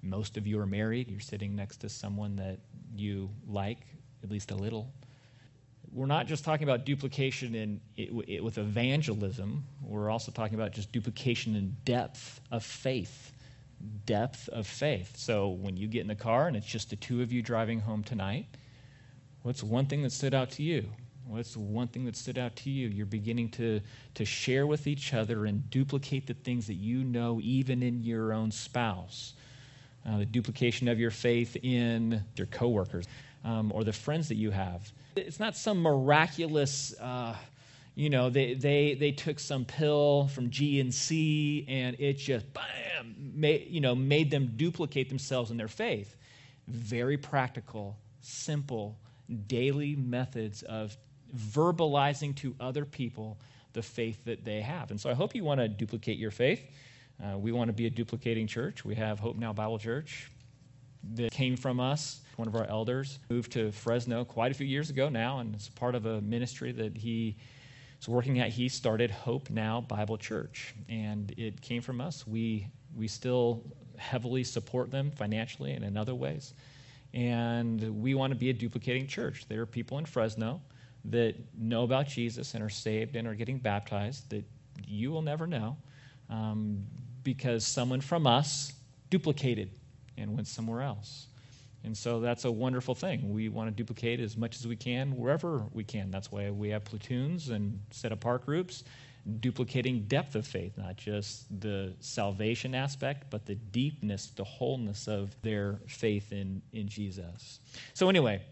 Most 0.03 0.37
of 0.37 0.47
you 0.47 0.61
are 0.61 0.67
married. 0.67 1.11
You're 1.11 1.21
sitting 1.21 1.57
next 1.57 1.79
to 1.79 1.89
someone 1.89 2.37
that 2.37 2.59
you 2.95 3.31
like, 3.49 3.79
at 4.23 4.31
least 4.31 4.51
a 4.51 4.55
little. 4.55 4.93
We're 5.91 6.05
not 6.05 6.27
just 6.27 6.45
talking 6.45 6.65
about 6.69 6.85
duplication 6.85 7.55
in, 7.55 7.81
it, 7.97 8.11
it, 8.29 8.45
with 8.45 8.59
evangelism, 8.59 9.65
we're 9.83 10.11
also 10.11 10.31
talking 10.31 10.57
about 10.57 10.73
just 10.73 10.93
duplication 10.93 11.57
in 11.57 11.75
depth 11.87 12.43
of 12.51 12.63
faith. 12.63 13.33
Depth 14.05 14.51
of 14.51 14.67
faith. 14.67 15.17
So 15.17 15.49
when 15.49 15.79
you 15.79 15.89
get 15.89 16.03
in 16.03 16.09
the 16.09 16.15
car 16.15 16.47
and 16.47 16.59
it's 16.59 16.67
just 16.67 16.91
the 16.91 16.97
two 16.97 17.23
of 17.23 17.33
you 17.33 17.41
driving 17.41 17.81
home 17.81 18.05
tonight, 18.05 18.47
what's 19.43 19.63
one 19.63 19.87
thing 19.87 20.03
that 20.03 20.13
stood 20.13 20.35
out 20.35 20.51
to 20.53 20.63
you? 20.63 20.91
What's 21.31 21.53
the 21.53 21.61
one 21.61 21.87
thing 21.87 22.05
that 22.07 22.17
stood 22.17 22.39
out 22.39 22.57
to 22.57 22.71
you? 22.71 22.89
You're 22.89 23.07
beginning 23.07 23.51
to, 23.51 23.81
to 24.15 24.25
share 24.25 24.67
with 24.67 24.89
each 24.89 25.15
other 25.15 25.47
and 25.47 25.71
duplicate 25.71 26.27
the 26.27 26.35
things 26.35 26.67
that 26.67 26.75
you 26.75 27.05
know, 27.05 27.39
even 27.41 27.85
in 27.85 28.03
your 28.03 28.33
own 28.33 28.51
spouse. 28.51 29.35
Uh, 30.05 30.19
the 30.19 30.27
duplication 30.27 30.89
of 30.89 30.99
your 30.99 31.13
faith 31.13 31.57
in 31.63 32.25
your 32.35 32.49
coworkers 32.49 33.07
um, 33.45 33.71
or 33.73 33.85
the 33.85 33.93
friends 33.93 34.27
that 34.29 34.35
you 34.35 34.51
have. 34.51 34.91
It's 35.15 35.39
not 35.39 35.57
some 35.57 35.81
miraculous, 35.81 36.99
uh, 36.99 37.37
you 37.95 38.11
know, 38.11 38.29
they, 38.29 38.55
they, 38.55 38.95
they 38.95 39.13
took 39.13 39.39
some 39.39 39.65
pill 39.65 40.27
from 40.35 40.51
GNC 40.51 41.67
and 41.69 41.95
it 42.01 42.15
just, 42.15 42.53
bam, 42.53 43.15
made, 43.35 43.69
you 43.71 43.81
know, 43.81 43.95
made 43.95 44.33
them 44.33 44.55
duplicate 44.57 45.09
themselves 45.09 45.53
in 45.53 45.57
their 45.57 45.69
faith. 45.69 46.17
Very 46.67 47.17
practical, 47.17 47.97
simple, 48.21 48.99
daily 49.47 49.95
methods 49.95 50.63
of 50.63 50.97
verbalizing 51.37 52.35
to 52.37 52.55
other 52.61 52.85
people 52.85 53.39
the 53.73 53.83
faith 53.83 54.25
that 54.25 54.45
they 54.45 54.61
have. 54.61 54.91
And 54.91 55.01
so 55.01 55.11
I 55.11 55.15
hope 55.15 55.35
you 55.35 55.45
want 55.45 55.61
to 55.61 55.69
duplicate 55.69 56.19
your 56.19 56.31
faith. 56.31 56.63
Uh, 57.23 57.37
we 57.39 57.53
want 57.53 57.69
to 57.69 57.73
be 57.73 57.87
a 57.87 57.91
duplicating 57.91 58.47
church. 58.47 58.85
We 58.85 58.95
have 58.95 59.21
Hope 59.21 59.37
Now 59.37 59.53
Bible 59.53 59.79
Church 59.79 60.31
that 61.15 61.33
came 61.33 61.57
from 61.57 61.81
us. 61.81 62.21
One 62.37 62.49
of 62.49 62.57
our 62.57 62.67
elders 62.67 63.19
moved 63.29 63.53
to 63.53 63.71
Fresno 63.73 64.25
quite 64.25 64.51
a 64.51 64.55
few 64.55 64.67
years 64.67 64.91
ago 64.91 65.09
now, 65.09 65.39
and 65.39 65.55
it's 65.55 65.69
part 65.69 65.95
of 65.95 66.07
a 66.07 66.21
ministry 66.23 66.73
that 66.73 66.97
he 66.97 67.37
is 68.01 68.09
working 68.09 68.39
at. 68.39 68.49
He 68.49 68.69
started 68.69 69.11
Hope 69.11 69.51
Now 69.51 69.83
Bible 69.83 70.17
Church, 70.17 70.75
and 70.89 71.33
it 71.37 71.61
came 71.61 71.83
from 71.83 72.01
us. 72.01 72.27
We 72.27 72.67
we 72.97 73.07
still 73.07 73.63
heavily 73.97 74.43
support 74.43 74.91
them 74.91 75.11
financially 75.11 75.73
and 75.73 75.85
in 75.85 75.97
other 75.97 76.15
ways, 76.15 76.55
and 77.13 78.03
we 78.03 78.15
want 78.15 78.33
to 78.33 78.39
be 78.39 78.49
a 78.49 78.55
duplicating 78.55 79.07
church. 79.07 79.47
There 79.49 79.61
are 79.61 79.67
people 79.67 79.99
in 79.99 80.07
Fresno 80.07 80.63
that 81.07 81.35
know 81.59 81.85
about 81.85 82.07
Jesus 82.07 82.55
and 82.55 82.63
are 82.63 82.71
saved 82.71 83.17
and 83.17 83.27
are 83.27 83.35
getting 83.35 83.59
baptized 83.59 84.31
that 84.31 84.45
you 84.87 85.11
will 85.11 85.23
never 85.23 85.47
know 85.47 85.77
um, 86.29 86.85
because 87.23 87.67
someone 87.67 88.01
from 88.01 88.27
us 88.27 88.73
duplicated 89.09 89.71
and 90.17 90.35
went 90.35 90.47
somewhere 90.47 90.83
else. 90.83 91.27
And 91.83 91.97
so 91.97 92.21
that's 92.21 92.45
a 92.45 92.51
wonderful 92.51 92.95
thing. 92.95 93.33
We 93.33 93.49
want 93.49 93.71
to 93.71 93.75
duplicate 93.75 94.21
as 94.21 94.37
much 94.37 94.57
as 94.57 94.67
we 94.67 94.77
can 94.77 95.17
wherever 95.17 95.65
we 95.73 95.83
can. 95.83 96.11
That's 96.11 96.31
why 96.31 96.51
we 96.51 96.69
have 96.71 96.85
platoons 96.85 97.49
and 97.49 97.81
set 97.91 98.13
apart 98.13 98.45
groups, 98.45 98.85
duplicating 99.41 100.03
depth 100.03 100.35
of 100.35 100.47
faith, 100.47 100.77
not 100.77 100.97
just 100.97 101.47
the 101.61 101.95
salvation 102.01 102.75
aspect, 102.75 103.31
but 103.31 103.47
the 103.47 103.55
deepness, 103.55 104.27
the 104.37 104.45
wholeness 104.45 105.09
of 105.09 105.35
their 105.41 105.79
faith 105.87 106.33
in, 106.33 106.61
in 106.73 106.87
Jesus. 106.87 107.61
So, 107.95 108.11
anyway, 108.11 108.43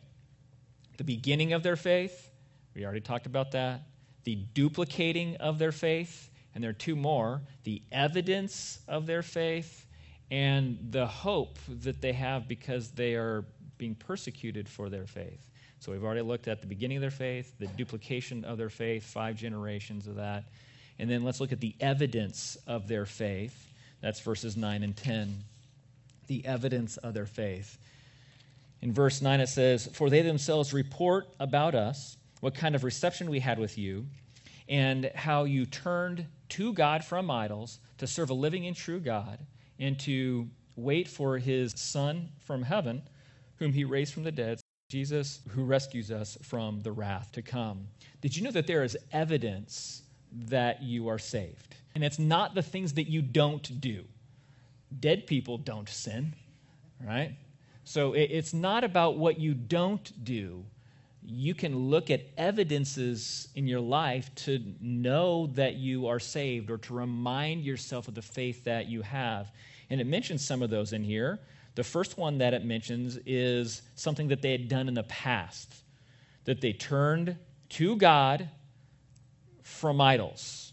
the 0.97 1.05
beginning 1.05 1.53
of 1.53 1.63
their 1.63 1.77
faith, 1.77 2.31
we 2.79 2.85
already 2.85 3.01
talked 3.01 3.27
about 3.27 3.51
that. 3.53 3.81
The 4.23 4.37
duplicating 4.37 5.35
of 5.39 5.59
their 5.59 5.73
faith, 5.73 6.31
and 6.55 6.63
there 6.63 6.71
are 6.71 6.75
two 6.75 6.95
more 6.95 7.43
the 7.65 7.83
evidence 7.91 8.79
of 8.87 9.05
their 9.05 9.23
faith 9.23 9.85
and 10.31 10.79
the 10.91 11.07
hope 11.07 11.59
that 11.83 12.01
they 12.01 12.13
have 12.13 12.47
because 12.47 12.91
they 12.93 13.15
are 13.15 13.45
being 13.79 13.97
persecuted 13.97 14.69
for 14.69 14.89
their 14.89 15.07
faith. 15.07 15.45
So 15.81 15.91
we've 15.91 16.05
already 16.05 16.21
looked 16.21 16.47
at 16.47 16.61
the 16.61 16.69
beginning 16.69 16.99
of 16.99 17.01
their 17.01 17.11
faith, 17.11 17.53
the 17.59 17.67
duplication 17.67 18.45
of 18.45 18.59
their 18.59 18.71
faith, 18.71 19.03
five 19.03 19.35
generations 19.35 20.07
of 20.07 20.15
that. 20.17 20.45
And 21.01 21.11
then 21.11 21.25
let's 21.25 21.41
look 21.41 21.51
at 21.51 21.61
the 21.61 21.75
evidence 21.81 22.57
of 22.69 22.87
their 22.87 23.07
faith. 23.07 23.73
That's 24.01 24.21
verses 24.21 24.57
9 24.57 24.85
and 24.85 24.97
10. 24.97 25.43
The 26.29 26.47
evidence 26.47 26.97
of 26.99 27.13
their 27.13 27.27
faith. 27.27 27.77
In 28.83 28.93
verse 28.93 29.21
9, 29.21 29.41
it 29.41 29.49
says, 29.49 29.89
For 29.95 30.11
they 30.11 30.23
themselves 30.23 30.73
report 30.73 31.27
about 31.41 31.75
us 31.75 32.18
what 32.41 32.55
kind 32.55 32.75
of 32.75 32.85
reception 32.85 33.31
we 33.31 33.41
had 33.41 33.59
with 33.59 33.77
you, 33.79 34.07
and 34.69 35.11
how 35.15 35.45
you 35.45 35.67
turned 35.67 36.27
to 36.51 36.73
God 36.73 37.05
from 37.05 37.31
idols 37.31 37.81
to 37.99 38.07
serve 38.07 38.31
a 38.31 38.35
living 38.35 38.67
and 38.67 38.77
true 38.77 39.01
God, 39.01 39.39
and 39.79 39.99
to 40.01 40.49
wait 40.77 41.09
for 41.09 41.39
his 41.39 41.73
Son 41.77 42.29
from 42.39 42.63
heaven, 42.63 43.03
whom 43.57 43.73
he 43.73 43.85
raised 43.85 44.15
from 44.15 44.23
the 44.23 44.33
dead, 44.33 44.61
Jesus, 44.89 45.41
who 45.51 45.65
rescues 45.65 46.11
us 46.11 46.39
from 46.43 46.81
the 46.81 46.93
wrath 46.93 47.33
to 47.33 47.43
come. 47.43 47.89
Did 48.21 48.37
you 48.37 48.43
know 48.43 48.51
that 48.53 48.67
there 48.67 48.85
is 48.85 48.97
evidence 49.13 50.03
that 50.33 50.83
you 50.83 51.09
are 51.09 51.19
saved? 51.19 51.75
And 51.95 52.05
it's 52.05 52.19
not 52.19 52.55
the 52.55 52.63
things 52.63 52.95
that 52.95 53.09
you 53.09 53.21
don't 53.21 53.81
do. 53.81 54.05
Dead 55.01 55.27
people 55.27 55.59
don't 55.59 55.89
sin, 55.89 56.35
right? 57.05 57.37
So 57.85 58.13
it's 58.13 58.55
not 58.55 58.85
about 58.85 59.19
what 59.19 59.41
you 59.41 59.55
don't 59.55 60.25
do, 60.25 60.65
you 61.31 61.55
can 61.55 61.91
look 61.91 62.11
at 62.11 62.23
evidences 62.39 63.49
in 63.55 63.67
your 63.67 63.81
life 63.81 64.35
to 64.35 64.65
know 64.81 65.49
that 65.49 65.75
you 65.75 66.07
are 66.07 66.19
saved 66.19 66.71
or 66.71 66.79
to 66.79 66.95
remind 66.95 67.65
yourself 67.65 68.09
of 68.09 68.15
the 68.15 68.23
faith 68.23 68.65
that 68.65 68.87
you 68.87 69.03
have. 69.03 69.53
And 69.91 70.01
it 70.01 70.07
mentions 70.07 70.43
some 70.43 70.63
of 70.63 70.71
those 70.71 70.95
in 70.95 71.05
here. 71.05 71.39
The 71.75 71.85
first 71.85 72.17
one 72.17 72.39
that 72.39 72.55
it 72.55 72.65
mentions 72.65 73.19
is 73.27 73.83
something 73.95 74.29
that 74.29 74.41
they 74.41 74.53
had 74.53 74.69
done 74.69 74.89
in 74.89 74.95
the 74.95 75.03
past, 75.03 75.75
that 76.45 76.63
they 76.63 76.73
turned 76.73 77.37
to 77.71 77.97
God 77.97 78.49
from 79.63 80.01
idols. 80.01 80.73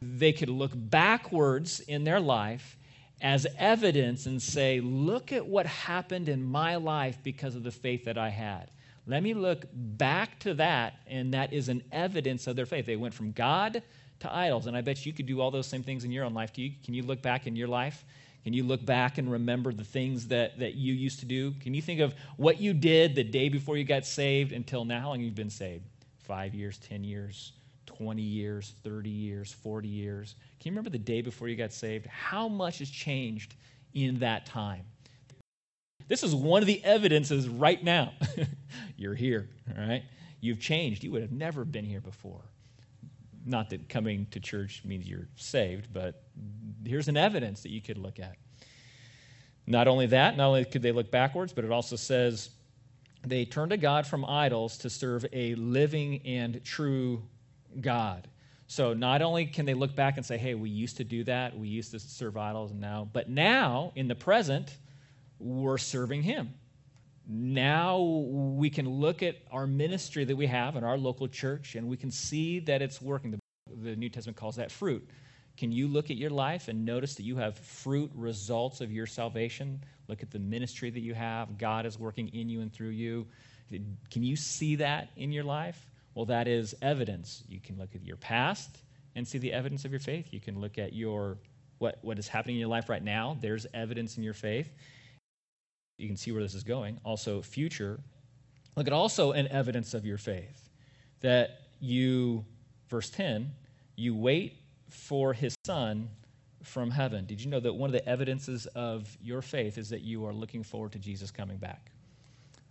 They 0.00 0.32
could 0.32 0.48
look 0.48 0.70
backwards 0.74 1.80
in 1.80 2.04
their 2.04 2.20
life 2.20 2.76
as 3.20 3.48
evidence 3.58 4.26
and 4.26 4.40
say, 4.40 4.80
Look 4.80 5.32
at 5.32 5.44
what 5.44 5.66
happened 5.66 6.28
in 6.28 6.44
my 6.44 6.76
life 6.76 7.18
because 7.24 7.56
of 7.56 7.64
the 7.64 7.72
faith 7.72 8.04
that 8.04 8.16
I 8.16 8.28
had. 8.28 8.70
Let 9.08 9.22
me 9.22 9.32
look 9.32 9.64
back 9.72 10.38
to 10.40 10.52
that, 10.54 11.00
and 11.06 11.32
that 11.32 11.54
is 11.54 11.70
an 11.70 11.82
evidence 11.92 12.46
of 12.46 12.56
their 12.56 12.66
faith. 12.66 12.84
They 12.84 12.96
went 12.96 13.14
from 13.14 13.32
God 13.32 13.82
to 14.20 14.34
idols, 14.34 14.66
and 14.66 14.76
I 14.76 14.82
bet 14.82 15.06
you 15.06 15.14
could 15.14 15.24
do 15.24 15.40
all 15.40 15.50
those 15.50 15.66
same 15.66 15.82
things 15.82 16.04
in 16.04 16.12
your 16.12 16.26
own 16.26 16.34
life. 16.34 16.58
You, 16.58 16.72
can 16.84 16.92
you 16.92 17.02
look 17.02 17.22
back 17.22 17.46
in 17.46 17.56
your 17.56 17.68
life? 17.68 18.04
Can 18.44 18.52
you 18.52 18.64
look 18.64 18.84
back 18.84 19.16
and 19.16 19.32
remember 19.32 19.72
the 19.72 19.82
things 19.82 20.28
that, 20.28 20.58
that 20.58 20.74
you 20.74 20.92
used 20.92 21.20
to 21.20 21.26
do? 21.26 21.52
Can 21.52 21.72
you 21.72 21.80
think 21.80 22.00
of 22.00 22.14
what 22.36 22.60
you 22.60 22.74
did 22.74 23.14
the 23.14 23.24
day 23.24 23.48
before 23.48 23.78
you 23.78 23.84
got 23.84 24.04
saved 24.04 24.52
until 24.52 24.84
now? 24.84 25.00
How 25.00 25.08
long 25.08 25.20
you've 25.20 25.34
been 25.34 25.48
saved? 25.48 25.84
Five 26.18 26.54
years, 26.54 26.76
10 26.76 27.02
years, 27.02 27.52
20 27.86 28.20
years, 28.20 28.74
30 28.84 29.08
years, 29.08 29.54
40 29.54 29.88
years. 29.88 30.34
Can 30.60 30.68
you 30.68 30.72
remember 30.72 30.90
the 30.90 30.98
day 30.98 31.22
before 31.22 31.48
you 31.48 31.56
got 31.56 31.72
saved? 31.72 32.06
How 32.06 32.46
much 32.46 32.80
has 32.80 32.90
changed 32.90 33.54
in 33.94 34.18
that 34.18 34.44
time? 34.44 34.84
This 36.08 36.22
is 36.22 36.34
one 36.34 36.62
of 36.62 36.66
the 36.66 36.82
evidences 36.84 37.48
right 37.48 37.82
now. 37.82 38.12
You're 38.96 39.14
here, 39.14 39.48
all 39.76 39.86
right? 39.86 40.02
You've 40.40 40.58
changed. 40.58 41.04
You 41.04 41.12
would 41.12 41.22
have 41.22 41.32
never 41.32 41.64
been 41.64 41.84
here 41.84 42.00
before. 42.00 42.40
Not 43.44 43.70
that 43.70 43.88
coming 43.88 44.26
to 44.30 44.40
church 44.40 44.82
means 44.84 45.08
you're 45.08 45.28
saved, 45.36 45.88
but 45.92 46.22
here's 46.84 47.08
an 47.08 47.16
evidence 47.16 47.62
that 47.62 47.70
you 47.70 47.80
could 47.80 47.98
look 47.98 48.18
at. 48.18 48.36
Not 49.66 49.88
only 49.88 50.06
that, 50.06 50.36
not 50.36 50.48
only 50.48 50.64
could 50.64 50.82
they 50.82 50.92
look 50.92 51.10
backwards, 51.10 51.52
but 51.52 51.64
it 51.64 51.70
also 51.70 51.96
says 51.96 52.50
they 53.26 53.44
turned 53.44 53.70
to 53.70 53.76
God 53.76 54.06
from 54.06 54.24
idols 54.24 54.78
to 54.78 54.90
serve 54.90 55.26
a 55.32 55.54
living 55.56 56.20
and 56.24 56.62
true 56.64 57.22
God. 57.80 58.28
So 58.66 58.92
not 58.92 59.22
only 59.22 59.46
can 59.46 59.66
they 59.66 59.74
look 59.74 59.94
back 59.96 60.16
and 60.16 60.24
say, 60.24 60.36
hey, 60.36 60.54
we 60.54 60.70
used 60.70 60.98
to 60.98 61.04
do 61.04 61.24
that, 61.24 61.58
we 61.58 61.68
used 61.68 61.90
to 61.92 61.98
serve 61.98 62.36
idols, 62.36 62.70
and 62.70 62.80
now, 62.80 63.08
but 63.12 63.28
now, 63.28 63.92
in 63.96 64.08
the 64.08 64.14
present, 64.14 64.76
we're 65.38 65.78
serving 65.78 66.22
Him. 66.22 66.54
Now 67.26 67.98
we 67.98 68.70
can 68.70 68.88
look 68.88 69.22
at 69.22 69.36
our 69.52 69.66
ministry 69.66 70.24
that 70.24 70.36
we 70.36 70.46
have 70.46 70.76
in 70.76 70.84
our 70.84 70.96
local 70.96 71.28
church 71.28 71.74
and 71.74 71.86
we 71.86 71.96
can 71.96 72.10
see 72.10 72.60
that 72.60 72.80
it's 72.80 73.02
working. 73.02 73.32
The, 73.32 73.38
the 73.82 73.96
New 73.96 74.08
Testament 74.08 74.38
calls 74.38 74.56
that 74.56 74.70
fruit. 74.70 75.06
Can 75.58 75.72
you 75.72 75.88
look 75.88 76.10
at 76.10 76.16
your 76.16 76.30
life 76.30 76.68
and 76.68 76.84
notice 76.84 77.16
that 77.16 77.24
you 77.24 77.36
have 77.36 77.58
fruit 77.58 78.10
results 78.14 78.80
of 78.80 78.92
your 78.92 79.06
salvation? 79.06 79.82
Look 80.06 80.22
at 80.22 80.30
the 80.30 80.38
ministry 80.38 80.88
that 80.88 81.00
you 81.00 81.14
have. 81.14 81.58
God 81.58 81.84
is 81.84 81.98
working 81.98 82.28
in 82.28 82.48
you 82.48 82.60
and 82.60 82.72
through 82.72 82.90
you. 82.90 83.26
Can 83.68 84.22
you 84.22 84.36
see 84.36 84.76
that 84.76 85.10
in 85.16 85.32
your 85.32 85.44
life? 85.44 85.90
Well, 86.14 86.24
that 86.26 86.48
is 86.48 86.74
evidence. 86.80 87.44
You 87.48 87.60
can 87.60 87.76
look 87.76 87.94
at 87.94 88.04
your 88.06 88.16
past 88.16 88.78
and 89.16 89.26
see 89.26 89.38
the 89.38 89.52
evidence 89.52 89.84
of 89.84 89.90
your 89.90 90.00
faith. 90.00 90.28
You 90.30 90.40
can 90.40 90.60
look 90.60 90.78
at 90.78 90.92
your 90.92 91.38
what, 91.78 91.98
what 92.02 92.18
is 92.18 92.28
happening 92.28 92.56
in 92.56 92.60
your 92.60 92.68
life 92.68 92.88
right 92.88 93.02
now. 93.02 93.36
There's 93.40 93.66
evidence 93.74 94.16
in 94.16 94.22
your 94.22 94.34
faith. 94.34 94.70
You 95.98 96.06
can 96.06 96.16
see 96.16 96.32
where 96.32 96.42
this 96.42 96.54
is 96.54 96.64
going. 96.64 96.98
Also, 97.04 97.42
future. 97.42 98.00
Look 98.76 98.86
at 98.86 98.92
also 98.92 99.32
an 99.32 99.48
evidence 99.48 99.94
of 99.94 100.06
your 100.06 100.18
faith. 100.18 100.68
That 101.20 101.60
you, 101.80 102.44
verse 102.88 103.10
10, 103.10 103.50
you 103.96 104.14
wait 104.14 104.56
for 104.88 105.32
his 105.32 105.54
son 105.66 106.08
from 106.62 106.90
heaven. 106.90 107.26
Did 107.26 107.40
you 107.40 107.50
know 107.50 107.60
that 107.60 107.72
one 107.72 107.88
of 107.88 107.92
the 107.92 108.08
evidences 108.08 108.66
of 108.66 109.16
your 109.20 109.42
faith 109.42 109.78
is 109.78 109.90
that 109.90 110.02
you 110.02 110.24
are 110.24 110.32
looking 110.32 110.62
forward 110.62 110.92
to 110.92 110.98
Jesus 110.98 111.30
coming 111.30 111.56
back? 111.56 111.90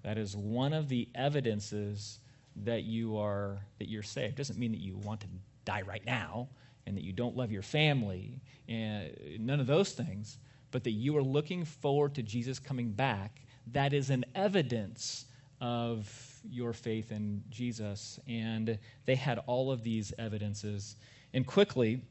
That 0.04 0.18
is 0.18 0.36
one 0.38 0.74
of 0.74 0.88
the 0.88 1.10
evidences 1.16 2.20
that 2.64 2.84
you 2.84 3.18
are 3.18 3.60
that 3.80 3.90
you're 3.90 4.04
saved. 4.04 4.34
It 4.34 4.38
doesn't 4.38 4.58
mean 4.58 4.72
that 4.72 4.80
you 4.80 4.98
want 4.98 5.22
to 5.22 5.28
die 5.66 5.82
right 5.82 6.06
now 6.06 6.48
and 6.86 6.96
that 6.96 7.04
you 7.04 7.12
don't 7.12 7.36
love 7.36 7.52
your 7.52 7.62
family 7.62 8.40
and 8.70 9.12
none 9.40 9.60
of 9.60 9.68
those 9.68 9.92
things, 9.92 10.40
but 10.78 10.84
that 10.84 10.92
you 10.92 11.18
are 11.18 11.24
looking 11.24 11.66
forward 11.66 12.14
to 12.14 12.22
Jesus 12.22 12.60
coming 12.60 12.92
back. 12.92 13.42
That 13.72 13.94
is 13.94 14.12
an 14.12 14.24
evidence 14.36 15.26
of 15.60 16.08
your 16.48 16.72
faith 16.72 17.12
in 17.12 17.42
Jesus. 17.50 18.20
And 18.28 18.78
they 19.08 19.16
had 19.16 19.40
all 19.48 19.72
of 19.72 19.82
these 19.84 20.14
evidences. 20.20 20.98
And 21.34 21.48
quickly, 21.48 22.04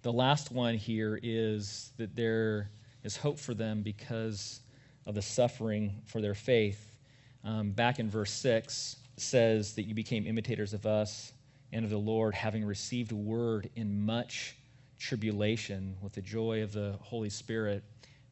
the 0.00 0.10
last 0.10 0.52
one 0.52 0.74
here 0.74 1.20
is 1.22 1.92
that 1.98 2.16
there 2.16 2.70
is 3.02 3.14
hope 3.14 3.38
for 3.38 3.52
them 3.52 3.82
because 3.82 4.60
of 5.04 5.14
the 5.14 5.20
suffering 5.20 6.00
for 6.06 6.22
their 6.22 6.34
faith. 6.34 6.96
Um, 7.44 7.72
back 7.72 7.98
in 7.98 8.08
verse 8.08 8.30
6 8.30 8.96
says 9.18 9.74
that 9.74 9.82
you 9.82 9.94
became 9.94 10.26
imitators 10.26 10.72
of 10.72 10.86
us 10.86 11.34
and 11.74 11.84
of 11.84 11.90
the 11.90 11.98
Lord, 11.98 12.34
having 12.34 12.64
received 12.64 13.12
word 13.12 13.68
in 13.76 14.00
much 14.00 14.56
tribulation 14.98 15.96
with 16.00 16.12
the 16.12 16.22
joy 16.22 16.62
of 16.62 16.72
the 16.72 16.96
Holy 17.00 17.30
Spirit. 17.30 17.82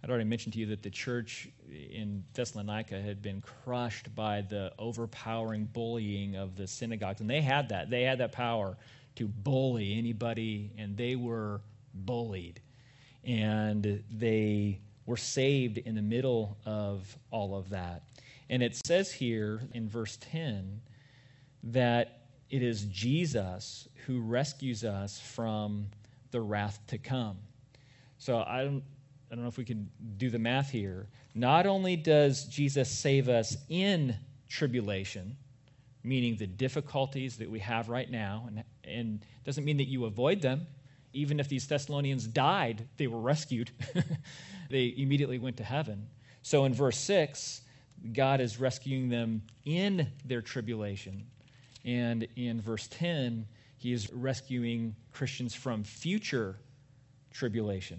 I'd 0.02 0.10
already 0.10 0.24
mentioned 0.24 0.54
to 0.54 0.58
you 0.58 0.66
that 0.66 0.82
the 0.82 0.90
church 0.90 1.48
in 1.70 2.24
Thessalonica 2.34 3.00
had 3.00 3.22
been 3.22 3.40
crushed 3.40 4.14
by 4.14 4.40
the 4.40 4.72
overpowering 4.78 5.68
bullying 5.72 6.36
of 6.36 6.56
the 6.56 6.66
synagogues. 6.66 7.20
And 7.20 7.30
they 7.30 7.40
had 7.40 7.68
that. 7.68 7.88
They 7.88 8.02
had 8.02 8.18
that 8.18 8.32
power 8.32 8.76
to 9.16 9.28
bully 9.28 9.96
anybody, 9.96 10.72
and 10.76 10.96
they 10.96 11.14
were 11.16 11.60
bullied. 11.94 12.60
And 13.24 14.02
they 14.10 14.80
were 15.06 15.16
saved 15.16 15.78
in 15.78 15.94
the 15.94 16.02
middle 16.02 16.56
of 16.64 17.16
all 17.30 17.56
of 17.56 17.70
that. 17.70 18.02
And 18.50 18.62
it 18.62 18.78
says 18.84 19.12
here 19.12 19.60
in 19.72 19.88
verse 19.88 20.18
10 20.20 20.80
that 21.64 22.22
it 22.50 22.62
is 22.62 22.84
Jesus 22.84 23.88
who 24.06 24.20
rescues 24.20 24.84
us 24.84 25.18
from 25.18 25.86
the 26.32 26.40
wrath 26.40 26.80
to 26.88 26.98
come. 26.98 27.36
So 28.18 28.42
I 28.46 28.64
don't, 28.64 28.82
I 29.30 29.34
don't 29.34 29.44
know 29.44 29.48
if 29.48 29.58
we 29.58 29.64
can 29.64 29.88
do 30.16 30.30
the 30.30 30.38
math 30.38 30.70
here. 30.70 31.08
Not 31.34 31.66
only 31.66 31.96
does 31.96 32.44
Jesus 32.44 32.90
save 32.90 33.28
us 33.28 33.56
in 33.68 34.16
tribulation, 34.48 35.36
meaning 36.04 36.36
the 36.36 36.46
difficulties 36.46 37.36
that 37.38 37.50
we 37.50 37.60
have 37.60 37.88
right 37.88 38.10
now, 38.10 38.44
and, 38.48 38.64
and 38.84 39.24
doesn't 39.44 39.64
mean 39.64 39.76
that 39.76 39.88
you 39.88 40.04
avoid 40.04 40.42
them. 40.42 40.66
Even 41.12 41.40
if 41.40 41.48
these 41.48 41.66
Thessalonians 41.66 42.26
died, 42.26 42.86
they 42.96 43.06
were 43.06 43.20
rescued. 43.20 43.70
they 44.70 44.94
immediately 44.96 45.38
went 45.38 45.56
to 45.58 45.64
heaven. 45.64 46.08
So 46.42 46.64
in 46.64 46.74
verse 46.74 46.98
6, 46.98 47.62
God 48.12 48.40
is 48.40 48.58
rescuing 48.58 49.08
them 49.08 49.42
in 49.64 50.08
their 50.24 50.42
tribulation. 50.42 51.26
And 51.84 52.26
in 52.36 52.60
verse 52.60 52.88
10, 52.88 53.46
he 53.82 53.92
is 53.92 54.12
rescuing 54.12 54.94
Christians 55.12 55.54
from 55.54 55.82
future 55.82 56.56
tribulation. 57.32 57.98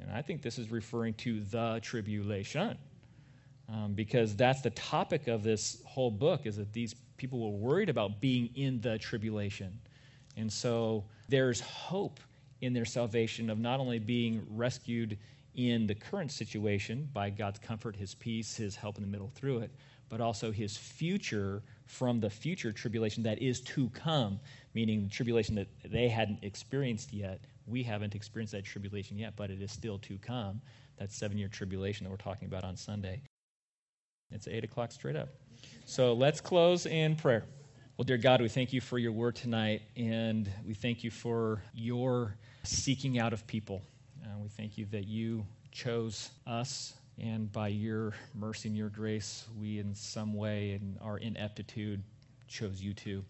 And 0.00 0.10
I 0.12 0.22
think 0.22 0.40
this 0.40 0.58
is 0.58 0.70
referring 0.70 1.14
to 1.14 1.40
the 1.40 1.80
tribulation. 1.82 2.78
Um, 3.68 3.94
because 3.94 4.36
that's 4.36 4.60
the 4.60 4.70
topic 4.70 5.26
of 5.26 5.42
this 5.42 5.82
whole 5.86 6.10
book 6.10 6.44
is 6.44 6.56
that 6.56 6.72
these 6.72 6.94
people 7.16 7.40
were 7.40 7.56
worried 7.56 7.88
about 7.88 8.20
being 8.20 8.50
in 8.54 8.80
the 8.80 8.98
tribulation 8.98 9.78
and 10.36 10.52
so 10.52 11.04
there's 11.28 11.60
hope 11.60 12.20
in 12.60 12.72
their 12.72 12.84
salvation 12.84 13.50
of 13.50 13.58
not 13.58 13.80
only 13.80 13.98
being 13.98 14.44
rescued 14.50 15.18
in 15.54 15.86
the 15.86 15.94
current 15.94 16.30
situation 16.30 17.08
by 17.12 17.30
god's 17.30 17.58
comfort 17.58 17.94
his 17.96 18.14
peace 18.16 18.56
his 18.56 18.74
help 18.74 18.96
in 18.96 19.02
the 19.02 19.08
middle 19.08 19.30
through 19.34 19.58
it 19.58 19.70
but 20.08 20.20
also 20.20 20.50
his 20.50 20.76
future 20.76 21.62
from 21.86 22.20
the 22.20 22.30
future 22.30 22.72
tribulation 22.72 23.22
that 23.22 23.40
is 23.40 23.60
to 23.60 23.88
come 23.90 24.40
meaning 24.74 25.02
the 25.02 25.10
tribulation 25.10 25.54
that 25.54 25.68
they 25.84 26.08
hadn't 26.08 26.38
experienced 26.42 27.12
yet 27.12 27.40
we 27.66 27.82
haven't 27.82 28.14
experienced 28.14 28.52
that 28.52 28.64
tribulation 28.64 29.18
yet 29.18 29.34
but 29.36 29.50
it 29.50 29.60
is 29.60 29.72
still 29.72 29.98
to 29.98 30.16
come 30.18 30.60
that 30.98 31.12
seven 31.12 31.36
year 31.36 31.48
tribulation 31.48 32.04
that 32.04 32.10
we're 32.10 32.16
talking 32.16 32.48
about 32.48 32.64
on 32.64 32.76
sunday 32.76 33.20
it's 34.34 34.48
8 34.48 34.64
o'clock 34.64 34.90
straight 34.90 35.16
up. 35.16 35.28
So 35.86 36.12
let's 36.12 36.40
close 36.40 36.86
in 36.86 37.14
prayer. 37.14 37.44
Well, 37.96 38.04
dear 38.04 38.16
God, 38.16 38.40
we 38.40 38.48
thank 38.48 38.72
you 38.72 38.80
for 38.80 38.98
your 38.98 39.12
word 39.12 39.36
tonight, 39.36 39.82
and 39.96 40.50
we 40.66 40.74
thank 40.74 41.04
you 41.04 41.10
for 41.10 41.62
your 41.72 42.36
seeking 42.64 43.20
out 43.20 43.32
of 43.32 43.46
people. 43.46 43.82
Uh, 44.24 44.38
we 44.42 44.48
thank 44.48 44.76
you 44.76 44.86
that 44.86 45.06
you 45.06 45.46
chose 45.70 46.30
us, 46.46 46.94
and 47.18 47.52
by 47.52 47.68
your 47.68 48.12
mercy 48.34 48.68
and 48.68 48.76
your 48.76 48.88
grace, 48.88 49.46
we 49.60 49.78
in 49.78 49.94
some 49.94 50.34
way, 50.34 50.72
in 50.72 50.98
our 51.00 51.18
ineptitude, 51.18 52.02
chose 52.48 52.82
you 52.82 52.92
too. 52.92 53.24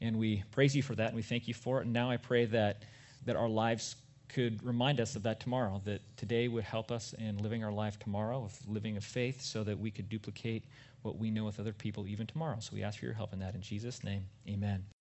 And 0.00 0.18
we 0.18 0.44
praise 0.50 0.76
you 0.76 0.82
for 0.82 0.94
that, 0.94 1.08
and 1.08 1.16
we 1.16 1.22
thank 1.22 1.48
you 1.48 1.54
for 1.54 1.80
it. 1.80 1.84
And 1.84 1.92
now 1.92 2.10
I 2.10 2.18
pray 2.18 2.44
that, 2.46 2.82
that 3.24 3.36
our 3.36 3.48
lives 3.48 3.96
could 4.28 4.62
remind 4.64 5.00
us 5.00 5.16
of 5.16 5.22
that 5.22 5.40
tomorrow, 5.40 5.80
that 5.84 6.00
today 6.16 6.48
would 6.48 6.64
help 6.64 6.90
us 6.90 7.14
in 7.18 7.38
living 7.38 7.64
our 7.64 7.72
life 7.72 7.98
tomorrow, 7.98 8.44
of 8.44 8.68
living 8.68 8.96
a 8.96 9.00
faith, 9.00 9.40
so 9.40 9.64
that 9.64 9.78
we 9.78 9.90
could 9.90 10.08
duplicate 10.08 10.64
what 11.02 11.16
we 11.16 11.30
know 11.30 11.44
with 11.44 11.60
other 11.60 11.72
people 11.72 12.06
even 12.06 12.26
tomorrow. 12.26 12.56
So 12.60 12.72
we 12.74 12.82
ask 12.82 12.98
for 12.98 13.06
your 13.06 13.14
help 13.14 13.32
in 13.32 13.38
that. 13.38 13.54
In 13.54 13.62
Jesus' 13.62 14.02
name, 14.04 14.26
amen. 14.48 14.95